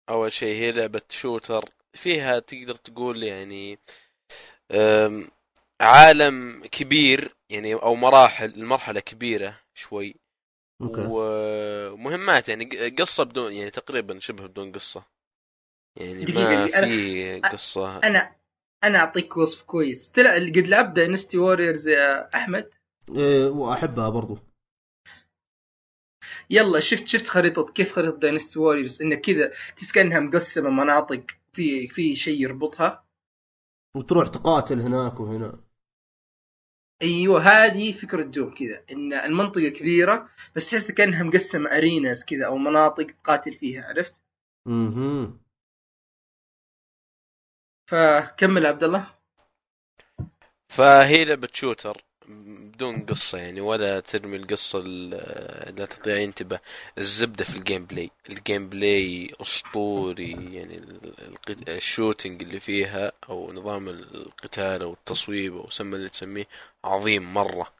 [0.10, 1.70] أول شيء هي لعبة shooter.
[1.94, 3.80] فيها تقدر تقول يعني
[5.82, 10.16] عالم كبير يعني أو مراحل المرحله كبيرة شوي.
[10.82, 11.08] أوكي.
[11.10, 15.04] ومهمات يعني ق- قصة بدون يعني تقريبا شبه بدون قصة.
[15.96, 17.98] يعني دقيقة، ما في قصة.
[17.98, 18.41] أنا
[18.84, 20.12] أنا أعطيك وصف كويس.
[20.12, 20.36] تلع...
[20.36, 22.70] قد لعبت Dynasty Warriors يا أحمد؟
[23.16, 24.38] إيه وأحبها برضو.
[26.50, 31.88] يلا شفت شفت خريطة كيف خريطة Dynasty Warriors إنه كذا تحس كأنها مقسمة مناطق في
[31.88, 33.06] في شيء يربطها.
[33.96, 35.60] وتروح تقاتل هناك وهنا.
[37.02, 42.58] أيوه هذه فكرة Doom كذا إن المنطقة كبيرة بس تحس كأنها مقسمة arenas كذا أو
[42.58, 44.24] مناطق تقاتل فيها عرفت؟
[44.68, 45.34] أها
[47.92, 49.06] فكمل عبد الله.
[50.68, 56.62] فهي لعبة shooter بدون قصة يعني ولا ترمي القصة ال- لا تضيع انتباه.
[56.98, 61.00] الزبدة في ال gameplay ال gameplay أسطوري يعني
[61.68, 66.48] ال shooting اللي فيها أو نظام القتال أو التصويب أو سمى اللي تسميه
[66.84, 67.74] عظيم مرة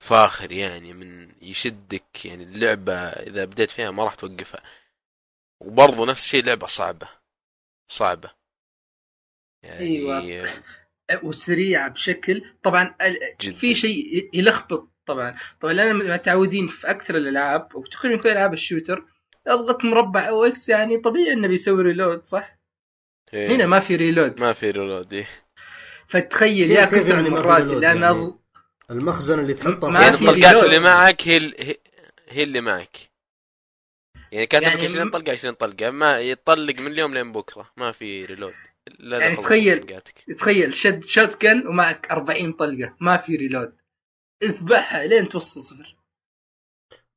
[0.00, 2.42] فاخر يعني من يشدك يعني.
[2.42, 4.62] اللعبة إذا بديت فيها ما راح توقفها.
[5.60, 7.08] وبرضه نفس الشيء لعبة صعبة
[7.88, 8.41] صعبة.
[9.62, 10.48] يعني أيوة.
[11.22, 12.94] وسريعة بشكل طبعا
[13.40, 13.56] جداً.
[13.56, 19.04] في شيء يلخبط طبعا طبعا لنا متعودين في أكثر الألعاب وتقريبا في ألعاب ال shooter
[19.46, 22.58] أضغط مربع أو X يعني طبيعي إنه بيسوي reload صح؟
[23.34, 23.46] إيه.
[23.56, 25.28] هنا ما في reload ما في reload إيه.
[26.06, 28.34] فتخيل يا كيف كثر يعني المرات reload اللي أنا يعني؟ أضغ-
[28.90, 30.64] المخزن اللي تحطه ما يعني الطلقات.
[30.64, 31.76] اللي معك هي ال-
[32.28, 32.96] هي- اللي معك
[34.32, 37.92] يعني كاتب يعني 20 م- طلقة 20 طلقة ما يطلق من اليوم لين بكرة ما
[37.92, 38.54] في reload
[38.98, 39.80] لا يعني تخيل.
[39.80, 40.24] طلقاتك.
[40.38, 43.76] تخيل شد shotgun ومعك 40 طلقة ما في reload
[44.42, 45.96] اذبحها لين توصل صفر.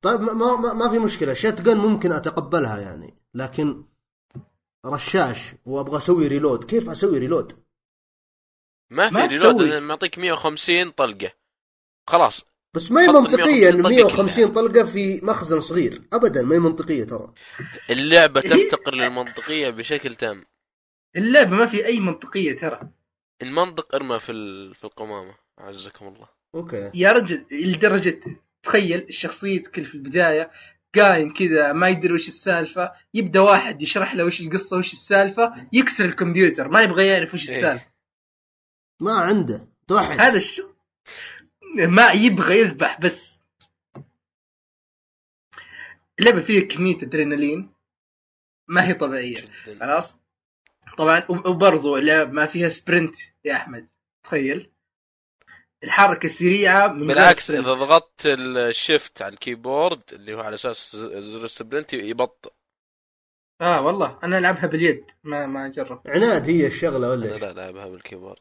[0.01, 1.33] طيب ما, ما, ما- في مشكلة.
[1.33, 3.85] shotgun ممكن أتقبلها يعني لكن
[4.85, 7.65] رشاش وأبغى أسوي reload كيف أسوي reload
[8.91, 11.31] ما في ما reload معطيك 150 طلقة.
[12.09, 12.43] خلاص.
[12.75, 16.01] بس ما هي حط منطقية إن 150 طلقة 150 طلقة في مخزن صغير.
[16.13, 17.33] ابدا ما هي منطقية ترى.
[17.89, 20.45] اللعبة هي- تفتقر للمنطقية بشكل تام.
[21.15, 22.79] اللعبة ما في أي منطقية ترى.
[23.41, 26.27] المنطق أرمى في ال- في القمامة عزكم الله.
[26.55, 26.91] أوكي.
[26.95, 28.19] يا رجل لدرجة
[28.63, 30.51] تخيل شخصيتك اللي في البداية
[30.95, 36.05] قايم كذا ما يدري وش السالفة يبدأ واحد يشرح له وش القصة وش السالفة يكسر
[36.05, 37.55] الكمبيوتر ما يبغى يعرف وش إيه.
[37.55, 37.91] السالفة.
[39.01, 40.73] ما عنده توحد هذا الشخص
[41.87, 43.39] ما يبغى يذبح بس.
[46.19, 47.73] اللعبة فيها كمية أدرينالين
[48.67, 49.41] ما هي طبيعية.
[49.67, 49.79] جدا.
[49.79, 50.19] خلاص؟
[50.97, 53.15] طبعا وب- وبرضو اللعبة ما فيها sprint
[53.45, 53.87] يا أحمد.
[54.23, 54.71] تخيل.
[55.83, 57.51] الحركة سريعة من بالعكس.
[57.51, 62.51] إذا ضغطت ال Shift على ال keyboard اللي هو على أساس زر ال sprint يبطئ.
[63.61, 64.19] آه والله.
[64.23, 66.01] أنا ألعبها باليد ما ما أجرب.
[66.07, 68.39] عناد هي الشغلة ولا؟ لا ألعبها بال keyboard.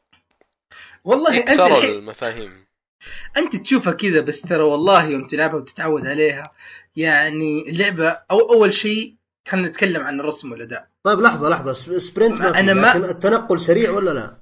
[1.05, 2.66] والله أنت كسروا الحين- المفاهيم.
[3.36, 6.52] أنت تشوفها كذا بس ترى والله يوم تلعبها وتتعود عليها
[6.97, 9.16] يعني اللعبة أو أول شيء
[9.48, 11.72] خلينا نتكلم عن الرسم والاداء طيب لحظة لحظة.
[11.72, 14.40] sp- sprint ما أنا ما- لكن التنقل سريع ولا لا؟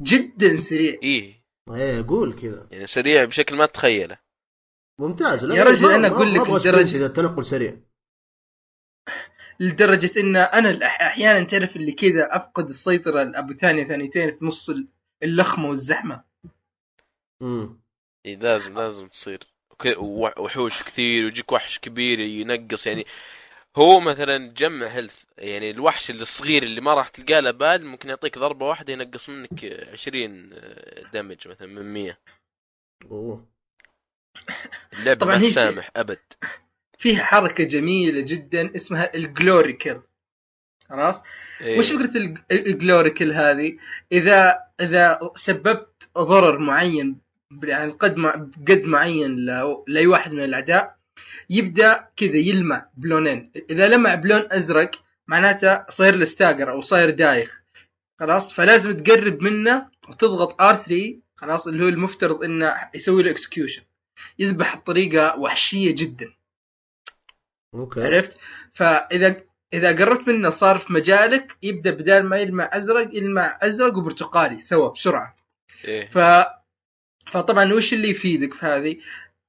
[0.00, 0.98] جدا سريع.
[1.02, 1.42] إيه.
[1.74, 2.68] إيه قول كذا.
[2.70, 4.18] يعني سريع بشكل ما تتخيله.
[5.00, 5.44] ممتاز.
[5.44, 7.76] يا رجل أقول ما لك sprint إذا التنقل سريع.
[9.60, 14.70] لدرجة إن أنا الأح- أحيانا تعرف اللي كذا أفقد السيطرة أبو ثانية ثانيتين في نص
[15.22, 16.24] اللخمة والزحمة.
[17.42, 17.80] امم
[18.26, 19.51] إيه لازم لازم تصير.
[19.86, 22.86] وحوش كثير ويجيك وحش كبير ينقص.
[22.86, 23.06] يعني
[23.76, 28.38] هو مثلا جمع هيلث يعني الوحش الصغير اللي ما راح تلقاه له بال ممكن يعطيك
[28.38, 30.50] ضربة واحدة ينقص منك 20
[31.12, 32.18] دمج مثلا من 100
[33.10, 33.46] أوه.
[34.92, 36.18] اللعبة طبعاً ما تسامح أبد.
[36.98, 40.00] فيها حركة جميلة جدا اسمها ال glory kill
[40.88, 41.22] خلاص؟
[41.60, 41.78] إيه.
[41.78, 43.78] وش فكرة الج- ال glory kill هذه؟
[44.12, 47.20] إذا إذا سببت ضرر معين
[47.62, 49.36] يعني قد مع- قد معين
[49.86, 50.96] لأي واحد من الأعداء
[51.50, 54.90] يبدأ كذا يلمع بلونين، إذا لمع بلون أزرق
[55.26, 57.62] معناته صاير له stagger أو صاير دايخ.
[58.20, 60.92] خلاص؟ فلازم تقرب منه وتضغط R3
[61.36, 63.82] خلاص اللي هو المفترض إنه يسوي له execution
[64.38, 66.32] يذبح بطريقة وحشية جدا.
[67.74, 68.06] okay.
[68.06, 68.38] عرفت؟
[68.72, 69.42] فإذا
[69.72, 74.88] إذا قربت منه صار في مجالك يبدأ بدال ما يلمع أزرق يلمع أزرق وبرتقالي سوا
[74.88, 75.36] بسرعة.
[75.84, 76.10] إيه.
[76.10, 76.18] ف
[77.32, 78.96] فطبعا وش اللي يفيدك في هذه؟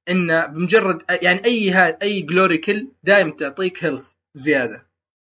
[0.08, 4.86] انه بمجرد يعني أي هذا أي glory kill دائما تعطيك health زيادة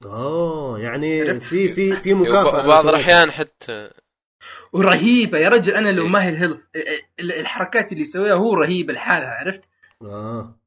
[0.04, 2.88] اوه يعني؟ في في في مكافأة بعض.
[2.88, 3.90] الأحيان حتى
[4.72, 6.06] ورهيبة يا رجل أنا لو.
[6.06, 6.58] ما هي الهيلث
[7.20, 9.68] ال- الحركات اللي يسويها هو رهيب لحالها عرفت؟
[10.02, 10.58] آه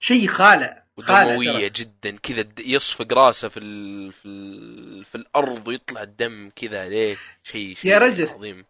[0.00, 1.68] شيء خالع ودمويه.
[1.76, 4.12] جدا كذا يصفق راسه في ال...
[4.12, 5.04] في ال...
[5.04, 8.28] في الأرض ويطلع الدم كذا عليه شيء شيء يا رجل.
[8.28, 8.64] عظيم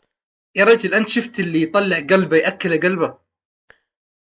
[0.56, 3.18] يا رجل أنت شفت اللي يطلع قلبه يأكله قلبه؟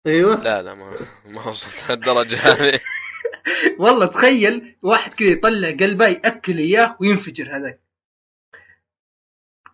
[0.07, 0.43] أيوه.
[0.43, 0.93] لا لا ما
[1.24, 2.81] ما وصلت للدرجه هذه.
[3.82, 7.81] والله تخيل واحد كذا يطلع قلبه يأكل إياه وينفجر هذاك.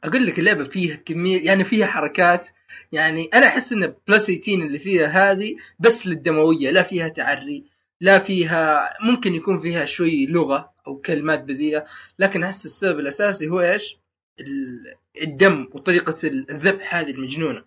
[0.04, 2.48] أقول لك اللعبة فيها كمية يعني فيها حركات.
[2.92, 7.64] يعني أنا أحس إن بلس 18 اللي فيها هذه بس للدموية لا فيها تعري
[8.00, 11.86] لا فيها ممكن يكون فيها شوي لغة أو كلمات بذيئة
[12.18, 13.98] لكن أحس السبب الأساسي هو إيش؟
[14.40, 17.64] ال- الدم وطريقة الذبح هذه المجنونة.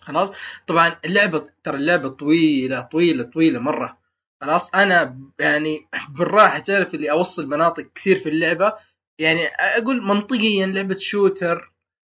[0.00, 0.32] خلاص؟
[0.66, 3.98] طبعا اللعبة ترى اللعبة طويلة طويلة طويلة مرة.
[4.40, 8.72] خلاص؟ أنا يعني بالراحة تعرف اللي أوصل مناطق كثير في اللعبة.
[9.18, 11.72] يعني أقول منطقيا لعبة شوتر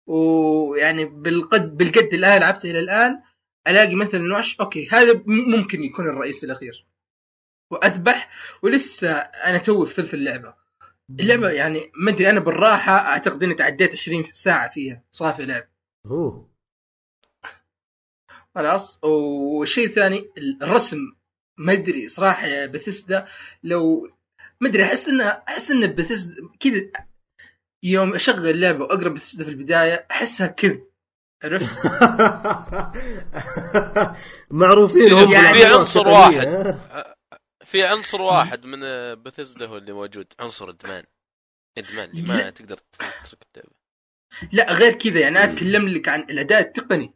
[0.07, 3.23] ويعني بالقد بالقد اللي أنا لعبته إلى الآن
[3.69, 6.87] ألاقي مثلا وحش أوكي هذا ممكن يكون الرئيس الأخير.
[7.71, 8.31] وأذبح
[8.63, 10.55] ولسه أنا توي في ثلث اللعبة.
[11.11, 15.69] اللعبة يعني ما أدري أنا بالراحة أعتقد إني تعديت 20 ساعة فيها صافي لعب.
[16.07, 16.51] أوه.
[18.55, 19.01] خلاص.
[19.05, 20.31] وشيء ثاني
[20.63, 20.99] الرسم.
[21.59, 23.27] ما أدري صراحة يا بثسدا
[23.63, 24.11] لو
[24.61, 27.07] ما أدري أحس انه أحس إن بثسدا كذا
[27.83, 30.87] يوم أشغل اللعبة وأقرأ بثسدا في البداية أحسها كذب.
[31.45, 31.87] عرفت؟
[34.51, 37.16] معروفين هم يعني بالعضلات عنصر واحد.
[37.67, 38.81] في عنصر واحد من
[39.23, 40.27] بثزدا هو اللي موجود.
[40.41, 41.05] عنصر إدمان.
[41.79, 42.11] إدمان.
[42.11, 42.51] اللي ما.
[42.51, 43.73] تقدر تترك اللعبه
[44.53, 45.21] لا غير كذا.
[45.21, 47.15] يعني أنا أتكلم لك عن الاداء التقني.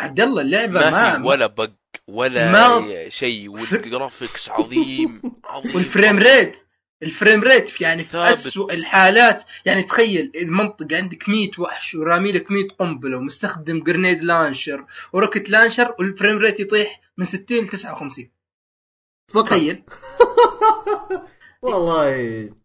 [0.00, 1.70] عبد الله اللعبة ما, ما, في ولا bug
[2.06, 5.22] ولا ما- شيء وال graphics عظيم.
[5.44, 5.76] عظيم.
[5.76, 6.56] وال frame rate
[7.02, 8.16] ال frame rate في يعني في.
[8.18, 9.42] اسوء الحالات.
[9.64, 15.50] يعني تخيل المنطقة عندك 100 وحش ورامي لك 100 قنبلة ومستخدم grenade launcher و rocket
[15.50, 18.37] launcher وال frame rate يطيح من 60 ل 59 فقط
[19.28, 19.84] تخيل.
[21.62, 22.16] والله.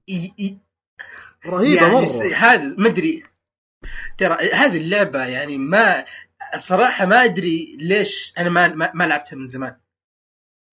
[0.07, 0.57] ي- ي-
[1.45, 2.33] رهيبة يعني مرة.
[2.35, 3.23] هذا ما أدري.
[4.17, 6.05] ترى هذه اللعبة يعني ما
[6.57, 9.79] صراحة ما أدري ليش أنا ما ما, ما لعبتها من زمان.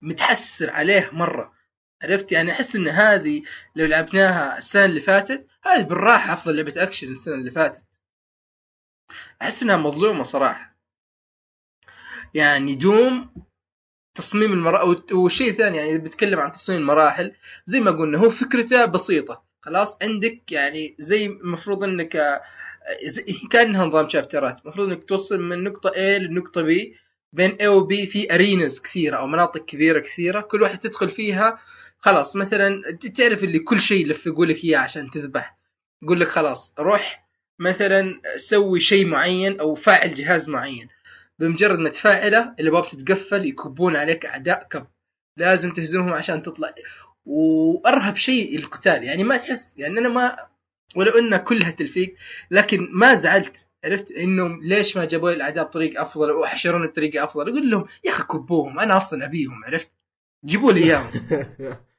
[0.03, 1.53] متحسر عليه مرة.
[2.03, 3.43] عرفت؟ يعني أحس إن هذه
[3.77, 7.85] لو لعبناها السنة اللي فاتت هذه بالراحة أفضل لعبة أكشن السنة اللي فاتت.
[9.43, 10.77] أحس إنها مظلومة صراحة.
[12.35, 13.35] يعني دوم
[14.15, 17.33] تصميم المراحل وشيء ثاني يعني بتكلم عن تصميم المراحل
[17.65, 19.43] زي ما قلنا هو فكرته بسيطة.
[19.61, 22.41] خلاص عندك يعني زي المفروض إنك آه،
[23.53, 24.61] كأنها نظام شابترات.
[24.65, 26.73] المفروض إنك توصل من نقطة A لنقطة B
[27.33, 30.41] بين A و B في ارينز كثيرة أو مناطق كبيرة كثيرة.
[30.41, 31.59] كل واحد تدخل فيها.
[31.99, 32.83] خلاص مثلا
[33.17, 35.57] تعرف اللي كل شيء يلفقوا لك إياه عشان تذبح.
[36.03, 37.27] يقول لك خلاص روح
[37.59, 40.89] مثلا سوي شيء معين أو فاعل جهاز معين.
[41.41, 44.87] بمجرد ما تفعله الابواب تتقفل يكبون عليك أعداء كب.
[45.37, 46.75] لازم تهزمهم عشان تطلع.
[47.25, 49.05] وأرهب شيء القتال.
[49.05, 50.37] يعني ما تحس يعني أنا ما
[50.97, 52.15] ولو انها كلها تلفيق
[52.51, 53.69] لكن ما زعلت.
[53.85, 58.11] عرفت؟ إنهم ليش ما جابوا لي الأعداء بطريقة أفضل وحشروني بطريقة أفضل؟ أقول لهم يا
[58.11, 59.65] أخي كبوهم أنا أصلا أبيهم.
[59.65, 59.91] عرفت؟
[60.45, 61.11] جيبوا لي إياهم.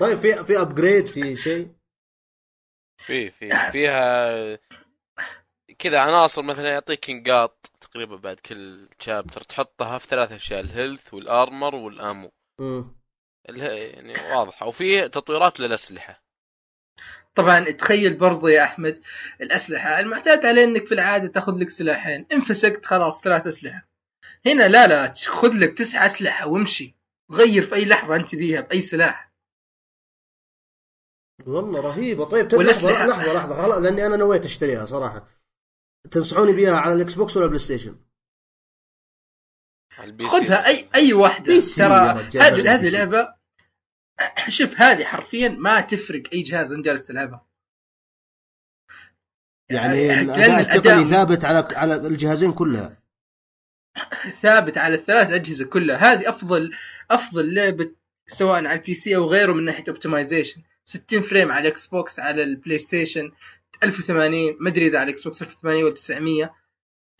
[0.00, 1.68] طيب في في upgrade في شيء؟
[3.06, 4.58] في في فيها
[5.78, 11.14] كذا عناصر مثلا يعطيك نقاط تقريبا بعد كل chapter تحطها في ثلاث أشياء ال health
[11.14, 12.96] وال armor وال ammo مم.
[13.48, 16.22] اللي هي يعني واضحه وفي تطويرات للأسلحة.
[17.34, 19.02] طبعا تخيل برضو يا أحمد
[19.40, 20.00] الأسلحة.
[20.00, 22.26] المعتاد عليه إنك في العادة تاخذ لك سلاحين.
[22.32, 23.88] انفسقت خلاص ثلاث أسلحة.
[24.46, 26.94] هنا لا لا خذ لك تسع أسلحة وامشي.
[27.32, 29.32] غير في أي لحظة أنت بيها بأي سلاح.
[31.46, 32.24] والله رهيبة.
[32.24, 32.54] طيب.
[32.54, 33.62] لحظة لحظة لحظة.
[33.62, 35.41] خلاص لأني أنا نويت أشتريها صراحة.
[36.10, 37.96] تنصحوني بيها على ال Xbox ولا PlayStation؟
[39.98, 40.30] على ال PC.
[40.30, 41.60] خذها اي أي واحدة.
[41.76, 41.90] ترى
[42.42, 42.90] هذه هذه.
[42.90, 43.34] لعبه
[44.48, 47.46] شوف هذه حرفيا ما تفرق أي جهاز انت جالس تلعبها
[49.70, 53.02] يعني الأداء التقني ثابت على على الجهازين كلها.
[54.40, 55.96] ثابت على الثلاث أجهزة كلها.
[55.96, 56.72] هذه افضل
[57.10, 57.90] أفضل لعبة
[58.26, 62.42] سواء على ال PC أو غيره من ناحية optimization 60 frame على ال Xbox على
[62.42, 63.32] ال PlayStation.
[63.84, 66.54] 1080 ما أدري إذا على ال Xbox 1080 ولا 900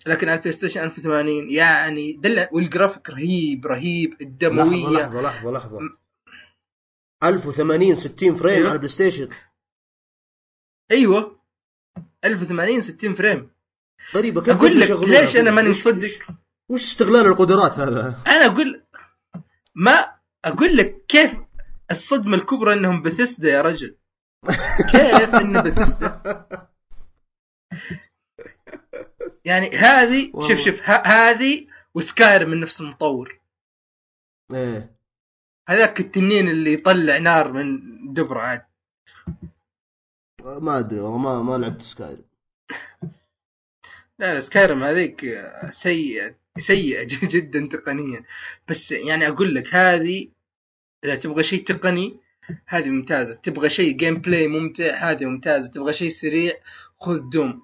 [0.07, 4.89] لكن على ال PlayStation 1080 يعني دل والجرافيك رهيب رهيب الدموية.
[4.91, 5.79] لحظة لحظة لحظة
[7.25, 8.67] 1080 60 frame أيوة.
[8.67, 9.29] على ال PlayStation
[10.91, 11.41] أيوه
[12.25, 13.51] 1080 60 frame.
[14.15, 16.11] غريبة كيف أقول لك ليش أنا؟ ماني مصدق؟
[16.69, 18.83] وش استغلال القدرات هذا؟ أنا أقول
[19.75, 20.13] ما
[20.45, 21.33] أقول لك كيف
[21.91, 23.97] الصدمة الكبرى إنهم بثسدا يا رجل.
[24.93, 26.21] كيف ان بثسدا
[29.45, 30.33] يعني هذه.
[30.49, 33.41] شوف شوف هذه و Skyrim من نفس المطور.
[34.53, 34.91] إيه.
[35.69, 37.79] هذاك التنين اللي يطلع نار من
[38.15, 38.63] دبره عاد.
[40.45, 42.19] ما أدري والله ما ما لعبت Skyrim.
[44.19, 45.25] لا لا Skyrim هذيك
[45.69, 48.25] سيئة سيئة جدا تقنيا.
[48.69, 50.29] بس يعني أقول لك هذه
[51.05, 52.22] إذا تبغى شيء تقني
[52.67, 53.35] هذه ممتازة.
[53.35, 55.71] تبغى شيء gameplay ممتع هذه ممتازة.
[55.71, 56.53] تبغى شيء سريع
[57.01, 57.63] خذ دوم.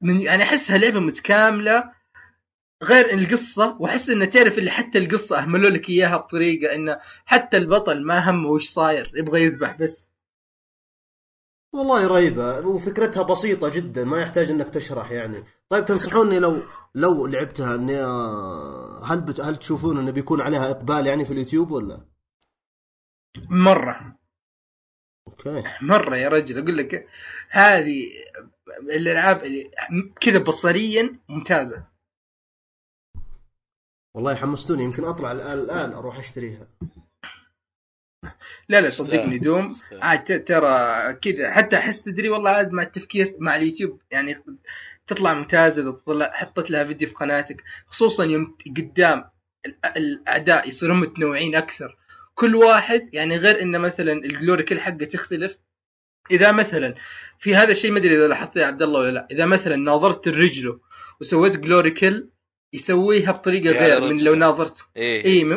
[0.00, 1.96] من يعني أحسها لعبة متكاملة
[2.82, 7.56] غير إن القصة وأحس انه تعرف اللي حتى القصة أهملوا لك إياها بطريقة انه حتى
[7.56, 10.08] البطل ما همه وش صاير يبغى يذبح بس.
[11.72, 15.44] والله رهيبة وفكرتها بسيطة جدا ما يحتاج إنك تشرح يعني.
[15.68, 16.62] طيب تنصحوني لو
[16.94, 19.40] لو لعبتها إني آه، هل بت...
[19.40, 22.15] هل تشوفون انه بيكون عليها إقبال يعني في اليوتيوب ولا؟
[23.48, 24.18] مرة.
[25.28, 25.64] أوكي.
[25.80, 27.08] مرة يا رجل أقول لك
[27.50, 28.06] هذه
[28.80, 29.70] الألعاب اللي
[30.20, 31.84] كذا بصريا ممتازة.
[34.14, 36.68] والله حمستوني يمكن أطلع الآن الآن أروح أشتريها.
[38.68, 39.76] لا لا صدقني دوم.
[39.92, 44.42] عاد ت- ترى كذا حتى أحس تدري والله عاد مع التفكير مع اليوتيوب يعني
[45.06, 49.30] تطلع ممتازة إذا تطلع حطيت لها فيديو في قناتك خصوصا يوم قدام
[49.66, 51.98] ال- الاعداء يصيرون متنوعين أكثر.
[52.38, 55.58] كل واحد يعني غير انه مثلا الجلوري كل حقه تختلف.
[56.30, 56.94] إذا مثلا
[57.38, 59.28] في هذا الشيء ما أدري إذا لاحظته يا عبد الله ولا لا.
[59.30, 60.80] إذا مثلا ناظرت الرجله
[61.20, 62.28] وسويت جلوري كل
[62.72, 64.24] يسويها بطريقة على غير من رجله.
[64.24, 64.82] لو ناظرت.
[64.96, 65.50] اي م...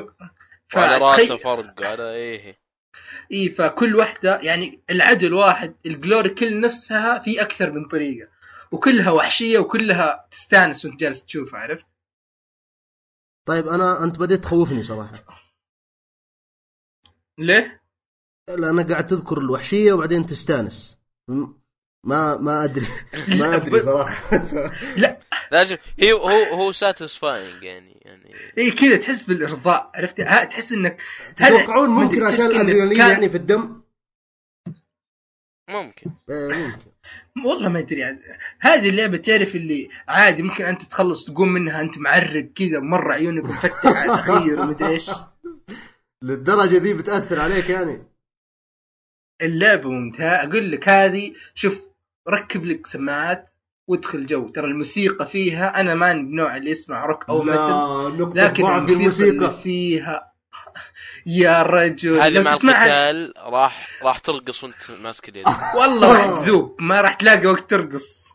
[0.76, 2.60] وعلى فتخيل- راسه فرق على إيه.
[3.31, 8.30] اي فكل واحدة يعني العدو الواحد الجلوري كل نفسها في أكثر من طريقة.
[8.72, 11.85] وكلها وحشية وكلها تستانس وأنت جالس تشوفها عرفت؟
[13.45, 15.39] طيب أنا أنت بديت تخوفني صراحة.
[17.40, 17.82] ليه؟
[18.57, 20.98] لأن قاعد تذكر الوحشية وبعدين تستانس
[22.03, 22.86] ما ما أدري
[23.40, 24.38] ما أدري ب- صراحة
[25.52, 30.72] لا شوف هي هو هو satisfying يعني يعني اي كذا تحس بالإرضاء عرفت؟ ها تحس
[30.74, 31.02] إنك
[31.36, 33.82] تتوقعون ممكن عشان الأدرينالين كان- يعني في الدم؟
[35.70, 36.91] ممكن آه، ممكن
[37.45, 38.20] والله ما أدري عاد.
[38.60, 43.44] هذه اللعبة تعرف اللي عادي ممكن أنت تخلص تقوم منها أنت معرق كذا مرة عيونك
[43.44, 45.11] مفتح على الاخير ومدري إيش
[46.24, 48.08] للدرجة ذي بتأثر عليك يعني؟
[49.41, 51.82] اللعبة ممتازه أقول لك هذه شوف
[52.30, 53.50] ركب لك سماعات
[53.88, 54.50] وادخل جو.
[54.50, 58.80] ترى الموسيقى فيها أنا ما من النوع اللي يسمع روك أو نقطة لكن في الموسيقى
[58.80, 60.34] اللي الموسيقى فيها
[61.26, 62.22] يا رجل.
[62.22, 65.46] هذه لو مع القتال راح راح ترقص وانت ماسك اليد.
[65.80, 68.30] والله راح تذوب ما راح تلاقي وقت ترقص.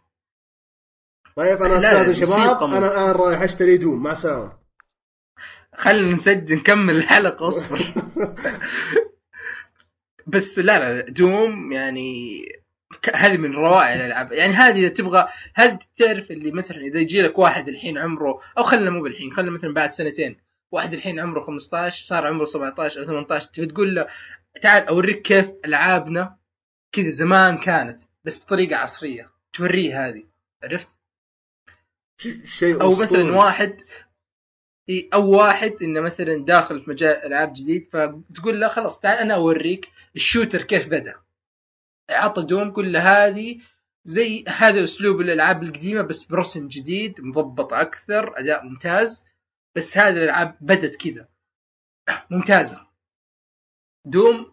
[1.36, 4.63] طيب أنا استاذن شباب الموسيقى أنا الآن رايح أشتري دوم مع السلامة.
[5.76, 7.94] خلينا نسجل نكمل الحلقة اصبر
[10.26, 12.42] بس لا لا دوم يعني
[13.14, 17.38] هذه من روائع الألعاب يعني هذه إذا تبغى هذه تعرف اللي مثلا إذا يجي لك
[17.38, 20.36] واحد الحين عمره أو خلينا مو بالحين خلينا مثلا بعد سنتين
[20.72, 24.06] واحد الحين عمره 15 صار عمره 17 أو 18 تبي تقول له
[24.62, 26.36] تعال أوريك كيف ألعابنا
[26.92, 30.24] كذا زمان كانت بس بطريقة عصرية توريه هذه
[30.64, 30.88] عرفت؟
[32.44, 33.22] شيء أو أسطوري.
[33.22, 33.80] مثلا واحد
[35.14, 39.90] أو واحد إنه مثلا داخل في مجال ألعاب جديد فتقول له خلاص تعال أنا أوريك
[40.16, 41.14] الشوتر كيف بدأ.
[42.10, 43.60] عطى دوم له هذه
[44.04, 49.24] زي هذا أسلوب الألعاب القديمة بس برسم جديد مضبط أكثر أداء ممتاز
[49.74, 51.28] بس هذه الألعاب بدت كذا.
[52.30, 52.86] ممتازة.
[54.04, 54.52] دوم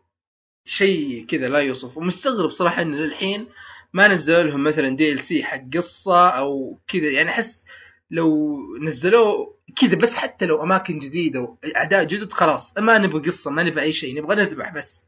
[0.65, 3.49] شيء كذا لا يوصف ومستغرب صراحة انه للحين
[3.93, 7.09] ما نزلوا لهم مثلا دي ال سي حق قصة أو كذا.
[7.11, 7.65] يعني أحس
[8.11, 12.77] لو نزلوه كذا بس حتى لو أماكن جديدة واعداء جدد خلاص.
[12.77, 15.07] ما نبغى قصة ما نبغى أي شيء نبغى نذبح بس.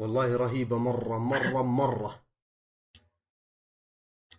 [0.00, 2.26] والله رهيبة مرة مرة مرة.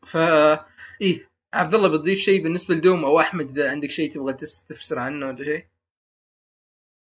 [0.08, 0.54] فا
[1.02, 5.00] إيه عبد الله بتضيف شيء بالنسبة لدوم أو أحمد إذا عندك شيء تبغى تس- تفسر
[5.00, 5.68] عنه ولا شيء؟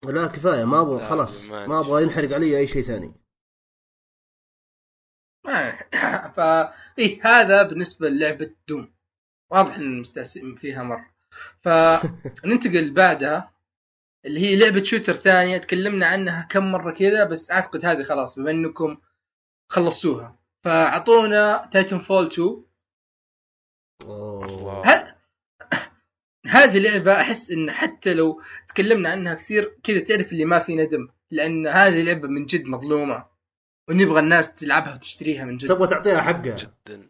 [0.04, 0.66] لا كفاية.
[0.66, 1.46] ما أبغى لا، خلاص.
[1.50, 3.14] ما أبغى ينحرق علي أي شيء ثاني.
[5.46, 5.76] ما
[6.30, 8.95] فا إيه هذا بالنسبة للعبة دوم.
[9.52, 11.06] واضح إن مستهزئين فيها مره
[11.62, 13.52] فننتقل بعدها
[14.26, 15.58] اللي هي لعبة شوتر ثانية.
[15.58, 18.98] تكلمنا عنها كم مرة كذا بس أعتقد هذه خلاص بما إنكم
[19.70, 22.64] خلصوها فأعطونا Titanfall 2
[24.02, 24.88] أوه.
[24.88, 25.16] ه-
[26.48, 31.08] هذه لعبة أحس إن حتى لو تكلمنا عنها كثير كذا تعرف اللي ما في ندم
[31.32, 33.26] لأن هذه لعبة من جد مظلومة
[33.90, 35.70] ونبغى الناس تلعبها وتشتريها من جد.
[35.70, 36.58] تبغى تعطيها حقها.
[36.58, 37.10] جدا.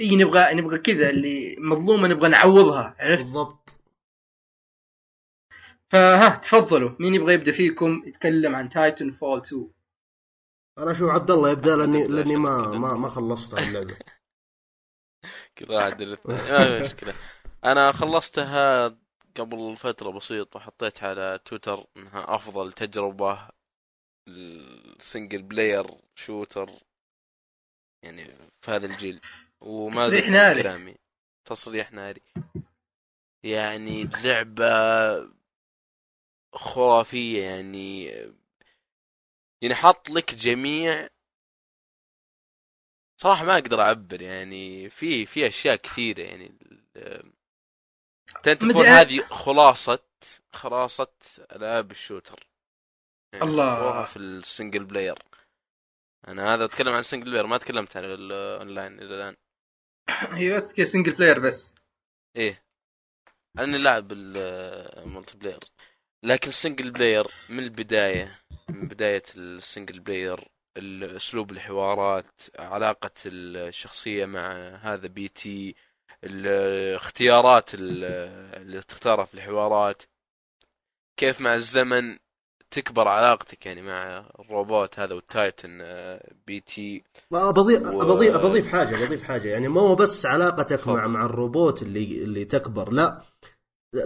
[0.00, 3.80] إي نبغى نبغى كذا اللي مظلومة نبغى نعوضها عرفت؟ بالضبط.
[5.92, 6.90] فها تفضلوا.
[7.00, 9.70] مين يبغى يبدأ فيكم؟ يتكلم عن Titanfall 2
[10.78, 12.94] أنا أشوف عبد الله يبدأ لاني يبدأ لأني ما ما.
[12.94, 13.96] ما خلصت اللعبة.
[15.58, 17.14] كل واحد الاثنين ما في مشكلة.
[17.64, 18.88] أنا خلصتها
[19.36, 23.48] قبل فترة بسيطة حطيت على تويتر إنها أفضل تجربة
[24.28, 26.70] ال single player shooter
[28.04, 28.24] يعني
[28.60, 29.20] في هذا الجيل.
[29.60, 30.62] وما تصريح ناري.
[30.62, 30.96] كلامي.
[31.44, 32.22] تصريح ناري.
[33.44, 34.66] يعني لعبة
[36.54, 38.04] خرافية يعني.
[39.62, 41.08] يعني حط لك جميع
[43.20, 44.90] صراحة ما أقدر أعبر يعني.
[44.90, 46.58] في في أشياء كثيرة يعني.
[48.42, 49.98] Titanfall هذه خلاصة
[50.52, 51.12] خلاصة
[51.52, 52.46] العاب ال shooter.
[53.32, 54.04] يعني الله.
[54.04, 55.18] في ال single player
[56.28, 59.36] أنا هذا أتكلم عن ال single player ما تكلمت عن الاونلاين إلى الآن.
[60.36, 61.74] أيوه single player بس.
[62.36, 62.62] إيه.
[63.58, 65.60] أنا لاعب ال multiplayer
[66.24, 70.48] لكن ال single player من البداية من بداية ال single player
[71.16, 75.74] اسلوب الحوارات علاقة الشخصية مع هذا BT
[76.24, 80.02] الاختيارات اللي تختارها في الحوارات.
[81.16, 82.18] كيف مع الزمن؟
[82.70, 87.04] تكبر علاقتك يعني مع الروبوت هذا وال Titan آه، BT.
[87.30, 87.98] بضيف و...
[87.98, 89.48] بضيف بضيف حاجة بضيف حاجة.
[89.48, 93.22] يعني مو بس علاقتك مع مع الروبوت اللي اللي تكبر لا.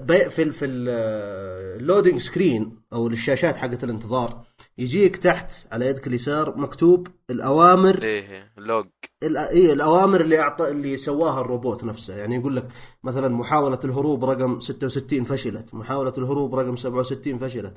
[0.09, 4.45] في في ال loading screen أو الشاشات حقت الانتظار
[4.79, 8.87] يجيك تحت على يدك اليسار مكتوب الأوامر إيه log
[9.23, 12.17] إيه الأوامر اللي اعطى اللي سواها الروبوت نفسه.
[12.17, 12.69] يعني يقول لك
[13.05, 17.77] مثلا محاولة الهروب رقم 66 فشلت محاولة الهروب رقم 67 فشلت.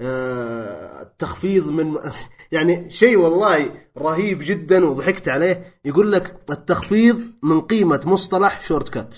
[0.00, 1.98] آه تخفيض من
[2.52, 5.80] يعني شيء والله رهيب جدا وضحكت عليه.
[5.84, 9.16] يقول لك التخفيض من قيمة مصطلح shortcut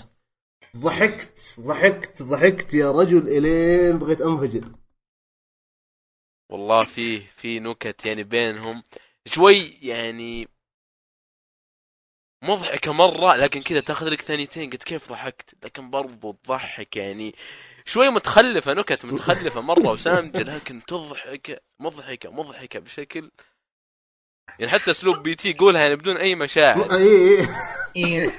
[0.77, 4.71] ضحكت ضحكت ضحكت يا رجل إلين بغيت أنفجر.
[6.51, 8.83] والله في في نكت يعني بينهم.
[9.25, 10.47] شوي يعني
[12.43, 17.35] مضحكة مرة لكن كذا تاخذ لك ثانيتين قلت كيف ضحكت؟ لكن برضو تضحك يعني
[17.87, 23.31] شوي متخلفة نكت متخلفة مرة وسامجة لكن تضحك مضحكة مضحكة بشكل
[24.59, 26.87] يعني حتى أسلوب BT يقولها يعني بدون أي مشاعر.
[27.95, 28.31] إيه.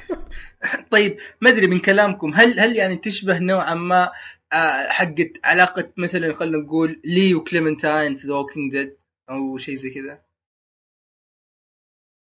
[0.90, 4.12] طيب ما أدري من كلامكم هل هل يعني تشبه نوعا ما
[4.52, 8.96] آه، حقت علاقة مثلا خلينا نقول Lee و Clementine في The Walking Dead
[9.30, 10.22] أو شيء زي كذا؟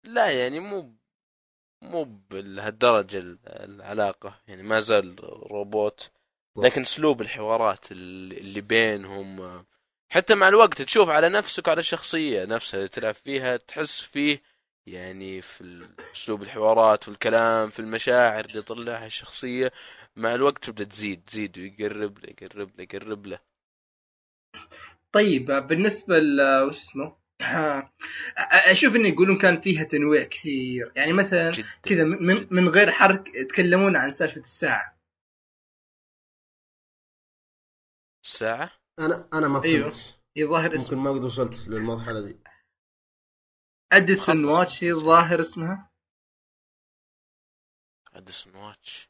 [0.03, 0.93] لا يعني مو
[1.81, 5.15] مو بهالدرجة العلاقة يعني ما زال
[5.51, 6.11] روبوت
[6.57, 9.63] لكن اسلوب الحوارات اللي بينهم
[10.09, 14.41] حتى مع الوقت تشوف على نفسك وعلى الشخصية نفسها اللي تلعب فيها تحس فيه
[14.87, 19.71] يعني في اسلوب الحوارات والكلام في المشاعر اللي يطلعها الشخصية
[20.15, 23.39] مع الوقت تبدأ تزيد تزيد ويقرب له يقرب له يقرب له.
[25.11, 27.15] طيب بالنسبة ل وش اسمه؟
[28.71, 30.91] أشوف انه يقولون كان فيها تنويع كثير.
[30.95, 31.51] يعني مثلا
[31.83, 34.96] كذا من, من غير حرق يتكلمون عن سالفة الساعة.
[38.27, 39.89] الساعة أنا أنا ما أيوه.
[39.89, 40.19] فهمت.
[40.37, 42.39] أيوه الظاهر ممكن ما قد وصلت للمرحلة دي.
[43.91, 45.91] أديسون واتش هي الظاهر اسمها.
[48.13, 49.09] أديسون واتش.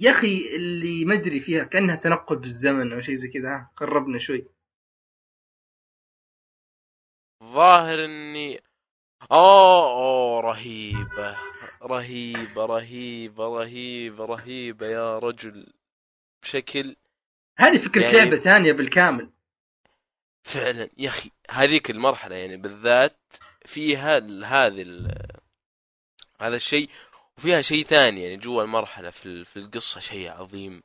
[0.00, 3.70] يا أخي اللي ما أدري فيها كأنها تنقل بالزمن أو شيء زي كذا.
[3.76, 4.46] قربنا شوي.
[7.44, 8.62] ظاهر إني
[9.32, 11.38] أوه أوه رهيبة.
[11.82, 15.72] رهيبة رهيبة رهيبة رهيبة يا رجل.
[16.42, 16.96] بشكل
[17.60, 18.16] هذه فكرة يعني...
[18.16, 19.30] لعبة ثانية بالكامل.
[20.42, 20.88] فعلا.
[20.98, 23.18] يا أخي هذيك المرحلة يعني بالذات
[23.66, 25.08] فيها هذه
[26.40, 26.90] هذا الشيء
[27.38, 30.82] وفيها شيء ثاني يعني جوا المرحلة في, في القصة شيء عظيم.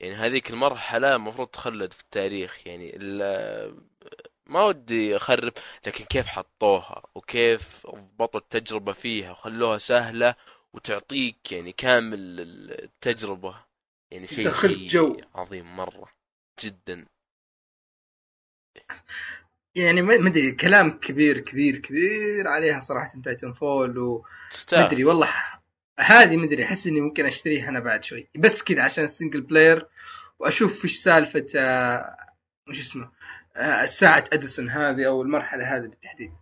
[0.00, 2.98] يعني هذيك المرحلة المفروض تخلد في التاريخ يعني
[4.46, 5.52] ما ودي أخرب
[5.86, 10.34] لكن كيف حطوها وكيف ضبطوا التجربة فيها وخلوها سهلة
[10.72, 12.18] وتعطيك يعني كامل
[12.82, 13.65] التجربة.
[14.10, 15.16] يعني شيء شيء جو.
[15.34, 16.08] عظيم مرة
[16.64, 17.06] جدا.
[19.74, 24.24] يعني ما أدري كلام كبير كبير كبير عليها صراحة Titanfall و
[24.72, 25.28] ما أدري والله
[25.98, 28.28] هذه ما أدري أحس إني ممكن أشتريها أنا بعد شوي.
[28.36, 29.86] بس كذا عشان ال single player
[30.38, 32.16] وأشوف إيش سالفة آه
[32.68, 33.10] وش اسمه
[33.56, 36.32] آه ساعة أديسون هذه أو المرحلة هذه بالتحديد.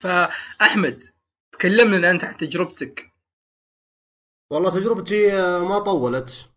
[0.00, 1.02] فأحمد
[1.52, 3.10] تكلمنا أنت عن تجربتك
[4.52, 6.48] والله تجربتي آه، ما طولت.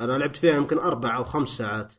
[0.00, 1.92] أنا لعبت فيها يمكن أربع أو خمس ساعات.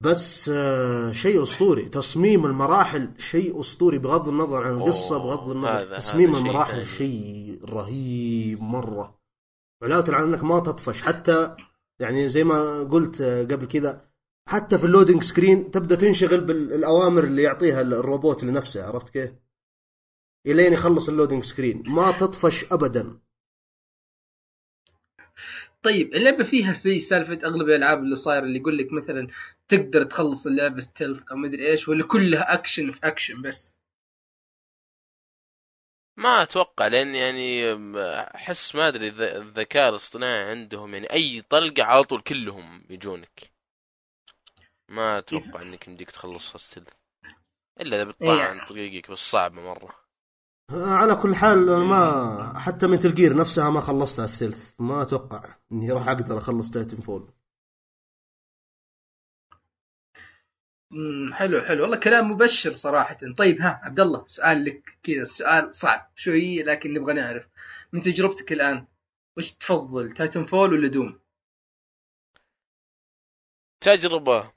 [0.00, 1.88] بس آه، شيء أسطوري.
[1.88, 8.62] تصميم المراحل شيء أسطوري بغض النظر عن القصة بغض النظر تصميم هذا المراحل شيء, رهيب
[8.62, 9.18] مرة.
[9.82, 11.56] علاوة على أنك ما تطفش حتى
[12.00, 14.06] يعني زي ما قلت آه، قبل كذا
[14.48, 19.32] حتى في ال loading screen تبدأ تنشغل بالاوامر اللي يعطيها الروبوت لنفسه عرفت كيف؟
[20.46, 21.82] إلين يخلص ال loading screen.
[21.86, 23.18] ما تطفش ابدا.
[25.86, 29.28] طيب اللعبة فيها زي سالفة أغلب الألعاب اللي صاير اللي يقول لك مثلا
[29.68, 33.76] تقدر تخلص اللعبة stealth أو مدري إيش ولا كلها اكشن في اكشن بس.
[36.16, 37.74] ما أتوقع لأن يعني
[38.34, 43.52] أحس ما أدري الذ- الذكاء الاصطناعي عندهم يعني أي طلقة على طول كلهم يجونك.
[44.88, 46.84] ما أتوقع إنك يمديك تخلصها stealth
[47.80, 48.60] إلا إذا بتطعن يعني.
[48.60, 50.05] عن طريقك بس صعبة مرة.
[50.70, 55.92] على كل حال أنا ما حتى من Gear نفسها ما خلصتها stealth ما أتوقع إني
[55.92, 57.32] راح أقدر أخلص Titanfall.
[61.32, 61.82] حلو حلو.
[61.82, 63.18] والله كلام مبشر صراحة.
[63.38, 65.24] طيب ها عبد الله سؤال لك كذا.
[65.24, 67.48] سؤال صعب شوي لكن نبغى نعرف.
[67.92, 68.86] من تجربتك الآن
[69.36, 71.20] وش تفضل Titanfall ولا Doom؟
[73.80, 74.52] تجربة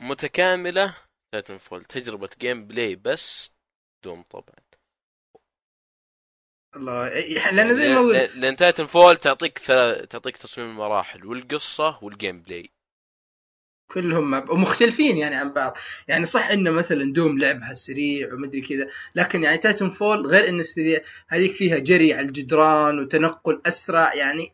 [0.00, 0.96] متكاملة
[1.32, 1.84] Titanfall.
[1.84, 3.50] تجربة gameplay بس
[4.04, 4.65] Doom طبعا.
[6.76, 7.08] الله
[7.50, 9.58] لأن زي ما لأن- لأن Titanfall تعطيك
[10.10, 12.70] تعطيك تصميم المراحل والقصة وال gameplay
[13.90, 15.76] كلهم ومختلفين يعني عن بعض.
[16.08, 21.00] يعني صح انه مثلا Doom لعبها سريع ومدري كذا لكن يعني Titanfall غير إنه سريع
[21.28, 24.52] هذيك فيها جري على الجدران وتنقل أسرع يعني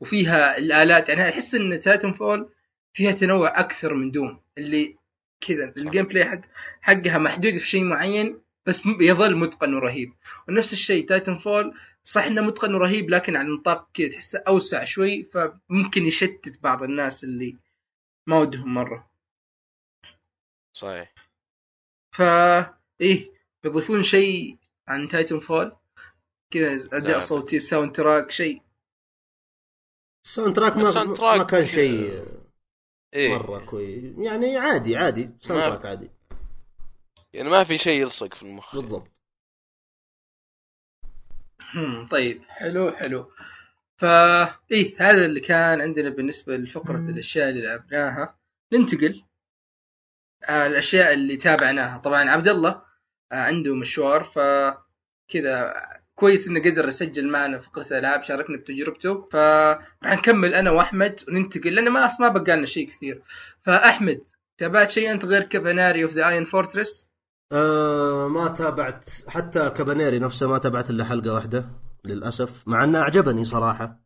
[0.00, 1.08] وفيها الآلات.
[1.08, 2.48] يعني أحس إن Titanfall
[2.94, 4.96] فيها تنوع أكثر من Doom اللي
[5.40, 6.40] كذا ال gameplay حق
[6.80, 10.12] حقها محدود في شيء معين بس يظل متقن ورهيب.
[10.48, 11.74] ونفس الشيء Titanfall
[12.04, 17.24] صح إنه متقن ورهيب لكن على نطاق كذا تحسه أوسع شوي فممكن يشتت بعض الناس
[17.24, 17.56] اللي
[18.26, 19.10] ما ودهم مرة.
[20.76, 21.14] صحيح.
[22.14, 22.58] فا
[23.00, 23.30] إيه
[23.62, 24.56] بيضيفون شيء
[24.88, 25.76] عن Titanfall
[26.50, 27.18] كذا اداء.
[27.18, 28.62] صوتي soundtrack شيء.
[30.26, 32.24] ال soundtrack ما, ما كان شيء
[33.14, 33.38] إيه.
[33.38, 35.30] مرة كويس يعني عادي عادي.
[35.40, 36.10] soundtrack عادي.
[37.34, 38.76] يعني ما في شيء يلصق في المخ.
[38.76, 39.10] بالضبط.
[42.10, 43.30] طيب حلو حلو.
[43.96, 44.42] فا
[44.72, 48.38] إيه هذا اللي كان عندنا بالنسبة لفقرة الأشياء اللي لعبناها.
[48.72, 49.24] ننتقل
[50.48, 51.98] آه الأشياء اللي تابعناها.
[51.98, 52.82] طبعا عبد الله
[53.32, 55.74] آه عنده مشوار فكذا
[56.14, 59.28] كويس إنه قدر يسجل معنا فقرة الألعاب شاركنا بتجربته.
[59.32, 63.22] فراح نكمل أنا وأحمد وننتقل لأن ما ما بقى لنا شيء كثير.
[63.62, 64.20] فأحمد
[64.58, 67.13] تابعت شيء أنت غير Kabaneri of the Iron Fortress
[67.54, 71.68] آه ما تابعت حتى Kabaneri نفسه ما تابعت إلا حلقة واحدة
[72.04, 72.68] للأسف.
[72.68, 74.00] مع إنه أعجبني صراحة.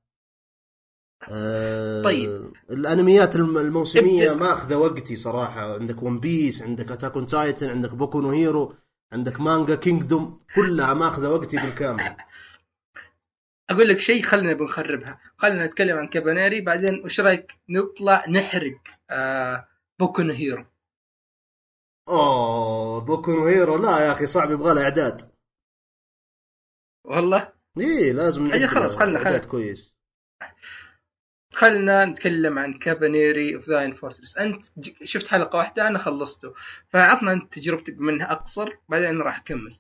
[1.31, 2.53] آه طيب.
[2.71, 4.33] الأنميات الم- الموسمية.
[4.35, 5.75] ماخذة وقتي صراحة.
[5.75, 8.75] عندك One Piece عندك Attack on Titan عندك Boku no Hero
[9.13, 12.03] عندك مانجا Kingdom كلها ماخذة وقتي بالكامل.
[13.71, 15.21] أقول لك شيء خلينا بنخربها.
[15.39, 18.79] خلينا نتكلم عن Kabaneri بعدين وش رأيك نطلع نحرق
[19.11, 19.69] آه
[19.99, 20.65] Boku no Hero
[22.09, 23.77] أوه Boku Hero.
[23.77, 25.31] لا يا أخي صعب يبغى له إعداد.
[27.05, 29.39] والله؟ إيه لازم نعد خلاص، خلنا- خلنا.
[29.39, 29.95] كويس.
[31.53, 34.63] خلينا نتكلم عن Kabaneri of the Fortress أنت
[35.05, 36.55] شفت حلقة واحدة أنا خلصته.
[36.89, 39.79] فعطنا أنت تجربتك منها أقصر بعدين راح أكمل.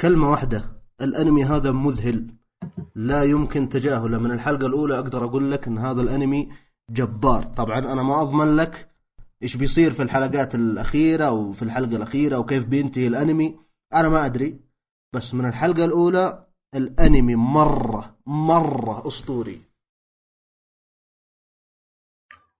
[0.00, 0.82] كلمة واحدة.
[1.00, 2.34] الأنمي هذا مذهل.
[2.94, 4.18] لا يمكن تجاهله.
[4.18, 6.52] من الحلقة الأولى أقدر أقول لك أن هذا الأنمي
[6.90, 7.42] جبار.
[7.42, 8.90] طبعا أنا ما أضمن لك
[9.42, 13.58] إيش بيصير في الحلقات الأخيرة وفي الحلقة الأخيرة وكيف بينتهي الأنمي؟
[13.94, 14.60] أنا ما أدري
[15.14, 19.60] بس من الحلقة الأولى الأنمي مرة مرة أسطوري.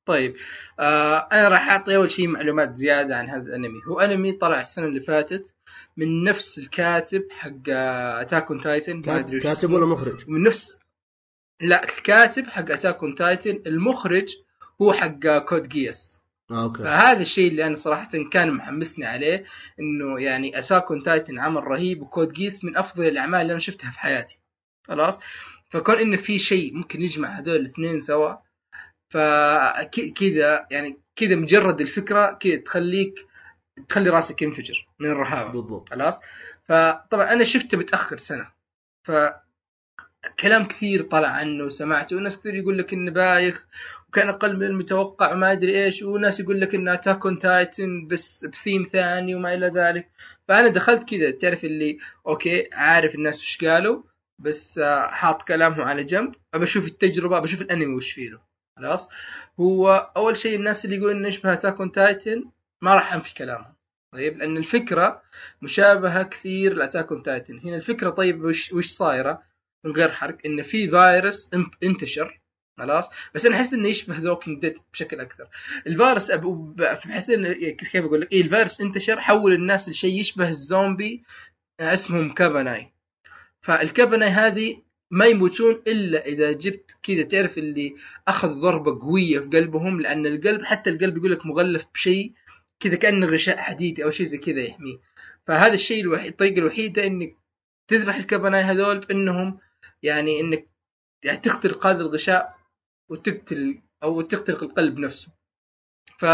[0.06, 0.36] طيب
[0.80, 3.80] آه أنا راح أعطي أول شيء معلومات زيادة عن هذا الأنمي.
[3.88, 5.54] هو أنمي طلع السنة اللي فاتت
[5.96, 10.78] من نفس الكاتب حق Attack on Titan كات- كاتب ولا مخرج؟ من نفس
[11.60, 14.34] لا الكاتب حق Attack on Titan المخرج
[14.82, 16.15] هو حق Code Geass
[16.50, 16.82] آه okay.
[16.82, 19.44] فهذا الشيء اللي أنا صراحة كان محمسني عليه
[19.80, 23.60] إنه يعني Attack on Titan عمل رهيب و Code Geass من أفضل الأعمال اللي أنا
[23.60, 24.38] شفتها في حياتي.
[24.88, 25.20] خلاص؟
[25.70, 28.34] فكون إنه في شيء ممكن يجمع هذول الاثنين سوا
[29.10, 33.26] فكذا يعني كذا مجرد الفكرة كذا تخليك
[33.88, 35.52] تخلي راسك ينفجر من الرهابة.
[35.52, 35.88] بالضبط.
[35.88, 36.20] خلاص؟
[36.64, 38.52] فطبعا أنا شفته متأخر سنة
[39.04, 39.12] ف
[40.40, 43.66] كلام كثير طلع عنه وسمعته وناس كثير يقول لك إنه بايخ
[44.16, 46.02] وكان أقل من المتوقع وما أدري إيش.
[46.02, 50.10] وناس يقول لك انه Attack on Titan بس بثيم ثاني وما إلى ذلك.
[50.48, 54.02] فأنا دخلت كذا تعرف اللي okay عارف الناس وش قالوا
[54.38, 56.34] بس آه، حاط كلامهم على جنب.
[56.54, 58.40] أبى أشوف التجربة أبى أشوف الأنمي وش فيه له.
[58.78, 59.08] خلاص؟
[59.60, 62.44] هو أول شيء الناس اللي يقولون إنه يشبه Attack on Titan
[62.82, 63.74] ما راح أنفي كلامهم.
[64.14, 65.22] طيب؟ لأن الفكرة
[65.62, 69.42] مشابهة كثير ل Attack on Titan هنا الفكرة طيب وش, وش صايرة؟
[69.84, 72.40] من غير حرق انه في فيروس انت- انتشر.
[72.78, 75.48] خلاص؟ بس أنا أحس إنه يشبه The Walking Dead بشكل أكثر.
[75.86, 81.22] الفيروس أب- إنه كيف أقول لك؟ إيه الفيروس انتشر حول الناس لشيء يشبه الزومبي
[81.80, 82.92] آه، اسمهم كاباناي
[83.60, 87.94] فالكاباناي هذه ما يموتون إلا إذا جبت كذا تعرف اللي
[88.28, 92.32] أخذ ضربة قوية في قلبهم؟ لأن القلب حتى القلب يقول لك مغلف بشيء
[92.80, 94.96] كذا كأنه غشاء حديدي أو شيء زي كذا يحميه.
[95.46, 97.36] فهذا الشيء الوحيد الطريقة الوحيدة إنك
[97.88, 99.58] تذبح الكاباناي هذول بأنهم
[100.02, 100.66] يعني إنك
[101.24, 102.55] يعني تخترق هذا الغشاء
[103.08, 105.28] وتقتل أو تخترق القلب نفسه
[106.18, 106.24] ف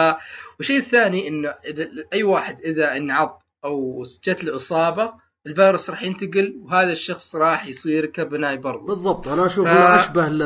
[0.59, 5.13] والشيء الثاني إنه إذا أي واحد إذا انعض أو جت له إصابة
[5.47, 8.87] الفيروس راح ينتقل وهذا الشخص راح يصير كابناي برضه.
[8.87, 9.29] بالضبط.
[9.29, 10.41] أنا أشوف ف- أشبه ل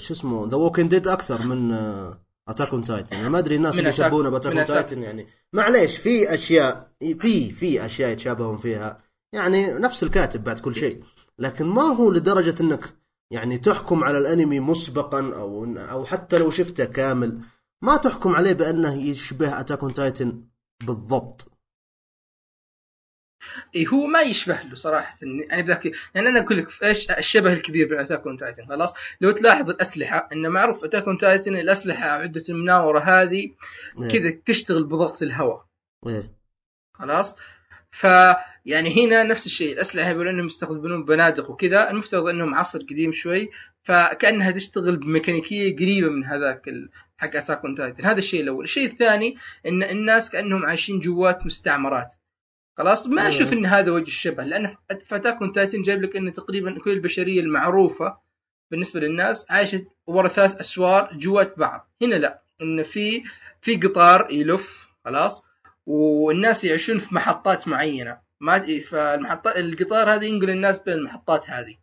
[0.00, 1.72] شو اسمه The Walking Dead أكثر من
[2.48, 4.64] Attack on Titan أنا ما أدري الناس اللي يشبهونه ب Attack on.
[4.64, 5.26] Titan يعني.
[5.52, 9.02] معليش في أشياء في في أشياء يتشابهون فيها.
[9.32, 11.02] يعني نفس الكاتب بعد كل شيء.
[11.38, 12.80] لكن ما هو لدرجة إنك
[13.32, 17.40] يعني تحكم على الأنمي مسبقا أو أو حتى لو شفته كامل
[17.82, 20.44] ما تحكم عليه بأنه يشبه Attack on Titan
[20.86, 21.52] بالضبط.
[23.76, 25.16] إي هو ما يشبه له صراحة.
[25.22, 25.84] يعني بذاك
[26.14, 30.28] يعني أنا أقول لك إيش الشبه الكبير بين Attack on Titan خلاص؟ لو تلاحظ الأسلحة
[30.32, 33.50] إنه معروف Attack on Titan الأسلحة عدة المناورة هذه
[34.02, 34.08] إيه.
[34.08, 35.66] كذا تشتغل بضغط الهواء.
[36.06, 36.32] إيه.
[36.94, 37.36] خلاص؟
[37.90, 38.06] ف
[38.64, 43.50] يعني هنا نفس الشيء الأسلحة يقول إنهم يستخدمون بنادق وكذا المفترض إنهم عصر قديم شوي
[43.82, 46.62] فكأنها تشتغل بميكانيكية قريبة من هذاك
[47.18, 48.04] حق Attack on Titan.
[48.04, 48.64] هذا الشيء الأول.
[48.64, 49.36] الشيء الثاني
[49.66, 52.14] إن الناس كأنهم عايشين جوات مستعمرات.
[52.76, 53.34] خلاص؟ ما أيوة.
[53.34, 54.44] أشوف إن هذا وجه الشبه.
[54.44, 58.18] لأن في Attack on Titan جايب لك إن تقريبا كل البشرية المعروفة
[58.70, 61.90] بالنسبة للناس عايشة ورا ثلاث أسوار جوات بعض.
[62.02, 62.42] هنا لا.
[62.62, 63.22] إن في
[63.60, 65.44] في قطار يلف خلاص؟
[65.86, 68.18] والناس يعيشون في محطات معينة.
[68.42, 71.76] ما فالمحطات القطار هذا ينقل الناس بين المحطات هذه.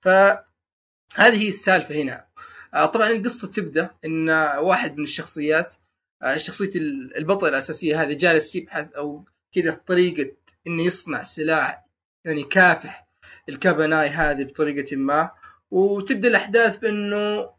[0.00, 2.26] فهذه هي السالفة هنا.
[2.74, 5.74] آه، طبعا القصة تبدأ إن واحد من الشخصيات
[6.22, 9.24] آه، شخصية ال- البطل الأساسية هذا جالس يبحث أو
[9.54, 10.32] كذا طريقة
[10.66, 11.84] إنه يصنع سلاح
[12.24, 13.06] يعني كافح
[13.48, 15.30] الكاباناي هذه بطريقة ما
[15.70, 17.50] وتبدأ الأحداث بإنه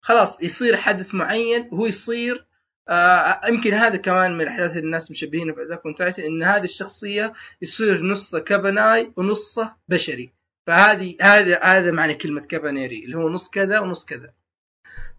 [0.00, 2.46] خلاص يصير حدث معين وهو يصير
[2.88, 6.64] آه يمكن هذا كمان من الأحداث اللي الناس مشبهينه في Attack on Titan إن هذه
[6.64, 7.32] الشخصية
[7.62, 10.32] يصير نصه كاباناي ونصه بشري.
[10.66, 14.32] فهذه هذا هذا معنى كلمة Kabaneri اللي هو نص كذا ونص كذا.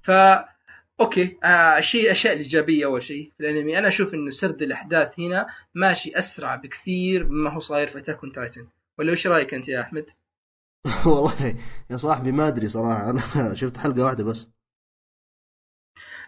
[0.01, 0.11] ف
[1.01, 3.77] okay آه أشياء الإيجابية أول شيء في الأنمي.
[3.79, 8.31] أنا أشوف إنه سرد الأحداث هنا ماشي أسرع بكثير مما هو صاير في Attack on
[8.31, 8.67] Titan
[8.99, 10.09] ولا إيش رأيك أنت يا أحمد؟
[11.05, 11.55] والله
[11.89, 13.21] يا صاحبي ما أدري صراحة أنا
[13.59, 14.54] شفت حلقة واحدة بس.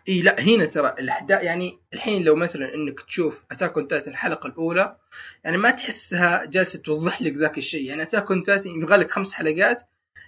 [0.09, 4.47] إي لا هنا ترى الأحداث يعني الحين لو مثلا إنك تشوف Attack on Titan الحلقة
[4.47, 4.97] الأولى
[5.43, 9.33] يعني ما تحسها جالسة توضح لك ذاك الشيء يعني Attack on Titan يبغى لك خمس
[9.33, 9.81] حلقات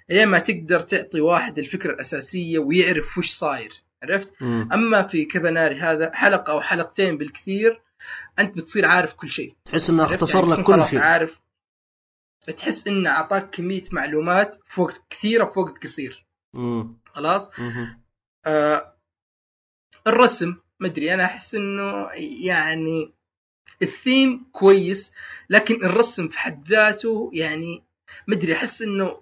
[0.09, 4.69] لين ما تقدر تعطي واحد الفكرة الأساسية ويعرف وش صاير عرفت؟ مم.
[4.73, 7.81] أما في Kabaneri هذا حلقة أو حلقتين بالكثير
[8.39, 11.39] أنت بتصير عارف كل شيء تحس إنه؟ اختصر يعني لك كل شيء عارف
[12.57, 16.97] تحس إنه أعطاك كمية معلومات في وقت كثيرة في وقت قصير مم.
[17.13, 17.51] خلاص.
[18.45, 18.98] آه
[20.09, 22.09] الرسم مدري أنا أحس إنه
[22.45, 23.13] يعني
[23.81, 25.13] الثيم كويس
[25.49, 27.83] لكن الرسم في حد ذاته يعني
[28.27, 29.21] مدري أحس إنه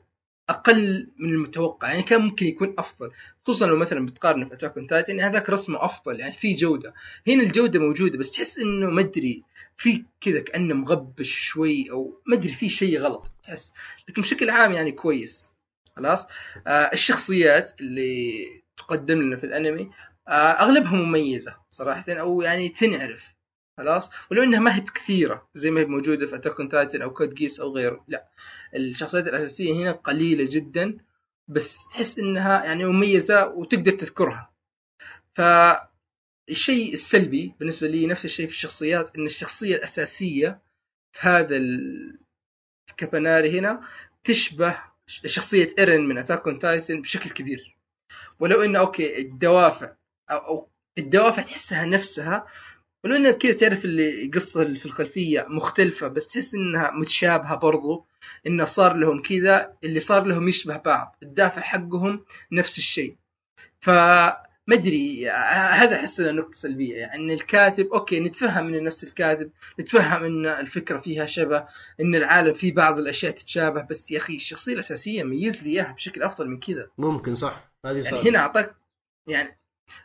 [0.49, 3.11] أقل من المتوقع يعني كان ممكن يكون أفضل
[3.43, 6.93] خصوصا لو مثلا بتقارنه في Attack on Titan هذاك رسمه أفضل يعني في جودة.
[7.27, 9.43] هنا الجودة موجودة بس تحس إنه مدري
[9.77, 13.73] في كذا كأنه مغبش شوي أو مدري في شيء غلط تحس.
[14.09, 15.49] لكن بشكل عام يعني كويس.
[15.95, 16.27] خلاص؟
[16.67, 18.31] آه الشخصيات اللي
[18.77, 19.91] تقدم لنا في الأنمي
[20.29, 23.37] أغلبها مميزة صراحة أو يعني تنعرف
[23.77, 27.33] خلاص؟ ولو إنها ما هي بكثيرة زي ما هي موجودة في Attack Titan أو Code
[27.33, 28.27] Geass أو غيره لا.
[28.75, 30.97] الشخصيات الأساسية هنا قليلة جدا
[31.47, 34.53] بس تحس إنها يعني مميزة وتقدر تذكرها.
[35.35, 40.61] فالشيء السلبي بالنسبة لي نفس الشيء في الشخصيات إن الشخصية الأساسية
[41.13, 42.19] في هذا ال...
[42.87, 43.81] في Kabaneri هنا
[44.23, 47.77] تشبه شخصية ايرين من Attack on Titan بشكل كبير.
[48.39, 49.95] ولو إنه okay الدوافع
[50.31, 52.45] أو, أو الدوافع تحسها نفسها.
[53.03, 58.05] ولو انه كذا تعرف اللي قصة اللي في الخلفية مختلفة بس تحس إنها متشابهة برضو
[58.47, 63.15] انه صار لهم كذا اللي صار لهم يشبه بعض الدافع حقهم نفس الشيء.
[63.79, 64.37] فما
[64.73, 66.95] أدري هذا أحس نقطة سلبية.
[66.95, 71.67] يعني إن الكاتب أوكي نتفهم إنه نفس الكاتب نتفهم إن الفكرة فيها شبه
[72.01, 76.23] إن العالم فيه بعض الأشياء تتشابه بس يا أخي الشخصية الأساسية ميز لي إياها بشكل
[76.23, 77.71] أفضل من كذا ممكن صح.
[77.85, 78.75] هذه صح يعني هنا أعطاك
[79.27, 79.59] يعني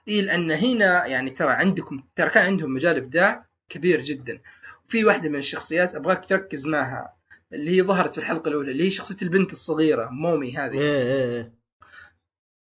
[0.08, 4.40] اي لأن هنا يعني ترى عندكم ترى كان عندهم مجال إبداع كبير جدا.
[4.88, 7.16] وفي واحدة من الشخصيات أبغاك تركز معها
[7.52, 10.72] اللي هي ظهرت في الحلقة الأولى اللي هي شخصية البنت الصغيرة مومي هذه.
[10.80, 11.52] إيه إيه إيه.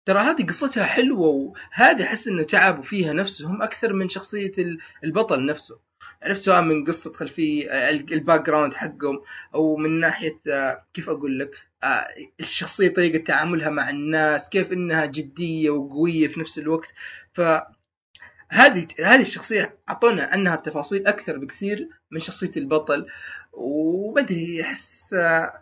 [0.08, 5.46] ترى هذه قصتها حلوة وهذه أحس إنه تعبوا فيها نفسهم أكثر من شخصية ال- البطل
[5.46, 5.80] نفسه.
[6.22, 9.20] عرفت سواء من قصة خلفية آه، ال- ال background حقهم
[9.54, 12.06] أو من ناحية آه، كيف أقول لك؟ آه،
[12.40, 16.92] الشخصية طريقة تعاملها مع الناس كيف إنها جدية وقوية في نفس الوقت.
[17.32, 17.40] ف
[18.48, 23.06] هذه هذه الشخصية أعطونا عنها تفاصيل أكثر بكثير من شخصية البطل.
[23.52, 25.52] وبدري أحس آه،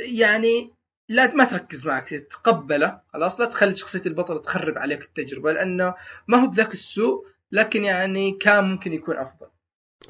[0.00, 0.74] يعني
[1.08, 3.40] لا ما تركز معك تقبله خلاص.
[3.40, 5.94] لا تخلي شخصية البطل تخرب عليك التجربة لأنه
[6.28, 9.46] ما هو بذاك السوء لكن يعني كان ممكن يكون أفضل.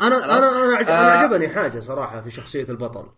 [0.01, 0.55] أنا خلاص.
[0.55, 1.01] أنا أنا عج- آه.
[1.01, 3.09] أنا عجبني حاجة صراحة في شخصية البطل.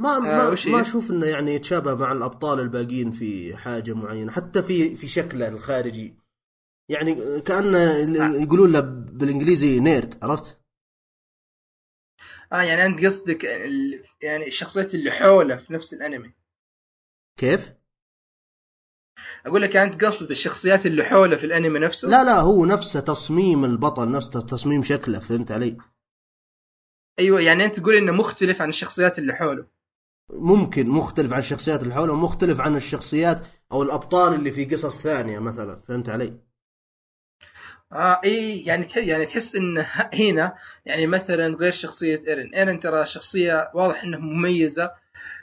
[0.00, 4.32] ما ما وش هي؟ ما أشوف إنه يعني يتشابه مع الأبطال الباقيين في حاجة معينة
[4.32, 6.14] حتى في في شكله الخارجي
[6.90, 8.80] يعني كأنه اللي يقولون له
[9.12, 10.60] بالإنجليزي نيرد عرفت؟
[12.52, 16.32] آه يعني أنت قصدك ال- يعني الشخصيات اللي حوله في نفس الأنمي
[17.38, 17.72] كيف؟
[19.46, 23.64] أقول لك أنت قصد الشخصيات اللي حوله في الأنمي نفسه لا لا هو نفسه تصميم
[23.64, 25.76] البطل نفسه تصميم شكله فهمت علي؟
[27.18, 29.66] أيوه يعني أنت تقول إنه مختلف عن الشخصيات اللي حوله
[30.32, 33.40] ممكن مختلف عن الشخصيات اللي حوله ومختلف عن الشخصيات
[33.72, 35.80] أو الأبطال اللي في قصص ثانية مثلا.
[35.80, 36.32] فهمت علي؟
[37.92, 39.84] آه إي يعني تحس يعني تحس إن
[40.14, 40.54] هنا
[40.86, 42.54] يعني مثلا غير شخصية إيرن.
[42.54, 44.90] إيرن ترى شخصية واضح إنها مميزة.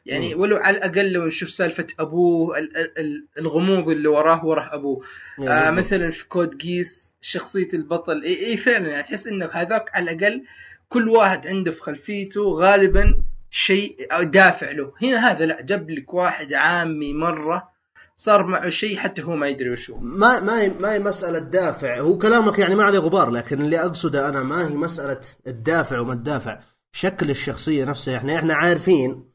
[0.06, 0.36] يعني.
[0.36, 5.04] ولو على الأقل لو نشوف سالفة أبوه ال- ال- ال- الغموض اللي وراه وراه أبوه.
[5.48, 10.12] آه مثلا في Code Geass شخصية البطل إي إي فعلا يعني تحس انه هذاك على
[10.12, 10.44] الأقل
[10.90, 14.94] كل واحد عنده في خلفيته غالبا شيء دافع له.
[15.02, 17.76] هنا هذا لا جاب لك واحد عامي مرة
[18.18, 22.00] صار معه شيء حتى هو ما يدري وش هو ما ما ما هي مسألة دافع.
[22.00, 26.14] هو كلامك يعني ما عليه غبار لكن اللي أقصده أنا ما هي مسألة الدافع وما
[26.14, 26.60] الدافع.
[26.96, 29.30] شكل الشخصية نفسها إحنا إحنا عارفين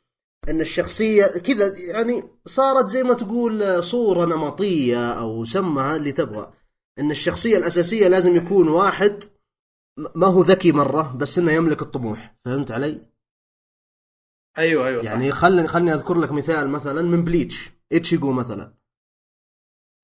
[0.48, 6.52] إن الشخصية كذا يعني صارت زي ما تقول صورة نمطية أو سمها اللي تبغى.
[6.98, 9.24] إن الشخصية الأساسية لازم يكون واحد
[10.14, 12.34] ما هو ذكي مرة بس إنه يملك الطموح.
[12.44, 13.09] فهمت علي؟
[14.59, 15.05] أيوه أيوه.
[15.05, 18.74] يعني خلني خلني أذكر لك مثال مثلا من Bleach ايتشيجو مثلا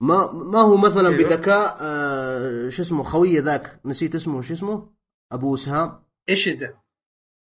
[0.00, 1.28] ما ما هو مثلا أيوه.
[1.28, 4.90] بذكاء آه شو اسمه خويه ذاك نسيت اسمه شو اسمه
[5.32, 6.86] أبو سهام إيش ده؟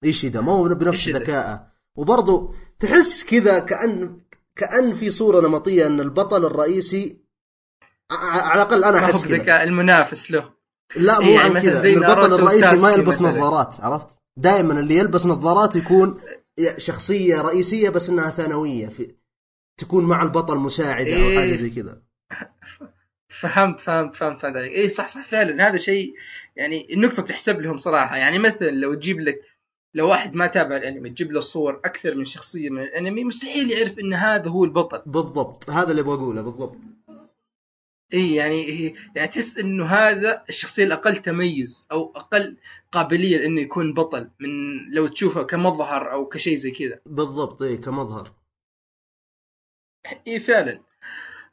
[0.04, 1.10] إيشيدا ما هو بنفس.
[1.10, 4.22] ذكائه وبرضه تحس كذا كأن
[4.56, 7.22] كأن في صورة نمطية إن البطل الرئيسي
[8.12, 10.50] على الأقل أنا أحس كذا بذكاء المنافس له
[10.96, 13.22] لا مو إيه، يعني عن كذا البطل الرئيسي ما يلبس.
[13.22, 14.08] نظارات عرفت
[14.38, 16.22] دائما اللي يلبس نظارات يكون
[16.78, 19.16] شخصية رئيسية بس إنها ثانوية في
[19.78, 21.40] تكون مع البطل مساعدة أو إيه.
[21.40, 22.02] حاجة زي كذا.
[23.30, 25.68] فهمت فهمت فهمت فهمت عليك اي صح صح فعلا.
[25.68, 26.14] هذا شيء
[26.56, 28.18] يعني النقطة تحسب لهم صراحة.
[28.18, 29.42] يعني مثلا لو تجيب لك
[29.94, 34.00] لو واحد ما تابع الأنمي تجيب له صور أكثر من شخصية من الأنمي مستحيل يعرف
[34.00, 35.02] إن هذا هو البطل.
[35.06, 35.70] بالضبط.
[35.70, 36.78] هذا اللي بقوله بالضبط.
[38.14, 42.58] اي يعني هي- يعني تحس إنه هذا الشخصية الأقل تميز أو أقل
[42.92, 44.50] قابلية لإنه يكون بطل من
[44.94, 47.00] لو تشوفه كمظهر أو كشيء زي كذا.
[47.06, 48.32] بالضبط إيه كمظهر.
[50.28, 50.82] اي فعلا.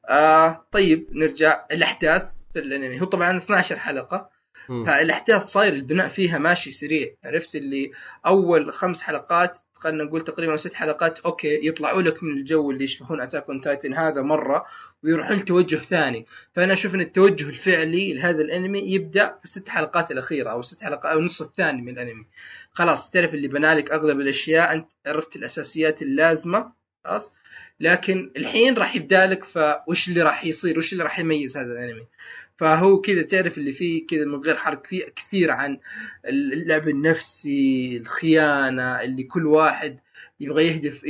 [0.08, 3.00] آه طيب نرجع الأحداث في الأنمي.
[3.00, 4.30] هو طبعا 12 حلقة.
[4.68, 4.84] مم.
[4.86, 7.90] فالأحداث صاير البناء فيها ماشي سريع عرفت؟ اللي
[8.26, 13.20] أول خمس حلقات خلينا نقول تقريبا ست حلقات okay يطلعوا لك من الجو اللي يشبهون
[13.20, 14.66] Attack on Titan هذا مرة
[15.04, 16.26] ويروحون لتوجه ثاني.
[16.54, 21.12] فأنا أشوف إن التوجه الفعلي لهذا الأنمي يبدأ في الست حلقات الأخيرة أو ست حلقات
[21.12, 22.26] أو النص الثاني من الأنمي.
[22.72, 26.72] خلاص تعرف اللي بنالك أغلب الأشياء أنت عرفت الأساسيات اللازمة
[27.04, 27.32] خلاص.
[27.80, 32.06] لكن الحين راح يبدأ لك فوش اللي راح يصير؟ وش اللي راح يميز هذا الأنمي؟
[32.58, 35.78] فهو كذا تعرف اللي فيه كذا من غير حرق فيه كثير عن
[36.28, 39.98] اللعب النفسي الخيانة اللي كل واحد
[40.40, 41.04] يبغى يهدف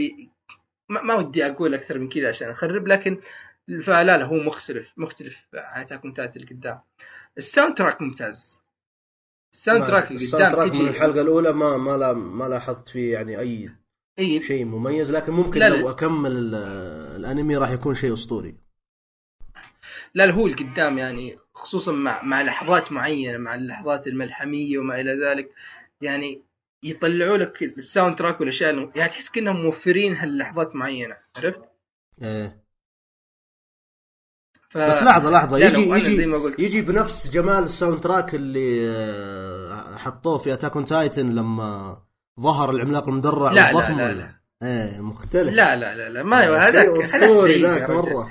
[0.89, 3.21] ما, ما ودي أقول أكثر من كذا عشان أخرب لكن
[3.83, 6.81] فلا لا هو مختلف مختلف عن on Titan اللي قدام.
[7.39, 8.61] ال soundtrack ممتاز.
[9.53, 13.13] ال soundtrack اللي قدام track من تجي الحلقة الأولى ما ما لا ما لاحظت فيه
[13.13, 14.43] يعني إي.
[14.43, 15.91] شيء مميز لكن ممكن لا، لو لا.
[15.91, 16.55] أكمل ال-
[17.17, 18.55] الأنمي راح يكون شيء أسطوري.
[20.15, 25.25] لا لا هو القدام يعني خصوصا مع مع لحظات معينة مع اللحظات الملحمية وما إلى
[25.25, 25.51] ذلك
[26.01, 26.43] يعني
[26.83, 31.63] يطلعوا لك ال soundtrack والاشياء يعني تحس كأنهم موفرين هاللحظات معينة عرفت؟
[32.23, 32.69] إيه.
[34.71, 34.79] ف...
[34.79, 38.91] بس لحظة لا، يجي أنا زي يجي ما قلت يجي بنفس جمال ال soundtrack اللي
[38.91, 41.99] آه، حطوه في Attack on Titan لما
[42.41, 44.39] ظهر العملاق المدرع لا، لا، والضخم لا، ولا؟ لا.
[44.63, 48.27] إيه مختلف لا لا لا لا ما هذاك هذاك اسطوري ذاك رجل.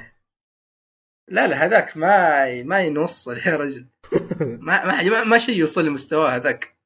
[1.28, 3.86] لا لا هذاك ما ما ينوصل يا رجل.
[4.68, 6.78] ما ما, ما شيء يوصل لمستواه هذاك.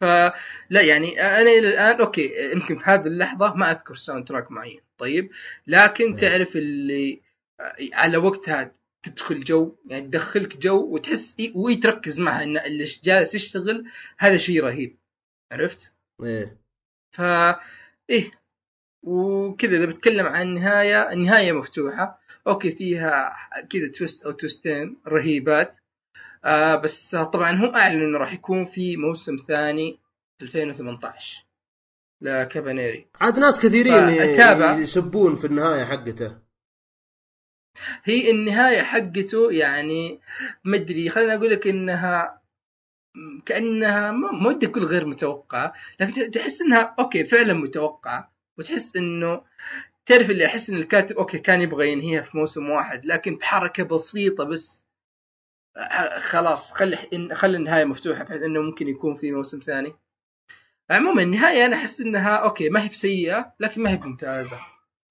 [0.00, 5.30] فلا يعني أنا إلى الآن okay يمكن في هذه اللحظة ما أذكر soundtrack معين طيب.
[5.66, 6.16] لكن إيه.
[6.16, 7.20] تعرف اللي
[7.92, 13.84] على وقتها تدخل جو يعني تدخلك جو وتحس وتركز معها إن اللي جالس يشتغل
[14.18, 14.98] هذا شيء رهيب.
[15.52, 15.92] عرفت؟
[16.22, 16.58] إيه.
[17.12, 17.20] ف
[18.10, 18.30] إيه.
[19.02, 22.19] وكذا إذا بتكلم عن النهاية النهاية مفتوحة.
[22.46, 23.36] okay فيها
[23.70, 25.76] كذا twist أو تويستين رهيبات
[26.44, 29.98] آه بس طبعا هو اعلن إنه راح يكون في موسم ثاني
[30.42, 31.44] 2018
[32.20, 34.08] لكابانيري عاد ناس كثيرين.
[34.82, 36.38] يسبون في النهاية حقته
[38.04, 40.20] هي النهاية حقته يعني
[40.64, 42.40] ما أدري خليني أقول لك إنها
[43.46, 49.42] كأنها ما ما ودي أقول غير متوقعه لكن تحس إنها okay فعلا متوقعه وتحس إنه
[50.10, 54.44] تعرف اللي أحس إن الكاتب okay كان يبغى ينهيها في موسم واحد لكن بحركة بسيطة
[54.44, 54.82] بس
[55.76, 56.96] آه، خلاص خلي
[57.34, 59.94] خلي النهاية مفتوحة بحيث إنه ممكن يكون في موسم ثاني.
[60.90, 64.60] عموما النهاية أنا أحس إنها okay ما هي بسيئة لكن ما هي بممتازه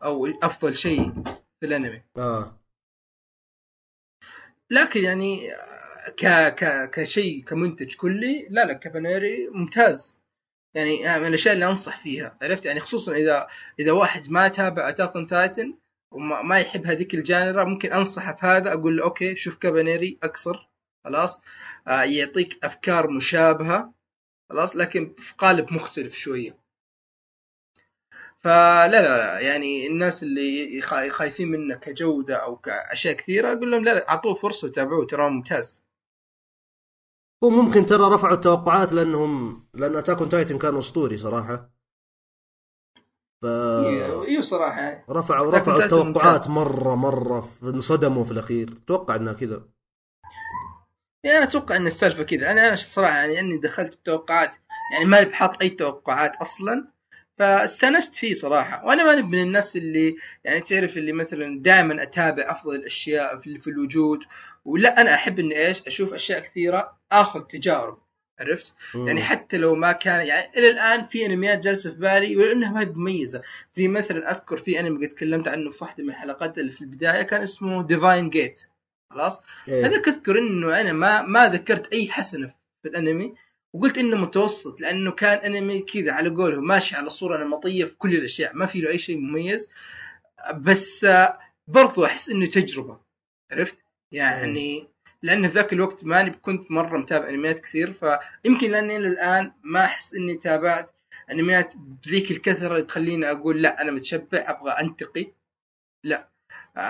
[0.04, 1.24] أو أفضل شيء
[1.60, 2.02] في الأنمي.
[2.18, 2.60] آه.
[4.70, 5.50] لكن يعني
[6.18, 10.24] ك ك كشيء كمنتج كلي لا لا كابانيري ممتاز.
[10.74, 13.48] يعني من الأشياء اللي أنصح فيها عرفت؟ يعني خصوصا إذا
[13.80, 15.78] إذا واحد ما تابع Attack on Titan
[16.12, 20.18] وما ما يحب هذيك ال genre ممكن أنصحه في هذا أقول له okay شوف كابانيري
[20.24, 20.70] أكثر
[21.06, 21.42] خلاص
[21.88, 23.94] آه يعطيك أفكار مشابهة
[24.50, 26.60] خلاص لكن في قالب مختلف شوية.
[28.40, 33.84] فلا لا لا يعني الناس اللي خا- خايفين منه كجودة أو كأشياء كثيرة أقول لهم
[33.84, 35.84] لا لا أعطوه فرصة وتابعوه ترى ممتاز.
[37.44, 41.70] هو ممكن ترى رفعوا التوقعات لانهم لأن أتاك تايتن كان أسطوري صراحة.
[43.42, 44.82] ف أيوه صراحة.
[44.82, 46.50] يعني رفعوا رفعوا التوقعات.
[46.50, 48.70] مره مرة انصدموا في الأخير.
[48.84, 49.64] أتوقع إنها كذا.
[51.24, 52.52] يعني أنا أتوقع إن السالفة كذا.
[52.52, 54.56] أنا أنا الصراحه يعني إني دخلت بتوقعات
[54.94, 56.88] يعني ماني بحاط أي توقعات أصلا
[57.38, 58.86] فاستانست فيه صراحة.
[58.86, 63.70] وأنا ماني من الناس اللي يعني تعرف اللي مثلا دائما أتابع أفضل الأشياء في, في
[63.70, 64.20] الوجود
[64.70, 67.98] ولا أنا أحب إني إيش أشوف أشياء كثيرة آخذ تجارب
[68.40, 69.08] عرفت مم.
[69.08, 72.82] يعني حتى لو ما كان يعني إلى الآن في أنميات جالسة في بالي ولانها ما
[72.82, 73.42] هي مميزة
[73.74, 77.22] زي مثلا أذكر في أنمي قد تكلمت عنه في واحدة من الحلقات اللي في البداية
[77.22, 78.64] كان اسمه Divine Gate
[79.14, 79.86] خلاص إيه.
[79.86, 82.48] هذاك أذكر إنه أنا ما ما ذكرت أي حسنة
[82.84, 83.36] في الأنمي
[83.74, 88.16] وقلت إنه متوسط لأنه كان أنمي كذا على قولهم ماشي على صورة نمطية في كل
[88.16, 89.70] الأشياء ما في له أي شيء مميز
[90.56, 93.00] بس آه، برضو أحس إنه تجربة
[93.52, 94.88] عرفت؟ يعني
[95.22, 100.14] لأن في ذاك الوقت ماني كنت مرة متابع أنميات كثير فيمكن لأني الآن ما أحس
[100.14, 100.92] إني تابعت
[101.32, 105.34] أنميات بذيك الكثرة اللي تخليني أقول لا أنا متشبع أبغى أنتقي.
[106.04, 106.30] لا.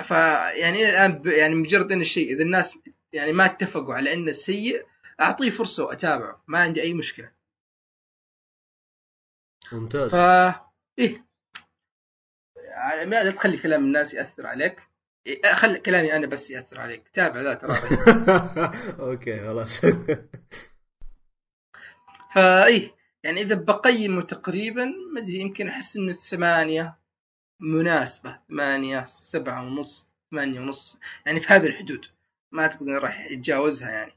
[0.03, 2.79] فيعني إلى الآن يعني مجرد إن الشيء إذا الناس
[3.13, 4.85] يعني ما اتفقوا على إنه سيء
[5.21, 7.31] أعطيه فرصة وأتابعه ما عندي أي مشكلة.
[9.71, 10.09] ممتاز.
[10.09, 10.15] ف
[10.99, 11.25] إيه.
[13.05, 14.88] لا تخلي كلام الناس يأثر عليك؟
[15.29, 17.07] إيه، خلي كلامي أنا بس يأثر عليك.
[17.13, 17.73] تابع لا ترى
[19.09, 19.81] أوكي خلاص.
[22.33, 26.97] فايه يعني إذا بقيمه تقريبا ما أدري يمكن أحس إنه الثمانيه
[27.59, 28.39] مناسبة.
[28.49, 32.05] ثمانية سبعة ونص ثمانية ونص يعني في هذه الحدود.
[32.51, 34.13] ما أعتقد إنه راح يتجاوزها يعني.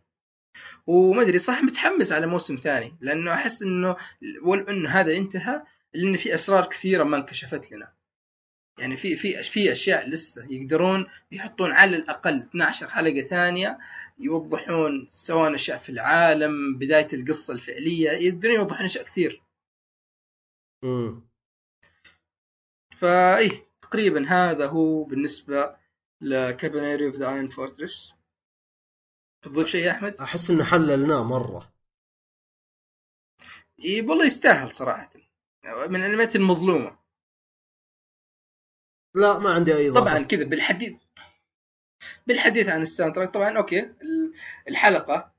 [0.87, 3.97] وما أدري صح متحمس على موسم ثاني لأنه أحس إنه
[4.43, 5.63] ولو انه هذا انتهى
[5.95, 7.93] لأن في أسرار كثيرة ما انكشفت لنا.
[8.79, 13.79] يعني في في في أشياء لسه يقدرون يحطون على الأقل 12 حلقة ثانية
[14.19, 19.43] يوضحون سواء أشياء في العالم بداية القصة الفعلية يقدرون يوضحون أشياء كثير.
[20.83, 21.23] مم.
[22.99, 25.77] فإيه تقريبا هذا هو بالنسبة
[26.21, 28.15] ل Kabaneri of the Iron Fortress.
[29.43, 31.73] تضيف شيء يا أحمد؟ أحس إنه حللناه مرة.
[33.85, 35.09] إيه والله يستاهل صراحة.
[35.65, 37.02] من الأنميات المظلومة.
[39.15, 40.93] لا ما عندي أي طبعا كذا بالحديث.
[42.27, 44.33] بالحديث عن ال soundtrack طبعا okay ال-
[44.69, 45.33] الحلقة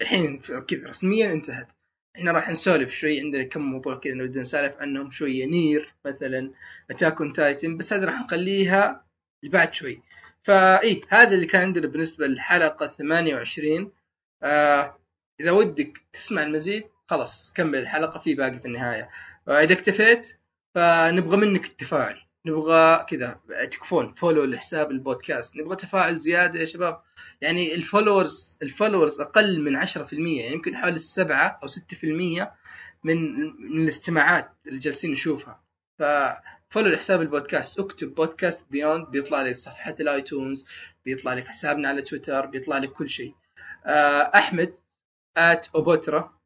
[0.00, 1.68] الحين كذا رسميا انتهت.
[2.16, 6.50] إحنا راح نسولف شوي عندنا كم موضوع كذا نبدا نسالف عنهم شوية NieR مثلا
[6.90, 9.04] Attack on Titan بس هذه راح نخليها
[9.42, 10.02] لبعد شوي.
[10.42, 13.92] فاي هذا اللي كان عندنا بالنسبة للحلقة 28
[14.42, 14.98] آه
[15.40, 19.10] إذا ودك تسمع المزيد خلاص كمل الحلقة في باقي في النهاية.
[19.48, 20.36] آه اذا اكتفيت
[20.74, 22.22] فنبغى منك التفاعل.
[22.48, 25.56] نبغى كذا تكفون follow لحساب البودكاست.
[25.56, 27.00] نبغى تفاعل زيادة يا شباب.
[27.40, 32.48] يعني ال followers ال followers أقل من 10% يعني يمكن حوالي السبعة أو 6%
[33.04, 33.34] من
[33.72, 35.62] من الاستماعات اللي جالسين نشوفها.
[35.98, 37.80] ف follow لحساب البودكاست.
[37.80, 40.66] اكتب بودكاست Beyond بيطلع لك صفحة ال iTunes
[41.04, 43.34] بيطلع لك حسابنا على تويتر بيطلع لك كل شيء.
[43.86, 44.74] آه، أحمد
[45.36, 46.37] at أوبوترا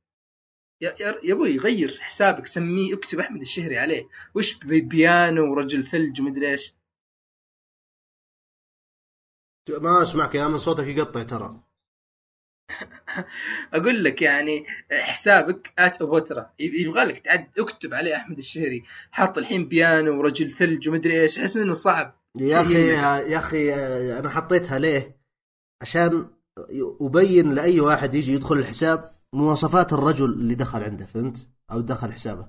[0.83, 4.09] يا يا أبوي غير حسابك سميه اكتب أحمد الشهري عليه.
[4.35, 6.75] وش بي- بيانو ورجل ثلج ومدري إيش.
[9.81, 11.61] ما أسمعك يا من صوتك يقطع ترى.
[13.75, 18.85] أقول لك يعني حسابك at اوبوترا يبغى لك تعد اكتب عليه أحمد الشهري.
[19.11, 21.39] حاط الحين بيانو ورجل ثلج ومدري إيش.
[21.39, 22.21] أحس إنه صعب.
[22.41, 22.89] يا أخي
[23.33, 23.75] يا أخي
[24.19, 25.17] أنا حطيتها ليه؟
[25.83, 26.31] عشان
[27.01, 28.99] أبين لأي واحد يجي يدخل الحساب
[29.35, 32.49] مواصفات الرجل اللي دخل عنده فهمت؟ أو دخل حسابه.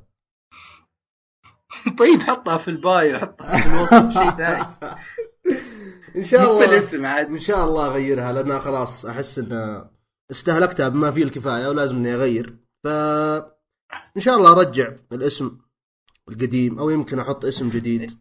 [1.99, 4.65] طيب حطها في ال bio حطها في الوصف شيء ثاني.
[6.15, 7.27] إن شاء الله بالاسم عاد.
[7.27, 9.85] إن شاء الله أغيرها لانها خلاص أحس ان
[10.31, 12.57] استهلكتها بما فيه الكفاية ولازم إني أغير.
[12.83, 12.87] ف
[14.17, 15.57] إن شاء الله أرجع الاسم
[16.29, 18.11] القديم أو يمكن أحط اسم جديد.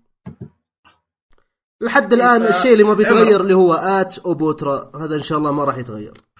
[1.80, 3.40] لحد الآن الشيء اللي ما بيتغير.
[3.40, 6.31] اللي هو آت أوبوترا هذا إن شاء الله ما راح يتغير.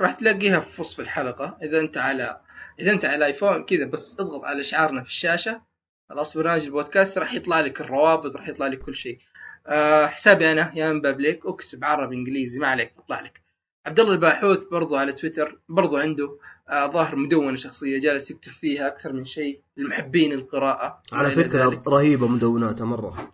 [0.00, 1.58] راح تلاقيها في وصف الحلقة.
[1.62, 2.40] إذا أنت على
[2.80, 5.62] إذا أنت على آيفون كذا بس اضغط على شعارنا في الشاشة.
[6.10, 9.18] خلاص برنامج البودكاست راح يطلع لك الروابط راح يطلع لك كل شيء.
[9.66, 11.46] أه حسابي أنا يا بابليك.
[11.46, 13.42] اكتب عربي إنجليزي ما عليك يطلع لك.
[13.86, 18.86] عبد الله الباحوث برضو على تويتر برضو عنده آه ظاهر مدونة شخصية جالس يكتب فيها
[18.86, 21.02] أكثر من شيء للمحبين القراءة.
[21.12, 21.88] على فكرة ذلك.
[21.88, 23.30] رهيبة مدوناتها مرة.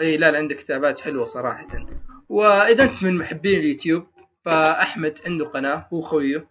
[0.00, 1.86] إي لا لا عنده كتابات حلوة صراحة.
[2.28, 4.06] وإذا أنت من محبين اليوتيوب
[4.44, 6.48] فأحمد عنده قناة هو خويه.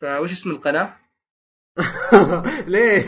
[0.00, 0.96] فوش اسم القناة؟
[2.72, 3.04] ليه؟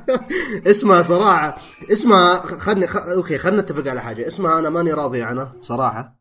[0.70, 1.58] اسمها صراحة
[1.92, 2.96] اسمها خلني خ...
[2.96, 4.26] أوكي خلينا نتفق على حاجة.
[4.26, 6.16] اسمها أنا ماني راضي عنها صراحة.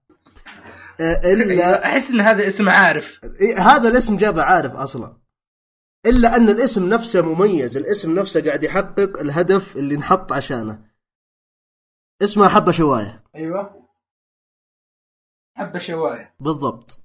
[1.02, 3.20] آه، إلا أحس إن هذا اسم عارف.
[3.58, 5.18] هذا الاسم جابه عارف أصلا.
[6.06, 10.86] إلا أن الاسم نفسه مميز الاسم نفسه قاعد يحقق الهدف اللي نحط عشانه.
[12.22, 13.24] اسمها حبة شواية.
[13.36, 13.85] أيوه.
[15.58, 16.34] حبه شواية.
[16.40, 17.02] بالضبط.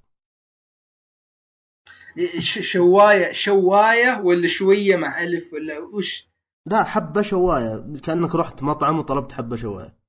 [2.39, 6.27] ش- شواية شواية ولا شوية مع ألف ولا وش؟
[6.65, 7.85] لا حبة شواية.
[8.03, 10.01] كأنك رحت مطعم وطلبت حبة شواية.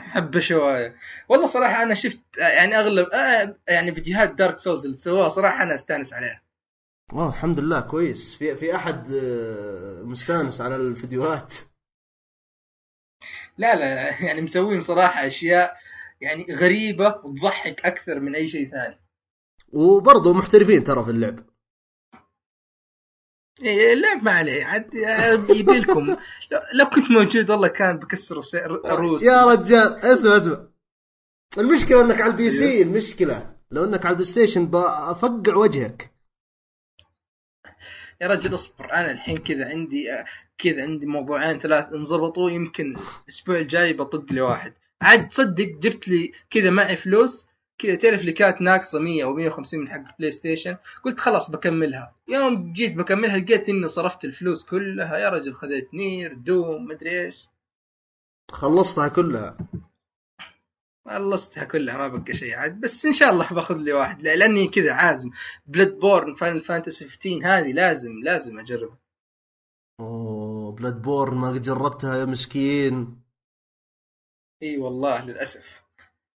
[0.00, 0.96] حبة شواية.
[1.28, 5.74] والله صراحة أنا شفت يعني أغلب آه، يعني فيديوهات دارك سوز اللي سووها صراحة أنا
[5.74, 6.42] أستانس عليها.
[7.12, 8.34] اوه الحمد لله كويس.
[8.34, 11.54] في في أحد آه، مستانس على الفيديوهات؟
[13.58, 15.76] لا لا يعني مسوين صراحة أشياء
[16.20, 18.98] يعني غريبة وتضحك أكثر من أي شيء ثاني.
[19.72, 21.46] وبرضه محترفين ترى في اللعب.
[23.62, 24.64] إيه، اللعب ما عليه.
[24.64, 24.94] عاد
[25.50, 26.06] يبي لكم.
[26.78, 28.54] لو, كنت موجود والله كان بكسر روس
[29.22, 30.66] يا رجال اسمع اسمع.
[31.58, 33.56] المشكلة إنك على ال PC المشكلة.
[33.70, 36.12] لو إنك على ال PlayStation بفقع وجهك.
[38.20, 38.92] يا رجل اصبر.
[38.92, 40.08] أنا الحين كذا عندي
[40.62, 44.74] كذا عندي موضوعين ثلاث انضبطوا يمكن الأسبوع الجاي بطق لي واحد.
[45.02, 47.46] عاد تصدق جبت لي كذا معي فلوس
[47.78, 52.14] كذا تعرف لي كانت ناقصة 100 أو 150 من حق ال PlayStation قلت خلاص بكملها.
[52.28, 57.44] يوم جيت بكملها لقيت إني صرفت الفلوس كلها يا رجل خذيت NieR Doom مدري إيش.
[58.50, 59.56] خلصتها كلها.
[61.06, 62.80] خلصتها كلها ما بقى شيء عاد.
[62.80, 65.30] بس إن شاء الله باخذ لي واحد لا- لأني كذا عازم.
[65.66, 69.01] Bloodborne Final Fantasy 15 هذه لازم لازم أجربها.
[70.02, 73.22] أوه بلاد بورن ما قد جربتها يا مسكين.
[74.62, 75.82] إي والله للأسف.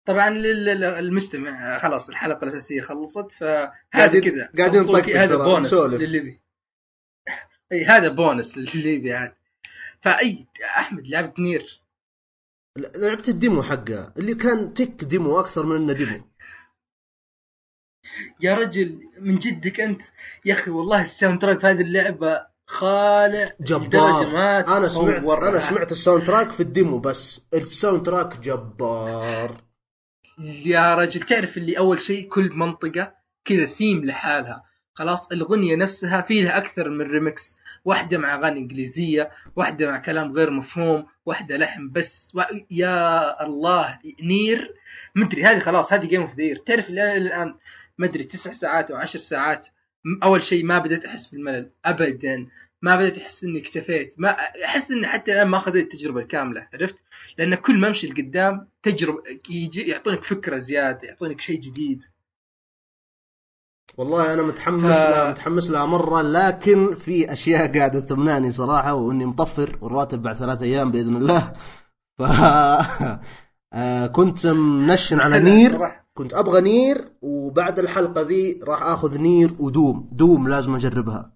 [0.07, 4.51] طبعا لل- لل- المستمع خلاص الحلقة الأساسية خلصت فهذا كذا.
[4.57, 6.01] قاعدين نطقطق هذا بونس نسولف.
[6.01, 6.41] للي يبي.
[7.71, 9.35] إي هذا بونس للي يبي عاد.
[10.01, 11.81] فأي أحمد لعبت NieR؟
[12.95, 16.23] لعبت ال demo حقها اللي كان tech demo أكثر من إنه demo.
[18.41, 20.01] يا رجل من جدك أنت؟
[20.45, 24.27] يا أخي والله ال soundtrack في هذه اللعبة خالع جبار.
[24.77, 25.29] أنا سمعت.
[25.29, 27.41] أنا سمعت ال soundtrack في ال demo بس.
[27.53, 29.61] ال soundtrack جبار.
[30.65, 33.13] يا رجل تعرف اللي أول شيء كل منطقة
[33.45, 34.63] كذا ثيم لحالها.
[34.93, 40.31] خلاص الاغنيه نفسها في لها أكثر من ريمكس واحدة مع أغاني إنجليزية واحدة مع كلام
[40.31, 42.31] غير مفهوم واحدة لحن بس.
[42.35, 42.41] و...
[42.71, 44.75] يا الله NieR.
[45.15, 47.55] مدري هذه خلاص هذه game of the تعرف الآن الان
[47.97, 49.67] مدري تسع ساعات أو عشر ساعات
[50.23, 52.47] أول شيء ما بدأت أحس بالملل ابدا.
[52.81, 54.15] ما بدأت أحس إني اكتفيت.
[54.17, 54.29] ما
[54.65, 56.95] أحس إني حتى الآن ما أخذت التجربة الكاملة عرفت؟
[57.37, 62.03] لأن كل ما أمشي لقدام تجربة يجي يعطونك فكرة زيادة يعطونك شيء جديد.
[63.97, 69.25] والله أنا متحمس ف- لها متحمس لها مرة لكن في أشياء قاعدة تمنعني صراحة وإني
[69.25, 71.53] مطفر والراتب بعد ثلاث أيام بإذن الله.
[72.17, 72.21] ف
[73.73, 76.02] آه، كنت mention على NieR.
[76.17, 80.09] كنت أبغى NieR وبعد الحلقة ذي راح آخذ NieR و Doom.
[80.11, 81.33] Doom لازم أجربها.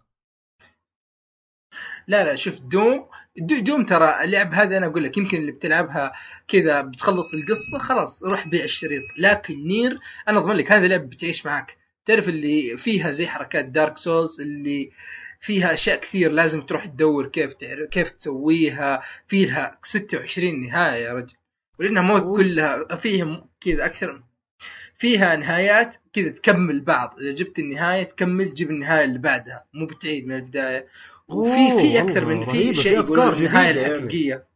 [2.08, 6.14] لا لا شوف Doom Doo- Doom ترى اللعب هذا أنا أقول لك يمكن اللي بتلعبها
[6.48, 9.04] كذا بتخلص القصة خلاص روح بيع الشريط.
[9.18, 13.98] لكن NieR أنا أضمن لك هذا لعب بتعيش معك تعرف اللي فيها زي حركات Dark
[13.98, 14.92] Souls اللي
[15.42, 19.02] فيها أشياء كثير لازم تروح تدور كيف تعرف كيف تسويها.
[19.28, 21.36] فيها 26 نهاية يا رجل.
[21.80, 22.36] ولأنها مو.
[22.36, 24.24] كلها فيها كذا أكثر
[24.98, 27.20] فيها نهايات كذا تكمل بعض.
[27.20, 29.66] إذا جبت النهاية تكمل تجيب النهاية اللي بعدها.
[29.74, 30.88] مو بتعيد من البداية.
[31.28, 33.96] وفي في أكثر من في شيء يقولون النهايه جديدة يعني.
[33.96, 34.48] الحقيقيه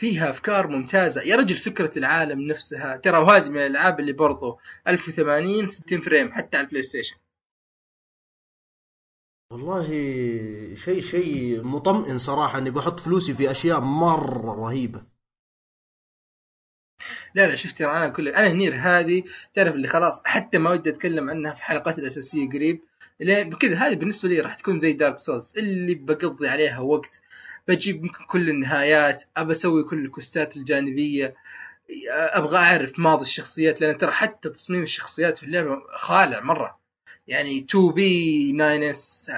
[0.00, 1.22] فيها أفكار ممتازة.
[1.22, 2.96] يا رجل فكرة العالم نفسها.
[2.96, 4.58] ترى وهذه من الألعاب اللي برضو
[4.88, 7.16] 1080 60 frame حتى على ال PlayStation
[9.52, 9.88] والله
[10.74, 15.15] شيء شيء مطمئن صراحة إني بحط فلوسي في أشياء مرة رهيبة.
[17.36, 19.22] لا لا شفت أنا كل أنا NieR هذه
[19.52, 22.80] تعرف اللي خلاص حتى ما ودي أتكلم عنها في حلقات الأساسية قريب
[23.20, 27.22] بكذا هذه بالنسبة لي راح تكون زي Dark Souls اللي بقضي عليها وقت
[27.68, 31.34] بجيب ممكن كل النهايات أبى أسوي كل الكويستات الجانبية
[32.10, 36.78] أبغى أعرف ماضي الشخصيات لأن ترى حتى تصميم الشخصيات في اللعبة خالع مرة
[37.28, 39.30] يعني 2 بي 9 اس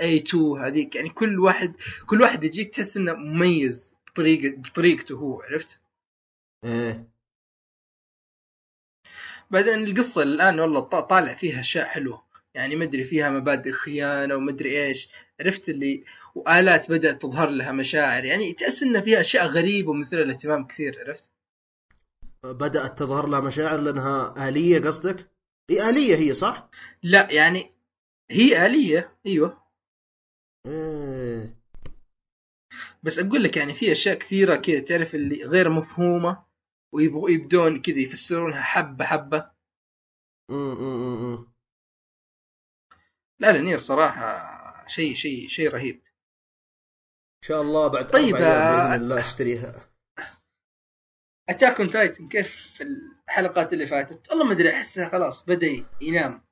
[0.00, 1.76] اي 2 هذيك يعني كل واحد
[2.06, 5.80] كل واحد يجيك تحس إنه مميز بطريقة بطريقته هو عرفت؟
[6.64, 7.13] إيه
[9.50, 14.34] بعدين القصة الآن والله طا- طالع فيها أشياء حلوة يعني ما أدري فيها مبادئ خيانة
[14.34, 15.08] وما أدري إيش
[15.40, 16.04] عرفت اللي
[16.34, 21.30] وآلات بدأت تظهر لها مشاعر يعني تحس إن فيها أشياء غريبة ومثيرة للاهتمام كثير عرفت؟
[22.44, 25.30] بدأت تظهر لها مشاعر لأنها آلية قصدك؟
[25.70, 26.68] إي آلية هي صح؟
[27.02, 27.70] لا يعني
[28.30, 29.64] هي آلية أيوه
[30.66, 31.54] إيه
[33.02, 36.42] بس أقول لك يعني في أشياء كثيرة كذا تعرف اللي غير مفهومة
[36.94, 39.50] ويبغوا يبدون كذا يفسرونها حبة حبة.
[43.40, 45.94] لا لا نير صراحة شيء شيء شيء رهيب.
[47.44, 49.90] إن شاء الله بعد طيب، أيام آه، باذن الله أشتريها.
[51.48, 52.84] Attack on Titan كيف في
[53.28, 56.44] الحلقات اللي فاتت؟ والله ما أدري أحسها خلاص بدأ ينام.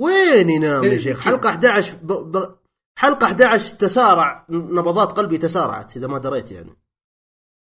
[0.00, 2.12] وين ينام يا شيخ؟ حلقة 11 ب...
[2.12, 2.58] ب...
[2.98, 6.81] حلقة 11 تسارع نبضات قلبي تسارعت إذا ما دريت يعني.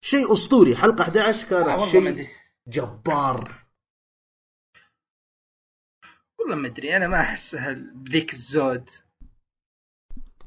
[0.00, 0.76] شيء أسطوري.
[0.76, 2.28] حلقة 11 آه، كانت شيء
[2.68, 3.54] جبار.
[6.38, 6.96] والله ما أدري.
[6.96, 8.90] أنا ما احسها بذيك الزود.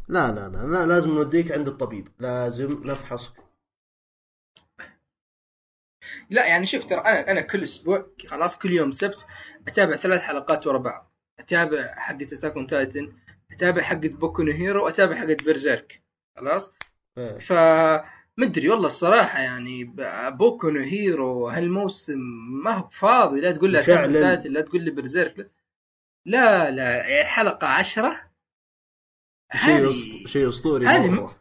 [0.08, 2.08] لا لا لا, لا لازم نوديك عند الطبيب.
[2.20, 3.34] لازم نفحصك.
[6.30, 9.26] لا يعني شوف ترى أنا أنا كل أسبوع خلاص كل يوم سبت
[9.68, 11.12] أتابع ثلاث حلقات ورا بعض.
[11.40, 13.14] أتابع حقة Attack on Titan
[13.52, 16.04] أتابع حقة Boku no Hero وأتابع حقة Berserk
[16.38, 16.74] خلاص؟
[17.18, 17.38] إيه.
[17.38, 17.54] ف
[18.38, 19.94] مدري والله الصراحة يعني
[20.30, 22.20] Boku no Hero هالموسم
[22.64, 23.84] ما هو فاضي لا تقول لي.
[23.84, 25.36] Titan لا تقول لي Berserk
[26.26, 28.32] لا لا, لا حلقة عشرة
[29.66, 30.26] شيء هذه.
[30.26, 31.36] شيء أسطوري هذه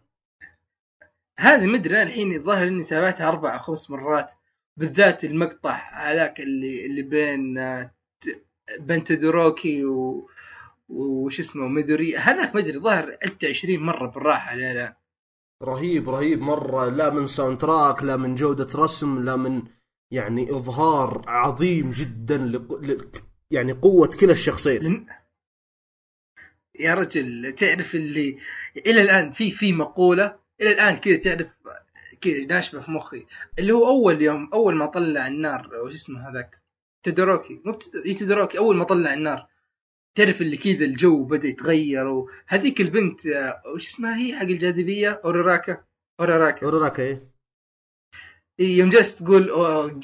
[1.38, 4.32] هذه مدري أنا الحين الظاهر إني تابعتها أربع أو خمس مرات
[4.76, 8.44] بالذات المقطع هذاك اللي اللي بين آه، ت-
[8.80, 10.30] بين تودوروكي و
[10.88, 14.96] وش اسمه ميدوري هذاك ما أدري ظاهر عدت 20 مرة بالراحة لا لا
[15.62, 19.62] رهيب رهيب مرة لا من soundtrack لا من جودة رسم لا من
[20.10, 22.36] يعني إظهار عظيم جدا.
[22.38, 23.08] ل...
[23.50, 25.06] يعني قوة كلا الشخصين.
[26.80, 28.38] يا رجل تعرف اللي
[28.86, 31.48] إلى الآن في في مقولة إلى الآن كذا تعرف
[32.20, 33.26] كذا ناشبه في مخي
[33.58, 36.60] اللي هو أول يوم أول ما طلع النار وش اسمه هذاك
[37.02, 39.46] تودوروكي مو بتد- إي تودوروكي أول ما طلع النار
[40.14, 45.84] تعرف اللي كذا الجو بدأ يتغير وهذيك البنت آه، وش اسمها هي حق الجاذبية؟ أوروراكا.
[46.20, 46.66] أوروراكا.
[46.66, 47.30] اوراراكا إيه.
[48.60, 49.50] إيه يوم جالس تقول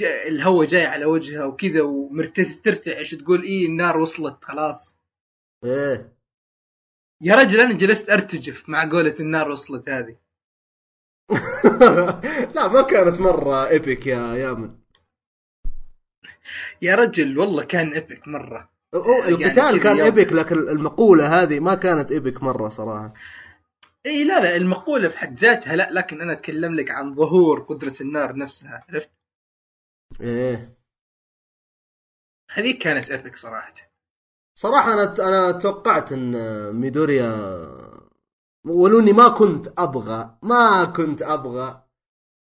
[0.02, 4.98] الهواء جاي على وجهها وكذا وترتعش وتقول إيه النار وصلت خلاص.
[5.64, 6.16] إيه.
[7.22, 10.16] يا رجل أنا جلست أرتجف مع قولة النار وصلت هذه.
[12.54, 14.78] لا ما كانت مرة ايبك يا يامن.
[16.82, 18.58] يا رجل والله كان ايبك مرة.
[18.58, 20.00] أو يعني القتال كان.
[20.00, 23.12] إيبك لكن المقولة هذه ما كانت إيبك مرة صراحة.
[24.06, 27.94] إي لا لا المقولة في حد ذاتها لا لكن أنا أتكلم لك عن ظهور قدرة
[28.00, 29.10] النار نفسها عرفت؟
[30.20, 30.76] إيه.
[32.52, 33.74] هذيك كانت epic صراحة.
[34.58, 36.32] صراحة أنا أنا توقعت إن
[36.72, 37.32] ميدوريا
[38.66, 41.82] ولو اني ما كنت أبغى ما كنت أبغى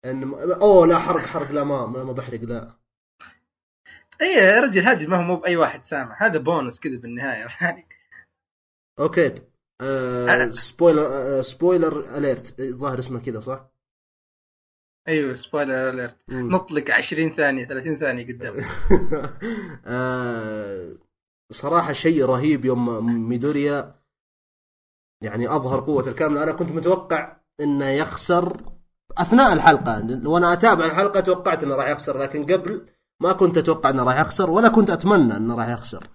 [0.05, 2.82] إن أوه لا حرق حرق لا ما ما بحرق لا.
[4.23, 6.25] اي يا رجل هذه ما هو مو بأي واحد سامع.
[6.27, 7.47] هذا بونس كذا بالنهاية.
[7.61, 7.87] يعني
[8.99, 9.35] okay.
[9.81, 13.69] آه spoiler آه spoiler alert الظاهر اسمه كذا صح؟
[15.07, 16.17] أيوه سبويلر اليرت.
[16.29, 18.57] نطلق 20 ثانية 30 ثانية قدام.
[19.85, 20.93] آه،
[21.51, 23.95] صراحة شيء رهيب يوم ميدوريا.
[25.21, 28.57] يعني أظهر قوة الكاملة أنا كنت متوقع إنه يخسر
[29.17, 30.21] أثناء الحلقة.
[30.25, 32.92] وأنا أتابع الحلقة توقعت إنه راح يخسر لكن قبل
[33.23, 36.07] ما كنت أتوقع إنه راح يخسر ولا كنت أتمنى إنه راح يخسر.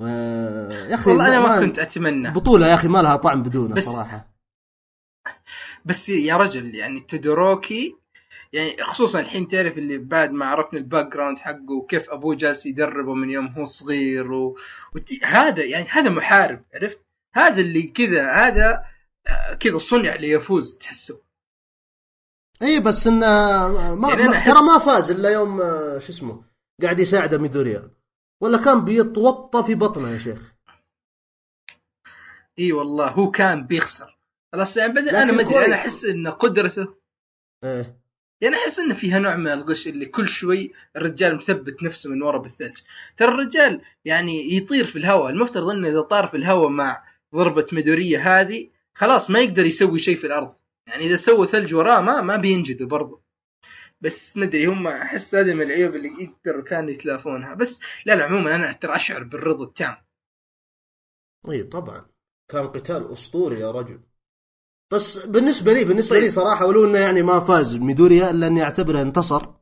[0.00, 2.30] آه، يا أخي والله أنا ما كنت أتمنى.
[2.30, 4.34] بطولة يا أخي ما لها طعم بدونه بس- صراحة.
[5.84, 7.96] بس يا رجل يعني تودوروكي
[8.52, 13.14] يعني خصوصا الحين تعرف اللي بعد ما عرفنا ال background حقه وكيف ابوه جالس يدربه
[13.14, 14.58] من يوم هو صغير و...
[14.94, 15.24] وت...
[15.24, 17.00] هذا يعني هذا محارب عرفت؟
[17.34, 18.84] هذا اللي كذا هذا
[19.26, 21.20] آه، كذا صنع ليفوز تحسه.
[22.62, 23.26] إي بس انه
[23.94, 26.44] ما, يعني ما ترى ما فاز إلا يوم آه، شو اسمه
[26.82, 27.90] قاعد يساعده ميدوريا.
[28.42, 30.54] ولا كان بيتوطى في بطنه يا شيخ.
[32.58, 34.18] إي والله هو كان بيخسر.
[34.52, 35.64] خلاص يعني لكن أنا ما أدري.
[35.64, 36.94] أنا أحس إن قدرته
[37.64, 37.98] إيه.
[38.40, 42.38] يعني أحس انه فيها نوع من الغش اللي كل شوي الرجال مثبت نفسه من ورا
[42.38, 42.78] بالثلج.
[43.16, 45.30] ترى الرجال يعني يطير في الهواء.
[45.30, 47.04] المفترض انه إذا طار في الهواء مع
[47.34, 50.52] ضربة ميدورية هذه خلاص ما يقدر يسوي شيء في الأرض.
[50.86, 53.22] يعني إذا سوى ثلج وراه ما ما بينجدوا برضه
[54.00, 57.54] بس ما أدري هم أحس هذه من العيوب اللي يقدروا كانوا يتلافونها.
[57.54, 59.96] بس لا لا عموما أنا ترى أشعر بالرضا التام.
[61.50, 62.06] إي طبعا.
[62.48, 64.00] كان قتال أسطوري يا رجل.
[64.92, 66.24] بس بالنسبة لي بالنسبة طيب.
[66.24, 69.54] لي صراحة ولو إنه يعني ما فاز ميدوريا إلا أني أعتبره انتصر.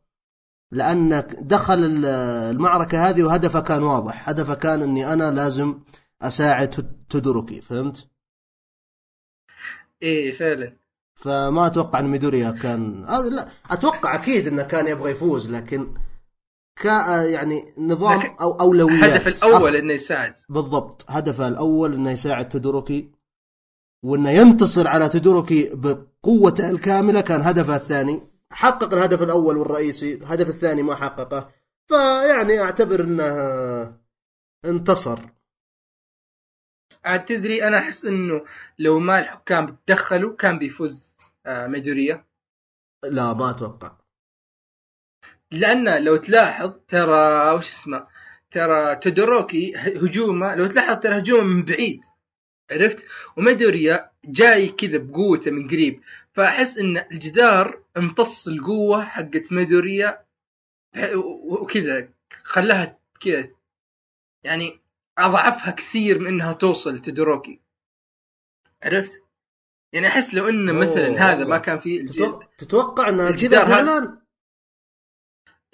[0.70, 2.04] لأن دخل ال-
[2.56, 4.28] المعركة هذه وهدفه كان واضح.
[4.28, 5.80] هدفه كان إني أنا لازم
[6.22, 6.70] أساعد
[7.10, 8.08] تودوروكي فهمت؟
[10.02, 10.81] إيه فعلا.
[11.14, 15.94] فما أتوقع أن ميدوريا كان آه لا أتوقع أكيد إنه كان يبغى يفوز لكن
[16.82, 19.04] كا يعني نظام لكن أو أولويات.
[19.04, 20.34] الهدف الأول أخ- إنه يساعد.
[20.48, 21.04] بالضبط.
[21.08, 23.10] هدفه الأول إنه يساعد تودوروكي
[24.04, 27.20] وإنه ينتصر على تودوروكي بقوته الكاملة.
[27.20, 28.22] كان هدفه الثاني.
[28.52, 31.48] حقق الهدف الأول والرئيسي الهدف الثاني ما حققه.
[31.86, 33.96] فيعني أعتبر إنه
[34.64, 35.18] انتصر.
[37.04, 38.44] عاد تدري أنا أحس إنه
[38.78, 41.16] لو ما الحكام تدخلوا كان بيفوز
[41.46, 42.24] آه ميدوريا.
[43.04, 43.96] لا ما أتوقع.
[45.50, 48.06] لأن لو تلاحظ ترى وش اسمه
[48.50, 52.00] ترى تودوروكي هجومه لو تلاحظ ترى هجومه من بعيد
[52.70, 53.06] عرفت؟
[53.36, 56.02] وميدوريا جاي كذا بقوته من قريب.
[56.32, 60.24] فأحس إن الجدار امتص القوة حقت ميدوريا
[61.44, 62.08] وكذا
[62.44, 63.48] خلاها كذا
[64.44, 64.81] يعني
[65.18, 67.60] أضعفها كثير من إنها توصل تودوروكي.
[68.82, 69.22] عرفت؟
[69.92, 71.44] يعني أحس لو إن أوه، مثلا هذا.
[71.44, 72.12] ما كان في الج...
[72.12, 74.22] تتوقع, تتوقع انها الجدار كذا فعلا؟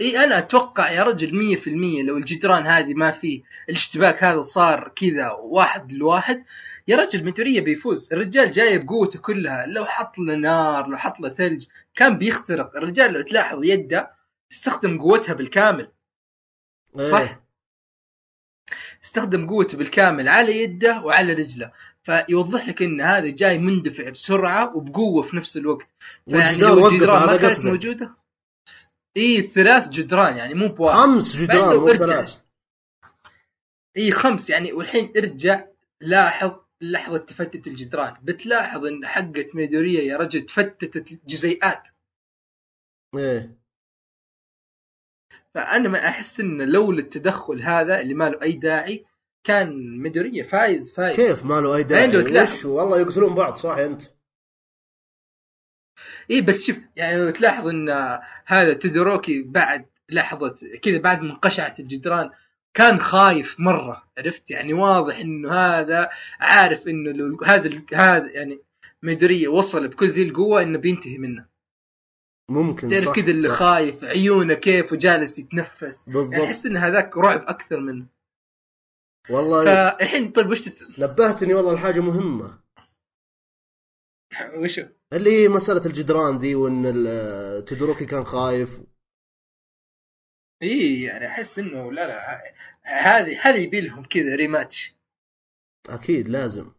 [0.01, 4.43] إي أنا أتوقع يا رجل مية في المية لو الجدران هذه ما في الاشتباك هذا
[4.43, 6.45] صار كذا واحد لواحد
[6.89, 8.13] يا رجل ميدوريا بيفوز.
[8.13, 9.67] الرجال جاي بقوته كلها.
[9.67, 12.77] لو حط له نار لو حط له ثلج كان بيخترق.
[12.77, 14.11] الرجال لو تلاحظ يده
[14.53, 15.93] استخدم قوتها بالكامل.
[17.11, 17.19] صح.
[17.19, 17.48] إيه.
[19.09, 21.73] استخدم قوته بالكامل على يده وعلى رجله.
[22.03, 25.87] فيوضح لك إن هذا جاي مندفع بسرعة وبقوة في نفس الوقت.
[26.31, 28.15] فيعني والجدار لو وقف الجدران ما كانت موجودة؟
[29.17, 30.99] إي ثلاث جدران يعني مو بواحد.
[30.99, 32.41] خمس جدران مو ثلاث.
[33.97, 34.51] إي خمس.
[34.51, 35.65] يعني والحين ارجع
[36.01, 38.17] لاحظ لحظة تفتت الجدران.
[38.23, 41.89] بتلاحظ إن حقة ميدوريا يا رجل تفتتت جزيئات
[43.17, 43.59] إيه.
[45.55, 49.05] فأنا ما أحس إن لولا التدخل هذا اللي ما له أي داعي
[49.45, 51.17] كان ميدوريا فايز فايز.
[51.17, 52.43] كيف ما له أي داعي.
[52.43, 54.03] وش والله يقتلون بعض صح أنت؟
[56.31, 57.89] اي بس شوف يعني لو تلاحظ إن
[58.47, 62.31] هذا تودوروكي بعد لحظة كذا بعد ما انقشعت الجدران
[62.75, 66.11] كان خايف مرة عرفت؟ يعني واضح إنه هذا
[66.41, 68.61] عارف إنه هذا هذا يعني
[69.03, 71.47] ميدوريا وصل بكل ذي القوة إنه بينتهي منه.
[72.51, 73.55] ممكن تعرف صح كذا اللي صح.
[73.55, 76.09] خايف عيونه كيف وجالس يتنفس.
[76.09, 78.07] يعني بالضبط أحس إن هذاك رعب أكثر منه.
[79.31, 80.83] والله فالحين طيب وش تت...
[80.99, 82.59] نبهتني والله الحاجة مهمة.
[84.57, 84.81] وش؟
[85.13, 86.85] اللي هي مسألة الجدران ذي وإن
[87.65, 88.81] تودوروكي كان خايف.
[90.63, 92.43] إي يعني أحس إنه لا لا
[92.83, 94.97] هذه هذه يبي لهم كذا ريماتش
[95.89, 96.73] أكيد لازم.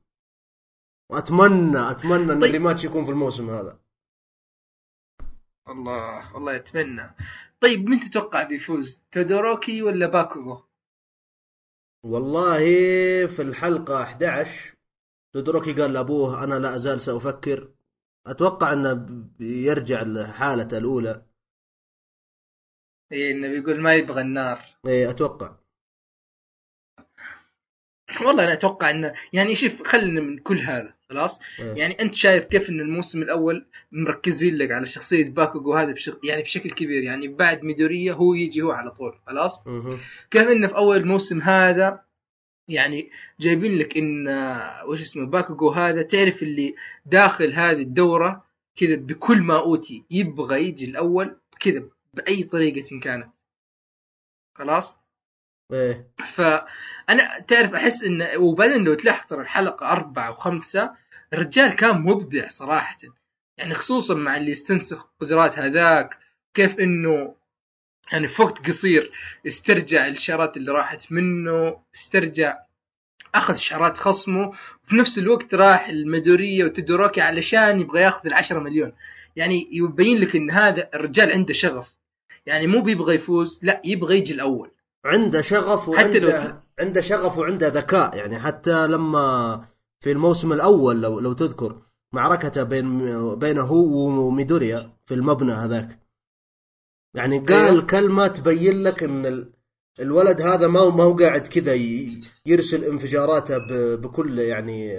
[1.12, 2.44] واتمنى أتمنى إن طيب.
[2.44, 3.80] ال rematch يكون في الموسم هذا.
[5.70, 7.16] الله والله أتمنى.
[7.62, 10.64] طيب من تتوقع بيفوز تودوروكي ولا باكوغو؟
[12.04, 12.60] والله
[13.28, 14.76] في الحلقة 11
[15.34, 17.72] تودوروكي قال لأبوه أنا لا أزال سأفكر.
[18.28, 18.94] أتوقع إنه
[19.40, 21.26] بيرجع لحالته الأولى.
[23.12, 24.66] اي إنه بيقول ما يبغى النار.
[24.86, 25.59] إيه أتوقع.
[28.22, 31.74] والله أنا أتوقع انه يعني شوف خلينا من كل هذا خلاص إيه.
[31.74, 36.16] يعني أنت شايف كيف إن الموسم الأول مركزين لك على شخصية باكوغو هذا بشغ...
[36.24, 39.64] يعني بشكل كبير يعني بعد ميدوريا هو يجي هو على طول خلاص.
[40.32, 42.02] كيف انه في أول موسم هذا
[42.68, 43.10] يعني
[43.40, 44.28] جايبين لك إن
[44.88, 46.76] وش اسمه باكوغو هذا تعرف اللي
[47.06, 48.46] داخل هذه الدورة
[48.76, 51.84] كذا بكل ما أوتي يبغى يجي الأول كذا
[52.14, 53.28] بأي طريقة كانت
[54.56, 54.99] خلاص
[55.72, 56.08] إيه.
[56.26, 60.92] فأنا تعرف أحس انه وبعدين لو تلاحظ ترى الحلقة أربعة وخمسة
[61.34, 62.98] الرجال كان مبدع صراحة.
[63.58, 66.18] يعني خصوصا مع اللي يستنسخ قدرات هذاك
[66.54, 67.36] كيف إنه
[68.12, 69.12] يعني في وقت قصير
[69.48, 72.58] استرجع الشارات اللي راحت منه استرجع
[73.36, 74.48] أخذ شعارات خصمه
[74.84, 78.94] وفي نفس الوقت راح المدورية وتدوروكي علشان يبغى يأخذ العشرة مليون.
[79.36, 81.96] يعني يبين لك إن هذا الرجال عنده شغف.
[82.46, 84.72] يعني مو بيبغى يفوز لا يبغى يجي الأول.
[85.06, 89.66] عنده شغف حتى لو- وعنده عنده شغف وعنده ذكاء يعني حتى لما
[90.00, 91.82] في الموسم الأول لو لو تذكر
[92.14, 96.00] معركته بين بينه هو وميدوريا في المبنى هذاك.
[97.14, 97.82] يعني قال أيوه.
[97.86, 99.54] كلمة تبين لك إن ال-
[100.00, 101.74] الولد هذا ما هو ما هو قاعد كذا
[102.46, 103.58] يرسل انفجاراته
[103.96, 104.98] بكل يعني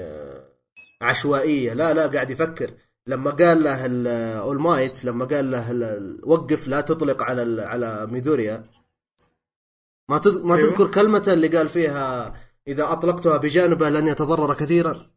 [1.03, 1.73] عشوائية.
[1.73, 2.71] لا لا قاعد يفكر.
[3.07, 4.03] لما قال له
[4.39, 8.65] اول مايت لما قال له وقف لا تطلق على على ميدوريا.
[10.11, 10.69] ما تذ- ما أيوه.
[10.71, 12.35] تذكر كلمته اللي قال فيها
[12.69, 15.11] إذا أطلقتها بجانبه لن يتضرر كثيرا؟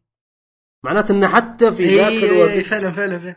[0.84, 3.36] معناته انه حتى في ذاك إيه، الوقت فعلا فعلا فعلا.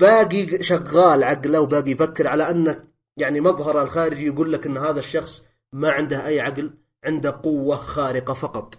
[0.00, 2.84] باقي شغال عقله وباقي يفكر على أنه
[3.16, 6.74] يعني مظهره الخارجي يقول لك إن هذا الشخص ما عنده أي عقل
[7.04, 8.78] عنده قوة خارقة فقط.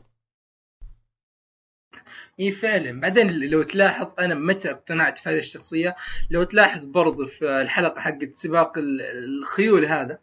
[2.40, 3.00] اي فعلا.
[3.02, 5.96] بعدين لو تلاحظ أنا متى اقتنعت في هذه الشخصية؟
[6.30, 10.20] لو تلاحظ برضو في الحلقة حقت سباق ال- الخيول هذا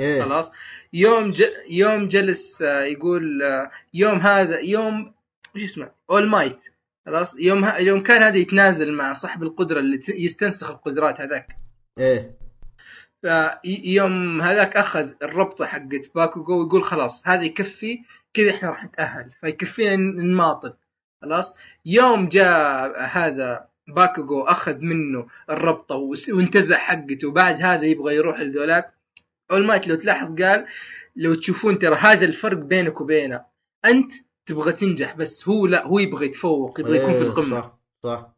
[0.00, 0.22] إيه.
[0.22, 0.50] خلاص
[0.92, 1.42] يوم ج...
[1.70, 5.14] يوم جلس آه، يقول آه، يوم هذا يوم
[5.54, 6.58] وش اسمه؟ All Might
[7.06, 7.78] خلاص؟ يوم ه...
[7.78, 10.08] يوم كان هذا يتنازل مع صاحب القدرة اللي ت...
[10.08, 11.56] يستنسخ القدرات هذاك.
[11.98, 12.36] إيه.
[13.22, 17.98] فيوم هذاك أخذ الربطة حقت باكوغو ويقول خلاص هذا يكفي
[18.34, 19.30] كذا إحنا راح نتأهل.
[19.40, 20.74] فيكفينا نماطل.
[21.22, 21.56] خلاص؟
[21.86, 25.94] يوم جاء هذا باكوغو أخذ منه الربطة
[26.32, 28.99] وانتزع حقته وبعد هذا يبغى يروح لذولاك.
[29.50, 30.66] All Might لو تلاحظ قال
[31.16, 33.44] لو تشوفون ترى هذا الفرق بينك وبينه.
[33.84, 34.12] أنت
[34.46, 37.60] تبغى تنجح بس هو لا هو يبغى يتفوق يبغى يكون في إيه، القمة.
[37.60, 38.32] صح صح.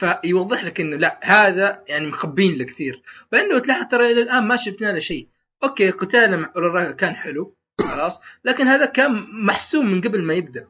[0.00, 3.02] فيوضح لك إنه لا هذا يعني مخبين له كثير.
[3.32, 5.28] لأنه تلاحظ ترى إلى الآن ما شفنا له شيء.
[5.64, 10.68] أوكي قتاله مع اوراراكا كان حلو خلاص لكن هذا كان محسوم من قبل ما يبدأ.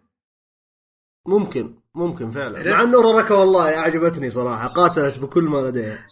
[1.27, 6.07] ممكن ممكن فعلا؟ مع إنه اوراراكا والله أعجبتني صراحة قاتلت بكل ما لديها.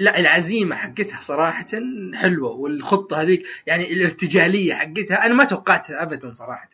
[0.00, 1.66] لا العزيمة حقتها صراحة
[2.14, 6.70] حلوة والخطة هذيك يعني الارتجالية حقتها أنا ما توقعتها ابدا صراحة.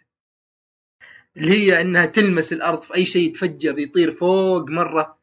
[1.36, 5.18] اللي هي إنها تلمس الأرض في أي شيء يتفجر يطير فوق مرة.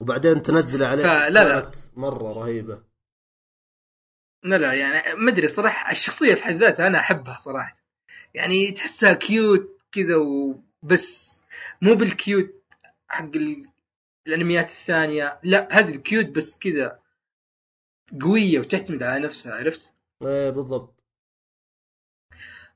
[0.00, 1.60] وبعدين تنزله عليه فلا لا.
[1.60, 2.82] كانت مرة رهيبة.
[4.44, 7.74] لا لا يعني ما أدري صراحة الشخصية في حد ذاتها أنا أحبها صراحة.
[8.34, 11.42] يعني تحسها cute كذا وبس
[11.82, 12.62] مو بال cute
[13.08, 13.71] حق ال-
[14.26, 15.40] الأنميات الثانية.
[15.42, 16.98] لا هذه ال cute بس كذا
[18.20, 19.92] قوية وتعتمد على نفسها عرفت؟
[20.22, 21.02] إيه بالضبط.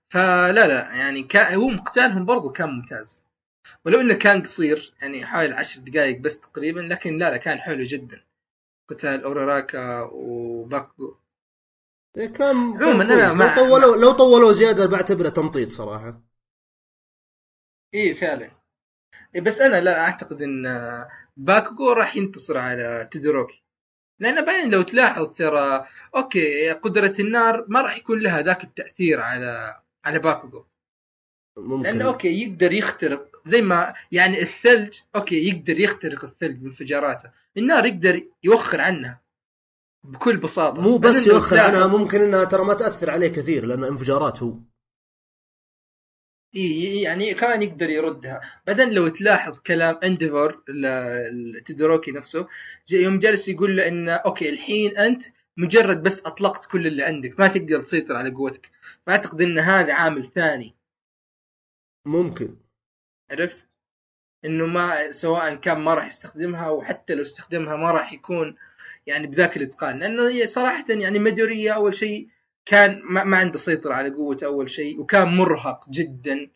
[0.08, 3.22] فلا لا يعني كان هو قتالهم برضو كان ممتاز.
[3.84, 7.84] ولو إنه كان قصير يعني حوالي عشر دقائق بس تقريبا لكن لا لا كان حلو
[7.84, 8.24] جدا.
[8.88, 11.16] قتال أوراراكا وباكو.
[12.16, 13.34] إيه كان عموماً.
[13.34, 16.22] مع- لو طولوا لو طولوا زيادة بعتبره تمطيط صراحة.
[17.94, 18.50] إيه فعلا.
[19.34, 20.66] إيه بس أنا لا أعتقد إن
[21.36, 23.62] باكوغو راح ينتصر على تودوروكي.
[24.20, 25.86] لأن بعدين لو تلاحظ ترى
[26.16, 30.66] okay قدرة النار ما راح يكون لها ذاك التأثير على على باكوغو.
[31.58, 31.82] ممكن.
[31.82, 38.22] لأنه okay يقدر يخترق زي ما يعني الثلج okay يقدر يخترق الثلج بانفجاراته النار يقدر
[38.44, 39.20] يوخر عنها
[40.04, 40.82] بكل بساطة.
[40.82, 44.54] مو بس يوخر عنها ممكن إنها ترى ما تأثر عليه كثير لأنه انفجارات هو
[46.56, 48.40] إيه يعني كان يقدر يردها.
[48.66, 50.62] بعدين لو تلاحظ كلام Endeavor
[51.66, 52.48] تودوروكي نفسه
[52.90, 55.24] يوم جالس يقول له إنه okay الحين أنت
[55.56, 57.40] مجرد بس أطلقت كل اللي عندك.
[57.40, 58.70] ما تقدر تسيطر على قوتك.
[59.06, 60.74] فاعتقد إن هذا عامل ثاني.
[62.06, 62.56] ممكن.
[63.30, 63.66] عرفت؟
[64.44, 68.56] إنه ما سواء كان ما راح يستخدمها وحتى لو استخدمها ما راح يكون
[69.06, 69.98] يعني بذاك الإتقان.
[69.98, 72.28] لأنه هي صراحة يعني ميدوريا أول شيء
[72.66, 76.50] كان ما, ما عنده سيطرة على قوته أول شيء وكان مرهق جدا.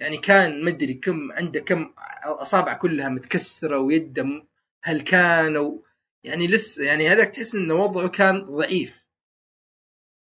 [0.00, 1.92] يعني كان مدري كم عنده كم
[2.24, 4.46] أصابع كلها متكسرة ويده م-
[4.84, 5.82] هلكانه و
[6.24, 9.06] يعني لسه يعني هذاك تحس إنه وضعه كان ضعيف.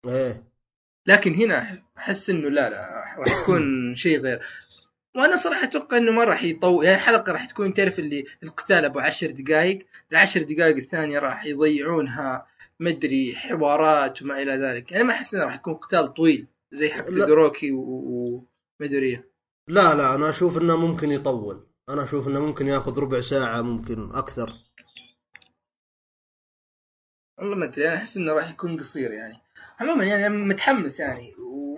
[0.06, 0.44] إيه.
[1.06, 1.68] لكن هنا
[1.98, 3.62] أحس إنه لا لا راح يكون
[4.04, 4.42] شيء غير.
[5.16, 9.00] وأنا صراحة أتوقع إنه ما راح يطول يعني الحلقة راح تكون تعرف اللي القتال أبو
[9.00, 12.48] عشر دقائق العشر دقائق الثانية راح يضيعونها
[12.80, 14.92] مدري حوارات وما إلى ذلك.
[14.92, 17.20] يعني ما أحس إنه راح يكون قتال طويل زي حق لا.
[17.26, 18.46] تودوروكي و-
[18.80, 19.24] وميدوريا
[19.68, 21.68] لا لا أنا أشوف إنه ممكن يطول.
[21.90, 24.54] أنا أشوف إنه ممكن يأخذ ربع ساعة ممكن أكثر.
[27.38, 29.42] والله ما أدري أنا أحس إنه راح يكون قصير يعني.
[29.80, 31.78] عموما يعني متحمس يعني و...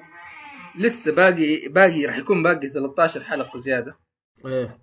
[0.76, 3.98] لسه باقي باقي راح يكون باقي 13 حلقة زيادة.
[4.46, 4.80] إيه.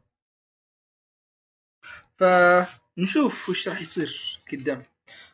[2.19, 4.83] فنشوف وش راح يصير قدام.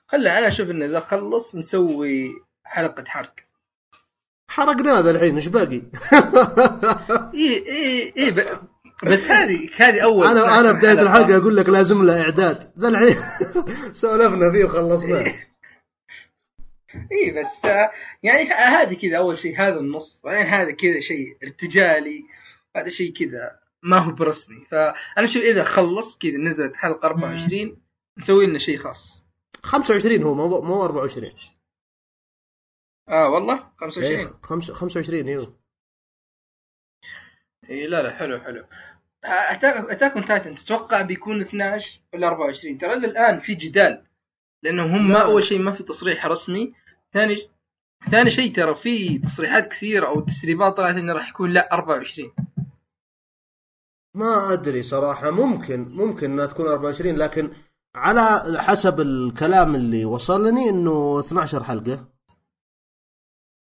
[0.07, 2.33] خلى أنا أشوف انه إذا خلص نسوي
[2.65, 3.35] حلقة حرق.
[4.51, 5.83] حرقنا هذا الحين إيش باقي؟
[7.35, 8.31] إي إي إي.
[9.05, 11.03] بس هذه هذه أول أنا 12 أنا بداية.
[11.03, 12.73] الحلقة أقول لك لازم له إعداد.
[12.79, 13.17] ذا الحين
[13.93, 15.35] سولفنا فيه وخلصناه
[17.13, 17.31] إي.
[17.31, 17.91] بس آه،
[18.23, 20.21] يعني هذه كذا أول شيء هذا النص.
[20.25, 22.25] بعدين هذا كذا شيء ارتجالي.
[22.77, 24.67] هذا شيء كذا ما هو برسمي.
[24.71, 27.77] فأنا أشوف إذا خلص كذا نزلت حلقة 24
[28.19, 29.24] نسوي لنا شيء خاص.
[29.65, 31.31] 25 هو مو مو 24
[33.09, 35.57] آه والله؟ إيه، 25 خمس- 25 إيوه.
[37.71, 38.67] اي لا لا حلو حلو.
[39.25, 44.05] Attack on Titan تتوقع بيكون 12 ولا 24 ترى الان في جدال
[44.63, 45.25] لأنه هم ما لا.
[45.25, 46.75] أول شيء ما في تصريح رسمي.
[47.13, 47.37] ثاني
[48.11, 52.33] ثاني شيء ترى في تصريحات كثيرة أو تسريبات طلعت إنه راح يكون لا 24
[54.17, 57.51] ما أدري صراحة ممكن ممكن إنها تكون 24 لكن
[57.97, 62.09] على حسب الكلام اللي وصلني إنه 12 حلقة.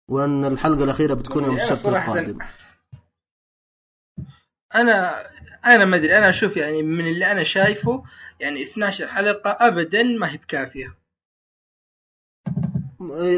[0.09, 2.39] وأن الحلقة الأخيرة بتكون يوم أنا السبت القادم.
[4.75, 5.27] أنا
[5.65, 6.19] أنا ما أدري.
[6.19, 8.05] أنا أشوف يعني من اللي أنا شايفه
[8.41, 10.99] يعني 12 حلقة ابدا ما هي بكافية.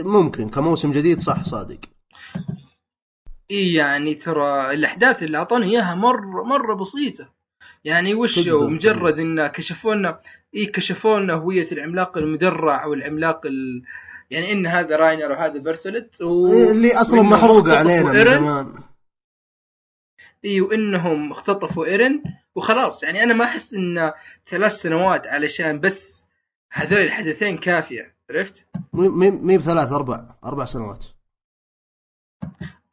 [0.02, 0.48] ممكن.
[0.48, 1.80] كموسم جديد صح صادق.
[3.50, 7.34] إي يعني ترى الأحداث اللي أعطوني إياها مره مرة بسيطة.
[7.84, 10.22] يعني وش مجرد إن كشفوا لنا
[10.54, 13.82] اي كشفوا لنا هوية العملاق المدرع والعملاق ال...
[14.30, 16.52] يعني إن هذا راينر وهذا بيرتولت و...
[16.70, 18.24] اللي أصلا محروقه علينا من.
[18.24, 18.74] زمان
[20.44, 22.22] اي وإنهم اختطفوا إيرن
[22.54, 24.12] وخلاص يعني أنا ما أحس إن
[24.46, 26.28] ثلاث سنوات علشان بس
[26.72, 31.04] هذول الحدثين كافية عرفت؟ مي بثلاث أربع أربع سنوات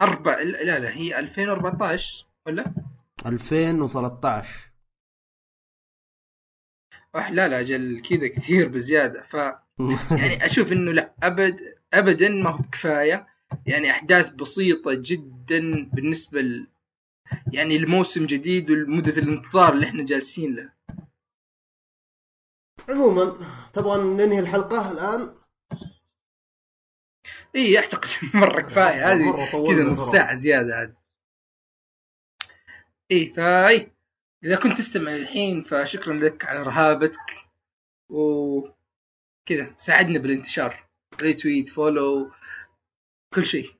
[0.01, 2.73] أربع لا لا هي 2014 ولا؟
[3.25, 4.70] 2013
[7.15, 9.23] لا أجل كذا كثير بزيادة.
[9.23, 9.33] ف
[10.19, 13.27] يعني أشوف إنه لا ابد ابدا ما هو بكفاية.
[13.67, 16.67] يعني أحداث بسيطة جدا بالنسبة ل...
[17.53, 20.73] يعني الموسم جديد ومده الانتظار اللي إحنا جالسين له.
[22.89, 23.37] عموما
[23.73, 25.33] تبغى ننهي الحلقة الآن؟
[27.55, 28.09] إي أعتقد
[28.41, 29.13] مرة كفاية.
[29.13, 30.11] هذه كذا نص.
[30.11, 30.95] ساعة زيادة عاد.
[33.11, 33.91] إي فاي.
[34.43, 37.35] إذا كنت تستمع الحين فشكرا لك على رهابتك.
[38.09, 38.61] و
[39.45, 40.89] كذا ساعدنا بالانتشار.
[41.21, 42.31] retweet follow
[43.33, 43.71] كل شيء.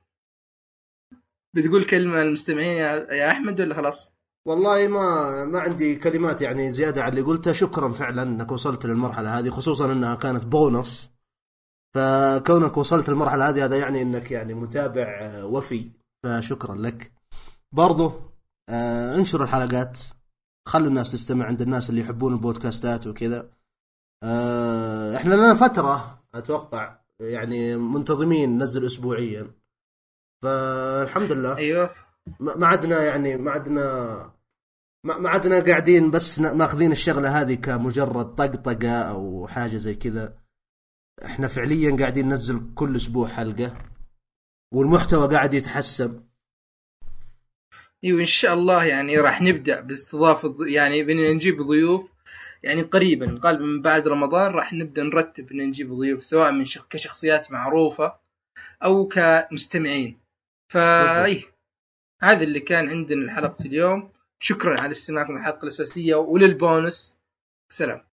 [1.55, 4.13] بتقول كلمة للمستمعين يا أحمد ولا خلاص؟
[4.47, 7.51] والله ما ما عندي كلمات يعني زيادة على اللي قلته.
[7.51, 11.09] شكرا فعلا إنك وصلت للمرحلة هذه خصوصا إنها كانت بونص.
[11.95, 15.91] فكونك وصلت للمرحلة هذه هذا يعني إنك يعني متابع وفي.
[16.23, 17.11] فشكرا لك.
[17.71, 18.13] برضو
[18.69, 19.99] آه انشر الحلقات.
[20.67, 23.49] خلي الناس تستمع عند الناس اللي يحبون البودكاستات وكذا.
[24.23, 29.51] آه إحنا لنا فترة أتوقع يعني منتظمين ننزل اسبوعيا.
[30.43, 31.57] فالحمد لله.
[31.57, 31.89] أيوه.
[32.39, 34.33] ما عدنا يعني ما عدنا
[35.05, 40.37] ما عدنا قاعدين بس ماخذين الشغلة هذه كمجرد طقطقة أو حاجة زي كذا.
[41.25, 43.73] إحنا فعليا قاعدين ننزل كل أسبوع حلقة
[44.73, 46.23] والمحتوى قاعد يتحسن.
[48.03, 52.11] إيوه إن شاء الله يعني راح نبدأ باستضافه يعني بدنا نجيب ضيوف
[52.63, 56.87] يعني قريبا غالبا من بعد رمضان راح نبدأ نرتب إن نجيب ضيوف سواء من شخ...
[56.87, 58.19] كشخصيات معروفة
[58.83, 60.19] أو كمستمعين.
[60.73, 61.43] فاي
[62.21, 64.11] هذا اللي كان عندنا حلقه اليوم.
[64.43, 67.21] شكرا على استماعكم للحلقة الأساسية وللبونس.
[67.71, 68.10] سلام.